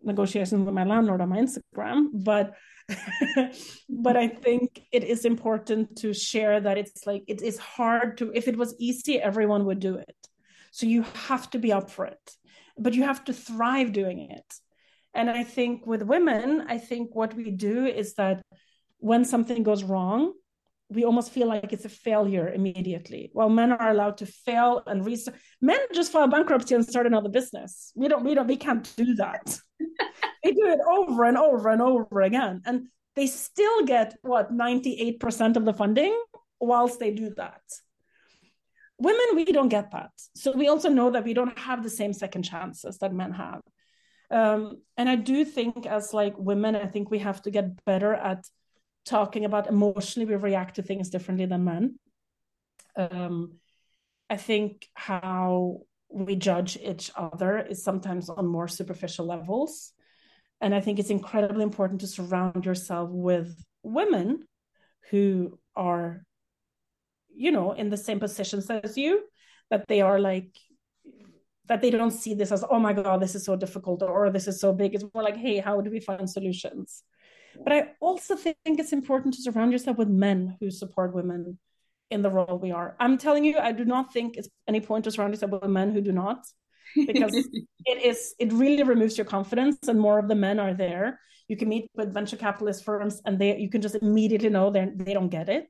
negotiations 0.04 0.66
with 0.66 0.74
my 0.74 0.84
landlord 0.84 1.22
on 1.22 1.30
my 1.30 1.38
instagram 1.38 2.08
but 2.14 2.54
but 3.90 4.18
I 4.18 4.28
think 4.28 4.82
it 4.92 5.04
is 5.04 5.26
important 5.26 5.98
to 5.98 6.14
share 6.14 6.60
that 6.60 6.78
it's 6.78 7.06
like 7.06 7.24
it 7.28 7.42
is 7.42 7.58
hard 7.58 8.18
to 8.18 8.32
if 8.34 8.48
it 8.48 8.58
was 8.58 8.76
easy, 8.80 9.20
everyone 9.20 9.66
would 9.66 9.80
do 9.80 9.96
it. 9.96 10.16
So 10.72 10.86
you 10.86 11.04
have 11.28 11.50
to 11.52 11.60
be 11.60 11.72
up 11.72 11.90
for 11.90 12.06
it, 12.06 12.36
but 12.78 12.94
you 12.94 13.04
have 13.04 13.24
to 13.26 13.34
thrive 13.34 13.92
doing 13.92 14.32
it. 14.32 14.54
And 15.14 15.30
I 15.30 15.44
think 15.44 15.86
with 15.86 16.02
women, 16.04 16.66
I 16.68 16.78
think 16.78 17.14
what 17.14 17.34
we 17.34 17.52
do 17.52 17.86
is 17.86 18.14
that 18.16 18.42
when 19.00 19.26
something 19.26 19.64
goes 19.64 19.84
wrong, 19.84 20.34
we 20.92 21.06
almost 21.06 21.32
feel 21.32 21.48
like 21.48 21.72
it's 21.72 21.86
a 21.86 21.90
failure 21.90 22.50
immediately. 22.50 23.30
While 23.34 23.50
men 23.50 23.72
are 23.72 23.90
allowed 23.90 24.18
to 24.18 24.26
fail 24.26 24.84
and 24.86 25.06
restart, 25.06 25.38
men 25.62 25.80
just 25.94 26.12
file 26.12 26.28
bankruptcy 26.28 26.76
and 26.76 26.86
start 26.86 27.08
another 27.08 27.30
business. 27.30 27.94
We 27.96 28.08
don't, 28.10 28.24
we 28.24 28.36
don't, 28.36 28.48
we 28.48 28.58
can't 28.58 28.88
do 28.98 29.16
that. 29.16 29.58
they 30.44 30.52
do 30.52 30.68
it 30.68 30.80
over 30.88 31.24
and 31.24 31.38
over 31.38 31.70
and 31.70 31.82
over 31.82 32.22
again. 32.22 32.62
And 32.66 32.88
they 33.16 33.28
still 33.28 33.86
get 33.86 34.16
what 34.22 34.52
98% 34.52 35.56
of 35.56 35.66
the 35.66 35.74
funding 35.74 36.18
whilst 36.60 37.00
they 37.00 37.12
do 37.12 37.34
that. 37.38 37.62
Women, 38.98 39.36
we 39.36 39.46
don't 39.46 39.70
get 39.70 39.92
that. 39.92 40.12
So 40.36 40.52
we 40.52 40.68
also 40.68 40.90
know 40.90 41.12
that 41.12 41.24
we 41.24 41.34
don't 41.34 41.58
have 41.58 41.84
the 41.84 41.90
same 41.90 42.14
second 42.14 42.44
chances 42.44 42.98
that 43.00 43.14
men 43.14 43.32
have. 43.32 43.62
Um, 44.30 44.82
and 44.98 45.10
I 45.10 45.16
do 45.16 45.44
think, 45.44 45.86
as 45.86 46.14
like 46.14 46.38
women, 46.38 46.76
I 46.76 46.86
think 46.86 47.10
we 47.10 47.20
have 47.20 47.42
to 47.44 47.52
get 47.52 47.84
better 47.86 48.14
at 48.14 48.46
talking 49.06 49.46
about 49.46 49.68
emotionally 49.68 50.26
we 50.26 50.36
react 50.36 50.76
to 50.76 50.84
things 50.84 51.10
differently 51.10 51.46
than 51.46 51.64
men. 51.64 52.00
Um, 52.96 53.60
I 54.30 54.38
think 54.38 54.88
how 54.94 55.82
we 56.10 56.36
judge 56.36 56.78
each 56.78 57.12
other 57.16 57.60
is 57.60 57.84
sometimes 57.84 58.30
on 58.30 58.46
more 58.46 58.68
superficial 58.68 59.26
levels. 59.26 59.94
And 60.60 60.76
I 60.76 60.82
think 60.82 61.00
it's 61.00 61.10
incredibly 61.10 61.64
important 61.64 62.02
to 62.02 62.08
surround 62.08 62.66
yourself 62.66 63.10
with 63.12 63.64
women 63.84 64.48
who 65.10 65.58
are, 65.76 66.24
you 67.34 67.52
know, 67.52 67.72
in 67.72 67.90
the 67.90 67.98
same 67.98 68.20
positions 68.20 68.70
as 68.70 68.98
you, 68.98 69.24
that 69.70 69.88
they 69.88 70.02
are 70.02 70.20
like, 70.20 70.56
that 71.68 71.82
they 71.82 71.90
don't 71.90 72.12
see 72.12 72.34
this 72.34 72.52
as, 72.52 72.64
oh 72.70 72.80
my 72.80 72.94
God, 72.94 73.22
this 73.22 73.34
is 73.34 73.46
so 73.46 73.56
difficult 73.56 74.04
or 74.04 74.30
this 74.30 74.48
is 74.48 74.60
so 74.60 74.74
big. 74.74 74.94
It's 74.94 75.06
more 75.14 75.24
like, 75.24 75.38
hey, 75.38 75.60
how 75.60 75.82
do 75.82 75.90
we 75.90 76.00
find 76.00 76.30
solutions? 76.30 77.04
But 77.64 77.74
I 77.74 77.88
also 78.00 78.36
think 78.36 78.56
it's 78.66 78.94
important 78.94 79.34
to 79.36 79.42
surround 79.42 79.72
yourself 79.72 79.98
with 79.98 80.08
men 80.08 80.58
who 80.60 80.72
support 80.72 81.14
women 81.14 81.58
in 82.10 82.22
the 82.22 82.30
role 82.30 82.60
we 82.62 82.72
are. 82.72 82.96
I'm 83.00 83.18
telling 83.18 83.44
you, 83.46 83.58
I 83.58 83.72
do 83.72 83.86
not 83.86 84.14
think 84.14 84.38
it's 84.38 84.50
any 84.68 84.82
point 84.82 85.06
to 85.06 85.12
surround 85.12 85.34
yourself 85.34 85.52
with 85.52 85.64
men 85.70 85.92
who 85.92 86.02
do 86.02 86.12
not, 86.12 86.46
because 86.96 87.34
it 87.86 88.06
is 88.06 88.36
it 88.40 88.52
really 88.54 88.84
removes 88.84 89.18
your 89.18 89.26
confidence, 89.26 89.88
and 89.88 90.00
more 90.00 90.20
of 90.20 90.28
the 90.28 90.36
men 90.36 90.60
are 90.60 90.74
there. 90.74 91.20
You 91.48 91.58
can 91.58 91.70
meet 91.70 91.90
with 91.96 92.14
venture 92.14 92.38
capitalist 92.38 92.84
firms, 92.84 93.22
and 93.26 93.40
they 93.40 93.58
you 93.58 93.70
can 93.70 93.82
just 93.82 93.96
immediately 93.96 94.50
know 94.50 94.70
they 94.70 94.90
they 94.96 95.14
don't 95.14 95.30
get 95.30 95.50
it. 95.50 95.70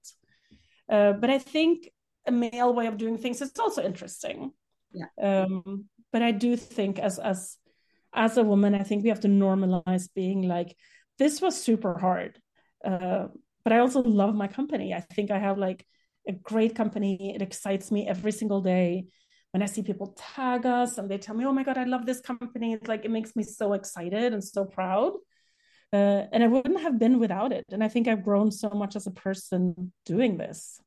Uh, 0.89 1.13
but 1.13 1.29
I 1.29 1.37
think 1.37 1.89
a 2.27 2.31
male 2.31 2.73
way 2.73 2.87
of 2.87 2.97
doing 2.97 3.17
things 3.17 3.41
is 3.41 3.51
also 3.59 3.83
interesting. 3.83 4.51
Yeah. 4.93 5.05
Um, 5.21 5.85
but 6.11 6.21
I 6.21 6.31
do 6.31 6.57
think 6.57 6.99
as 6.99 7.19
as 7.19 7.57
as 8.13 8.37
a 8.37 8.43
woman, 8.43 8.75
I 8.75 8.83
think 8.83 9.03
we 9.03 9.09
have 9.09 9.21
to 9.21 9.27
normalize 9.27 10.09
being 10.13 10.41
like 10.41 10.75
this 11.21 11.39
was 11.39 11.55
super 11.63 11.99
hard. 11.99 12.39
Uh, 12.83 13.27
but 13.63 13.71
I 13.71 13.77
also 13.77 14.01
love 14.01 14.33
my 14.33 14.47
company. 14.47 14.91
I 14.91 15.01
think 15.01 15.29
I 15.29 15.37
have 15.37 15.59
like 15.59 15.85
a 16.27 16.31
great 16.31 16.75
company. 16.75 17.35
It 17.35 17.43
excites 17.43 17.91
me 17.91 18.07
every 18.07 18.31
single 18.31 18.61
day 18.61 19.05
when 19.51 19.61
I 19.61 19.67
see 19.67 19.83
people 19.83 20.15
tag 20.17 20.65
us 20.65 20.97
and 20.97 21.07
they 21.07 21.19
tell 21.19 21.35
me, 21.35 21.45
"Oh 21.45 21.53
my 21.53 21.63
god, 21.63 21.77
I 21.77 21.83
love 21.83 22.07
this 22.07 22.21
company." 22.21 22.73
It's 22.73 22.87
like 22.87 23.05
it 23.05 23.11
makes 23.11 23.35
me 23.35 23.43
so 23.43 23.73
excited 23.73 24.33
and 24.33 24.43
so 24.43 24.65
proud. 24.65 25.13
Uh, 25.93 26.23
and 26.33 26.43
I 26.43 26.47
wouldn't 26.47 26.81
have 26.81 26.97
been 26.97 27.19
without 27.19 27.51
it. 27.51 27.65
And 27.69 27.83
I 27.83 27.89
think 27.89 28.07
I've 28.07 28.23
grown 28.23 28.49
so 28.49 28.69
much 28.71 28.95
as 28.95 29.05
a 29.05 29.11
person 29.11 29.93
doing 30.05 30.37
this. 30.37 30.79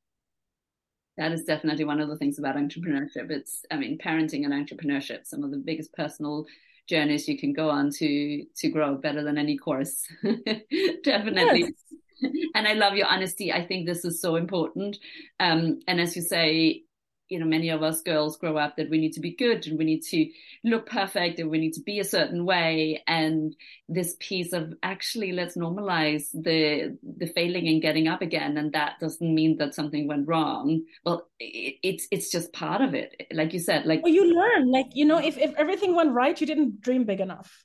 That 1.16 1.30
is 1.30 1.45
definitely 1.45 1.85
one 1.85 2.01
of 2.01 2.09
the 2.09 2.16
things 2.16 2.41
about 2.41 2.57
entrepreneurship. 2.57 3.30
It's, 3.30 3.64
I 3.70 3.76
mean, 3.76 3.99
parenting 3.99 4.45
and 4.45 4.53
entrepreneurship, 4.53 5.26
some 5.26 5.45
of 5.45 5.53
the 5.53 5.59
biggest 5.59 5.93
personal 5.93 6.47
journeys 6.89 7.28
you 7.28 7.39
can 7.39 7.53
go 7.53 7.70
on 7.70 7.91
to 7.91 8.45
to 8.57 8.68
grow 8.68 8.97
better 8.97 9.22
than 9.22 9.39
any 9.39 9.57
course. 9.57 10.03
Definitely. 11.05 11.61
Yes. 11.61 12.32
and 12.55 12.66
i 12.66 12.72
love 12.72 12.95
your 12.95 13.07
honesty. 13.07 13.53
I 13.53 13.66
think 13.66 13.87
this 13.87 14.05
is 14.05 14.20
so 14.20 14.37
important. 14.37 14.99
Um, 15.41 15.80
and 15.89 16.01
as 16.01 16.16
you 16.16 16.22
say 16.22 16.85
you 17.28 17.38
know 17.38 17.46
many 17.46 17.70
of 17.70 17.82
us 17.82 18.02
girls 18.02 18.36
grow 18.36 18.56
up 18.56 18.76
that 18.76 18.90
we 18.90 18.98
need 18.98 19.12
to 19.12 19.20
be 19.20 19.34
good 19.34 19.66
and 19.66 19.78
we 19.78 19.84
need 19.84 20.02
to 20.02 20.28
look 20.62 20.86
perfect 20.86 21.38
and 21.38 21.50
we 21.50 21.58
need 21.58 21.72
to 21.72 21.80
be 21.80 21.98
a 21.98 22.04
certain 22.04 22.44
way. 22.44 23.02
And 23.06 23.56
this 23.88 24.16
piece 24.20 24.52
of 24.52 24.74
actually 24.82 25.32
let's 25.32 25.56
normalize 25.56 26.24
the 26.32 26.98
the 27.02 27.26
failing 27.26 27.68
and 27.68 27.82
getting 27.82 28.08
up 28.08 28.22
again. 28.22 28.56
And 28.58 28.72
that 28.72 29.00
doesn't 29.00 29.34
mean 29.34 29.56
that 29.58 29.74
something 29.74 30.06
went 30.06 30.28
wrong. 30.28 30.82
Well 31.04 31.26
it, 31.40 31.76
it's 31.82 32.06
it's 32.10 32.30
just 32.30 32.52
part 32.52 32.82
of 32.82 32.94
it. 32.94 33.26
Like 33.32 33.52
you 33.52 33.58
said 33.58 33.86
like 33.86 34.02
well 34.02 34.12
you 34.12 34.34
learn 34.34 34.70
like 34.70 34.88
you 34.92 35.06
know 35.06 35.18
if, 35.18 35.38
if 35.38 35.54
everything 35.54 35.96
went 35.96 36.12
right 36.12 36.38
you 36.38 36.46
didn't 36.46 36.80
dream 36.80 37.04
big 37.04 37.20
enough. 37.20 37.64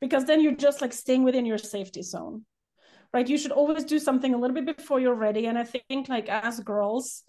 Because 0.00 0.24
then 0.24 0.42
you're 0.42 0.54
just 0.54 0.80
like 0.80 0.92
staying 0.92 1.24
within 1.24 1.46
your 1.46 1.58
safety 1.58 2.02
zone 2.02 2.44
right? 3.14 3.28
You 3.28 3.38
should 3.38 3.52
always 3.52 3.84
do 3.84 3.98
something 3.98 4.34
a 4.34 4.36
little 4.36 4.54
bit 4.54 4.76
before 4.76 5.00
you're 5.00 5.14
ready. 5.14 5.46
And 5.46 5.56
i 5.56 5.64
think 5.64 6.08
like 6.08 6.28
as 6.28 6.60
girls 6.60 7.22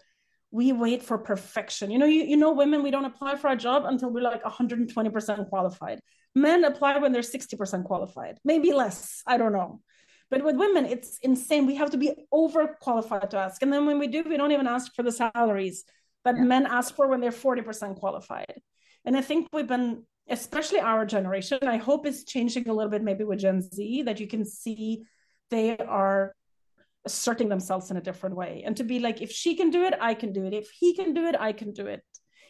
we 0.52 0.72
wait 0.72 1.04
for 1.04 1.18
perfection. 1.18 1.92
You 1.92 2.00
know, 2.00 2.06
you, 2.06 2.24
you 2.24 2.38
know, 2.38 2.54
women, 2.54 2.84
we 2.84 2.92
don't 2.92 3.06
apply 3.06 3.36
for 3.36 3.50
a 3.50 3.56
job 3.56 3.86
until 3.86 4.10
we're 4.10 4.22
like 4.22 4.44
120% 4.44 5.50
qualified. 5.50 6.00
Men 6.36 6.64
apply 6.64 6.98
when 6.98 7.12
they're 7.12 7.22
60% 7.22 7.84
qualified, 7.84 8.38
maybe 8.46 8.72
less. 8.72 9.24
I 9.28 9.38
don't 9.38 9.54
know. 9.54 9.82
But 10.30 10.44
with 10.44 10.56
women, 10.56 10.86
it's 10.86 11.20
insane. 11.20 11.66
We 11.66 11.76
have 11.76 11.92
to 11.92 11.98
be 11.98 12.14
overqualified 12.34 13.30
to 13.30 13.38
ask. 13.38 13.62
And 13.62 13.72
then 13.72 13.86
when 13.86 13.98
we 14.00 14.08
do, 14.08 14.24
we 14.24 14.38
don't 14.38 14.52
even 14.52 14.68
ask 14.68 14.94
for 14.94 15.04
the 15.04 15.12
salaries 15.12 15.84
that 16.26 16.36
yeah. 16.36 16.44
men 16.44 16.66
ask 16.66 16.96
for 16.96 17.08
when 17.08 17.22
they're 17.22 17.32
40% 17.32 17.96
qualified. 17.96 18.62
And 19.06 19.16
I 19.16 19.22
think 19.22 19.48
we've 19.54 19.68
been, 19.68 20.04
especially 20.30 20.80
our 20.80 21.06
generation, 21.06 21.60
I 21.64 21.78
hope 21.78 22.06
it's 22.06 22.26
changing 22.26 22.68
a 22.68 22.74
little 22.74 22.92
bit 22.92 23.04
maybe 23.04 23.24
with 23.24 23.40
Gen 23.40 23.62
Z, 23.62 24.04
that 24.04 24.20
you 24.20 24.28
can 24.28 24.44
see 24.44 25.04
they 25.50 25.78
are 25.78 26.34
asserting 27.08 27.50
themselves 27.50 27.90
in 27.92 27.98
a 27.98 28.06
different 28.10 28.36
way. 28.36 28.64
And 28.66 28.76
to 28.78 28.84
be 28.92 29.00
like 29.00 29.22
if 29.22 29.32
she 29.32 29.52
can 29.60 29.70
do 29.78 29.82
it 29.88 29.94
i 30.10 30.14
can 30.22 30.32
do 30.38 30.44
it. 30.48 30.54
If 30.54 30.70
he 30.80 30.90
can 31.00 31.14
do 31.14 31.24
it 31.30 31.36
i 31.50 31.52
can 31.60 31.72
do 31.80 31.86
it. 31.96 32.02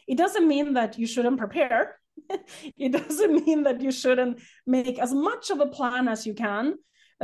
It 0.08 0.18
doesn't 0.24 0.48
mean 0.54 0.74
that 0.74 0.98
you 1.00 1.08
shouldn't 1.14 1.38
prepare. 1.46 1.84
It 2.86 2.92
doesn't 3.00 3.36
mean 3.46 3.60
that 3.68 3.80
you 3.86 3.92
shouldn't 4.02 4.36
make 4.78 4.98
as 5.06 5.14
much 5.14 5.52
of 5.54 5.60
a 5.60 5.72
plan 5.78 6.08
as 6.14 6.26
you 6.28 6.34
can 6.34 6.76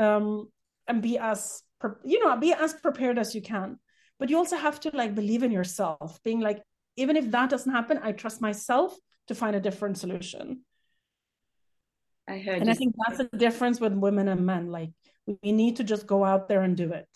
um, 0.03 0.27
and 0.87 1.01
be 1.01 1.17
as 1.31 1.63
you 2.11 2.19
know 2.23 2.35
be 2.37 2.53
as 2.65 2.73
prepared 2.87 3.17
as 3.23 3.35
you 3.35 3.41
can. 3.53 3.79
But 4.19 4.29
you 4.29 4.37
also 4.37 4.57
have 4.67 4.79
to 4.81 4.89
like 5.01 5.15
believe 5.21 5.43
in 5.47 5.51
yourself 5.59 6.19
being 6.23 6.41
like 6.49 6.61
even 6.95 7.17
if 7.21 7.31
that 7.31 7.49
doesn't 7.49 7.75
happen 7.79 7.99
i 8.03 8.11
trust 8.11 8.39
myself 8.49 8.95
to 9.27 9.33
find 9.41 9.55
a 9.55 9.65
different 9.67 9.97
solution. 9.97 10.45
I 12.33 12.37
heard 12.45 12.61
and 12.61 12.69
i 12.73 12.75
think 12.79 12.95
that's 12.99 13.19
the 13.23 13.37
difference 13.47 13.77
with 13.83 13.93
women 14.05 14.27
and 14.33 14.45
men 14.45 14.65
like 14.77 14.93
we 15.25 15.51
need 15.51 15.75
to 15.77 15.83
just 15.83 16.07
go 16.07 16.23
out 16.23 16.47
there 16.47 16.61
and 16.61 16.77
do 16.77 16.91
it 16.91 17.07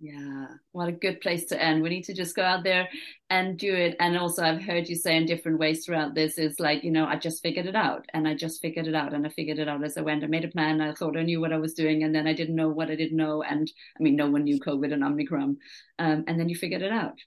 Yeah, 0.00 0.46
what 0.70 0.88
a 0.88 0.92
good 0.92 1.20
place 1.20 1.46
to 1.46 1.60
end. 1.60 1.82
We 1.82 1.88
need 1.88 2.04
to 2.04 2.14
just 2.14 2.36
go 2.36 2.42
out 2.42 2.62
there 2.62 2.88
and 3.30 3.58
do 3.58 3.74
it. 3.74 3.96
And 3.98 4.16
also, 4.16 4.44
I've 4.44 4.62
heard 4.62 4.88
you 4.88 4.94
say 4.94 5.16
in 5.16 5.26
different 5.26 5.58
ways 5.58 5.84
throughout 5.84 6.14
this 6.14 6.38
is 6.38 6.60
like, 6.60 6.84
you 6.84 6.92
know, 6.92 7.04
I 7.04 7.16
just 7.16 7.42
figured 7.42 7.66
it 7.66 7.74
out 7.74 8.06
and 8.14 8.28
I 8.28 8.34
just 8.34 8.62
figured 8.62 8.86
it 8.86 8.94
out 8.94 9.12
and 9.12 9.26
I 9.26 9.30
figured 9.30 9.58
it 9.58 9.66
out 9.68 9.82
as 9.82 9.96
I 9.96 10.02
went. 10.02 10.22
I 10.22 10.28
made 10.28 10.44
a 10.44 10.48
plan. 10.48 10.80
I 10.80 10.92
thought 10.94 11.16
I 11.16 11.24
knew 11.24 11.40
what 11.40 11.52
I 11.52 11.58
was 11.58 11.74
doing 11.74 12.04
and 12.04 12.14
then 12.14 12.28
I 12.28 12.32
didn't 12.32 12.54
know 12.54 12.68
what 12.68 12.92
I 12.92 12.94
didn't 12.94 13.16
know. 13.16 13.42
And 13.42 13.68
I 13.98 14.02
mean, 14.02 14.14
no 14.14 14.30
one 14.30 14.44
knew 14.44 14.60
COVID 14.60 14.92
and 14.92 15.02
Omicron. 15.02 15.56
Um, 15.98 16.24
and 16.28 16.38
then 16.38 16.48
you 16.48 16.54
figured 16.54 16.82
it 16.82 16.92
out. 16.92 17.18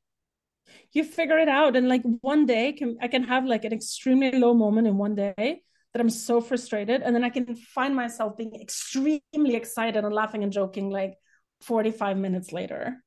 You 0.93 1.04
figure 1.04 1.38
it 1.39 1.49
out. 1.49 1.76
And 1.76 1.88
like 1.89 2.04
one 2.22 2.45
day, 2.45 2.74
can, 2.74 2.97
I 3.02 3.08
can 3.08 3.24
have 3.24 3.45
like 3.45 3.66
an 3.66 3.74
extremely 3.74 4.32
low 4.32 4.54
moment 4.54 4.88
in 4.88 4.97
one 4.97 5.16
day 5.16 5.64
that 5.94 6.00
I'm 6.00 6.10
so 6.10 6.42
frustrated. 6.42 7.02
And 7.02 7.16
then 7.16 7.24
I 7.24 7.30
can 7.30 7.56
find 7.56 7.96
myself 7.96 8.38
being 8.38 8.56
extremely 8.62 9.56
excited 9.56 10.04
and 10.04 10.14
laughing 10.14 10.44
and 10.44 10.52
joking 10.52 10.89
like, 10.89 11.16
45 11.62 12.18
minutes 12.18 12.52
later. 12.52 13.04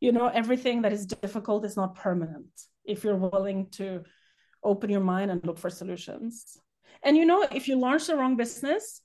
You 0.00 0.12
know, 0.12 0.26
everything 0.26 0.82
that 0.82 0.92
is 0.92 1.06
difficult 1.06 1.64
is 1.64 1.76
not 1.76 1.94
permanent 1.94 2.48
if 2.84 3.04
you're 3.04 3.16
willing 3.16 3.68
to 3.72 4.02
open 4.64 4.90
your 4.90 5.00
mind 5.00 5.30
and 5.30 5.44
look 5.46 5.58
for 5.58 5.70
solutions. 5.70 6.58
And 7.02 7.16
you 7.16 7.24
know, 7.24 7.46
if 7.50 7.68
you 7.68 7.76
launch 7.78 8.06
the 8.06 8.16
wrong 8.16 8.36
business, 8.36 9.00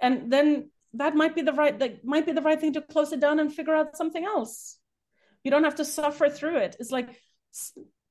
and 0.00 0.32
then 0.32 0.70
that 0.94 1.16
might 1.16 1.34
be 1.34 1.42
the 1.42 1.52
right 1.52 1.76
that 1.78 2.04
might 2.04 2.26
be 2.26 2.32
the 2.32 2.42
right 2.42 2.60
thing 2.60 2.72
to 2.74 2.80
close 2.80 3.12
it 3.12 3.20
down 3.20 3.40
and 3.40 3.52
figure 3.52 3.74
out 3.74 3.96
something 3.96 4.24
else. 4.24 4.78
You 5.42 5.50
don't 5.50 5.64
have 5.64 5.76
to 5.76 5.84
suffer 5.84 6.28
through 6.28 6.58
it. 6.58 6.76
It's 6.80 6.90
like 6.90 7.08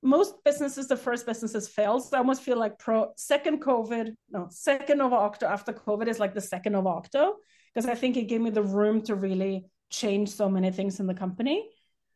most 0.04 0.36
businesses, 0.43 0.88
the 0.88 0.97
first 0.97 1.26
businesses 1.26 1.68
fail. 1.68 1.99
So 1.99 2.18
I 2.18 2.20
almost 2.20 2.41
feel 2.41 2.58
like 2.58 2.78
pro 2.78 3.12
second 3.16 3.62
COVID, 3.62 4.14
no, 4.30 4.47
second 4.49 4.97
Nova 4.97 5.16
Octo 5.16 5.47
after 5.47 5.74
COVID 5.74 6.08
is 6.08 6.20
like 6.20 6.34
the 6.34 6.41
second 6.41 6.74
Nova 6.74 6.89
Octo 6.89 7.36
because 7.74 7.89
I 7.89 7.95
think 7.95 8.18
it 8.18 8.28
gave 8.28 8.41
me 8.41 8.49
the 8.49 8.64
room 8.64 9.01
to 9.04 9.16
really 9.16 9.66
change 9.89 10.30
so 10.30 10.49
many 10.49 10.72
things 10.72 10.99
in 10.99 11.06
the 11.06 11.14
company 11.14 11.70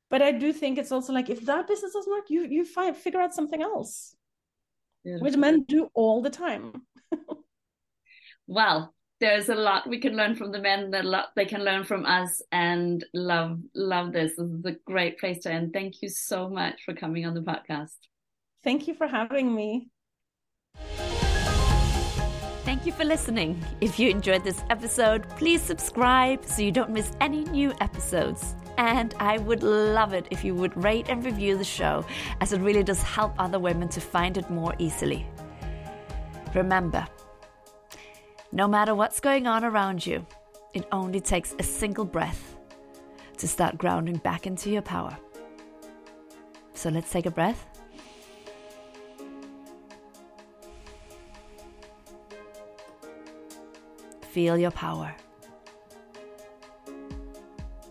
but 0.09 0.21
i 0.21 0.31
do 0.31 0.51
think 0.51 0.77
it's 0.77 0.91
also 0.91 1.13
like 1.13 1.29
if 1.29 1.45
that 1.45 1.67
business 1.67 1.93
doesn't 1.93 2.11
work 2.11 2.29
you 2.29 2.43
you 2.43 2.65
find 2.65 2.97
figure 2.97 3.21
out 3.21 3.33
something 3.33 3.61
else 3.61 4.15
Beautiful. 5.03 5.25
which 5.25 5.38
men 5.38 5.63
do 5.63 5.89
all 5.93 6.21
the 6.21 6.29
time 6.29 6.73
well 8.47 8.93
there's 9.20 9.49
a 9.49 9.55
lot 9.55 9.88
we 9.88 9.99
can 9.99 10.15
learn 10.15 10.36
from 10.36 10.51
the 10.51 10.59
men 10.59 10.91
that 10.91 11.05
lot 11.05 11.30
they 11.36 11.45
can 11.45 11.63
learn 11.63 11.84
from 11.84 12.05
us 12.05 12.41
and 12.51 13.05
love 13.13 13.59
love 13.74 14.13
this 14.13 14.36
this 14.36 14.49
is 14.49 14.65
a 14.65 14.76
great 14.86 15.20
place 15.20 15.39
to 15.39 15.51
end 15.51 15.74
thank 15.74 16.01
you 16.01 16.09
so 16.09 16.49
much 16.49 16.84
for 16.84 16.93
coming 16.93 17.26
on 17.26 17.34
the 17.34 17.41
podcast 17.41 17.97
thank 18.63 18.88
you 18.88 18.93
for 18.93 19.07
having 19.07 19.53
me 19.53 19.89
Thank 22.63 22.86
you 22.86 22.91
for 22.91 23.05
listening. 23.05 23.63
If 23.80 23.97
you 23.97 24.09
enjoyed 24.09 24.43
this 24.43 24.61
episode, 24.70 25.30
please 25.38 25.61
subscribe 25.61 26.43
so 26.43 26.61
you 26.61 26.74
don't 26.74 26.89
miss 26.89 27.13
any 27.22 27.45
new 27.45 27.74
episodes. 27.80 28.55
And 28.78 29.15
I 29.22 29.38
would 29.38 29.63
love 29.63 30.11
it 30.11 30.28
if 30.32 30.43
you 30.43 30.53
would 30.55 30.76
rate 30.84 31.07
and 31.07 31.24
review 31.24 31.57
the 31.57 31.63
show, 31.63 32.05
as 32.41 32.51
it 32.51 32.59
really 32.59 32.84
does 32.84 33.01
help 33.01 33.34
other 33.39 33.57
women 33.57 33.88
to 33.88 34.01
find 34.01 34.38
it 34.38 34.49
more 34.49 34.76
easily. 34.80 35.26
Remember, 36.53 37.07
no 38.51 38.67
matter 38.67 38.95
what's 38.95 39.19
going 39.19 39.47
on 39.47 39.63
around 39.63 40.05
you, 40.05 40.25
it 40.73 40.87
only 40.91 41.19
takes 41.19 41.55
a 41.59 41.63
single 41.63 42.05
breath 42.05 42.55
to 43.37 43.47
start 43.47 43.77
grounding 43.77 44.17
back 44.17 44.47
into 44.47 44.69
your 44.69 44.81
power. 44.81 45.17
So 46.73 46.89
let's 46.89 47.11
take 47.11 47.25
a 47.25 47.31
breath. 47.31 47.65
Feel 54.31 54.57
your 54.57 54.71
power. 54.71 55.15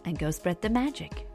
And 0.05 0.19
go 0.19 0.31
spread 0.31 0.63
the 0.63 0.71
magic. 0.71 1.26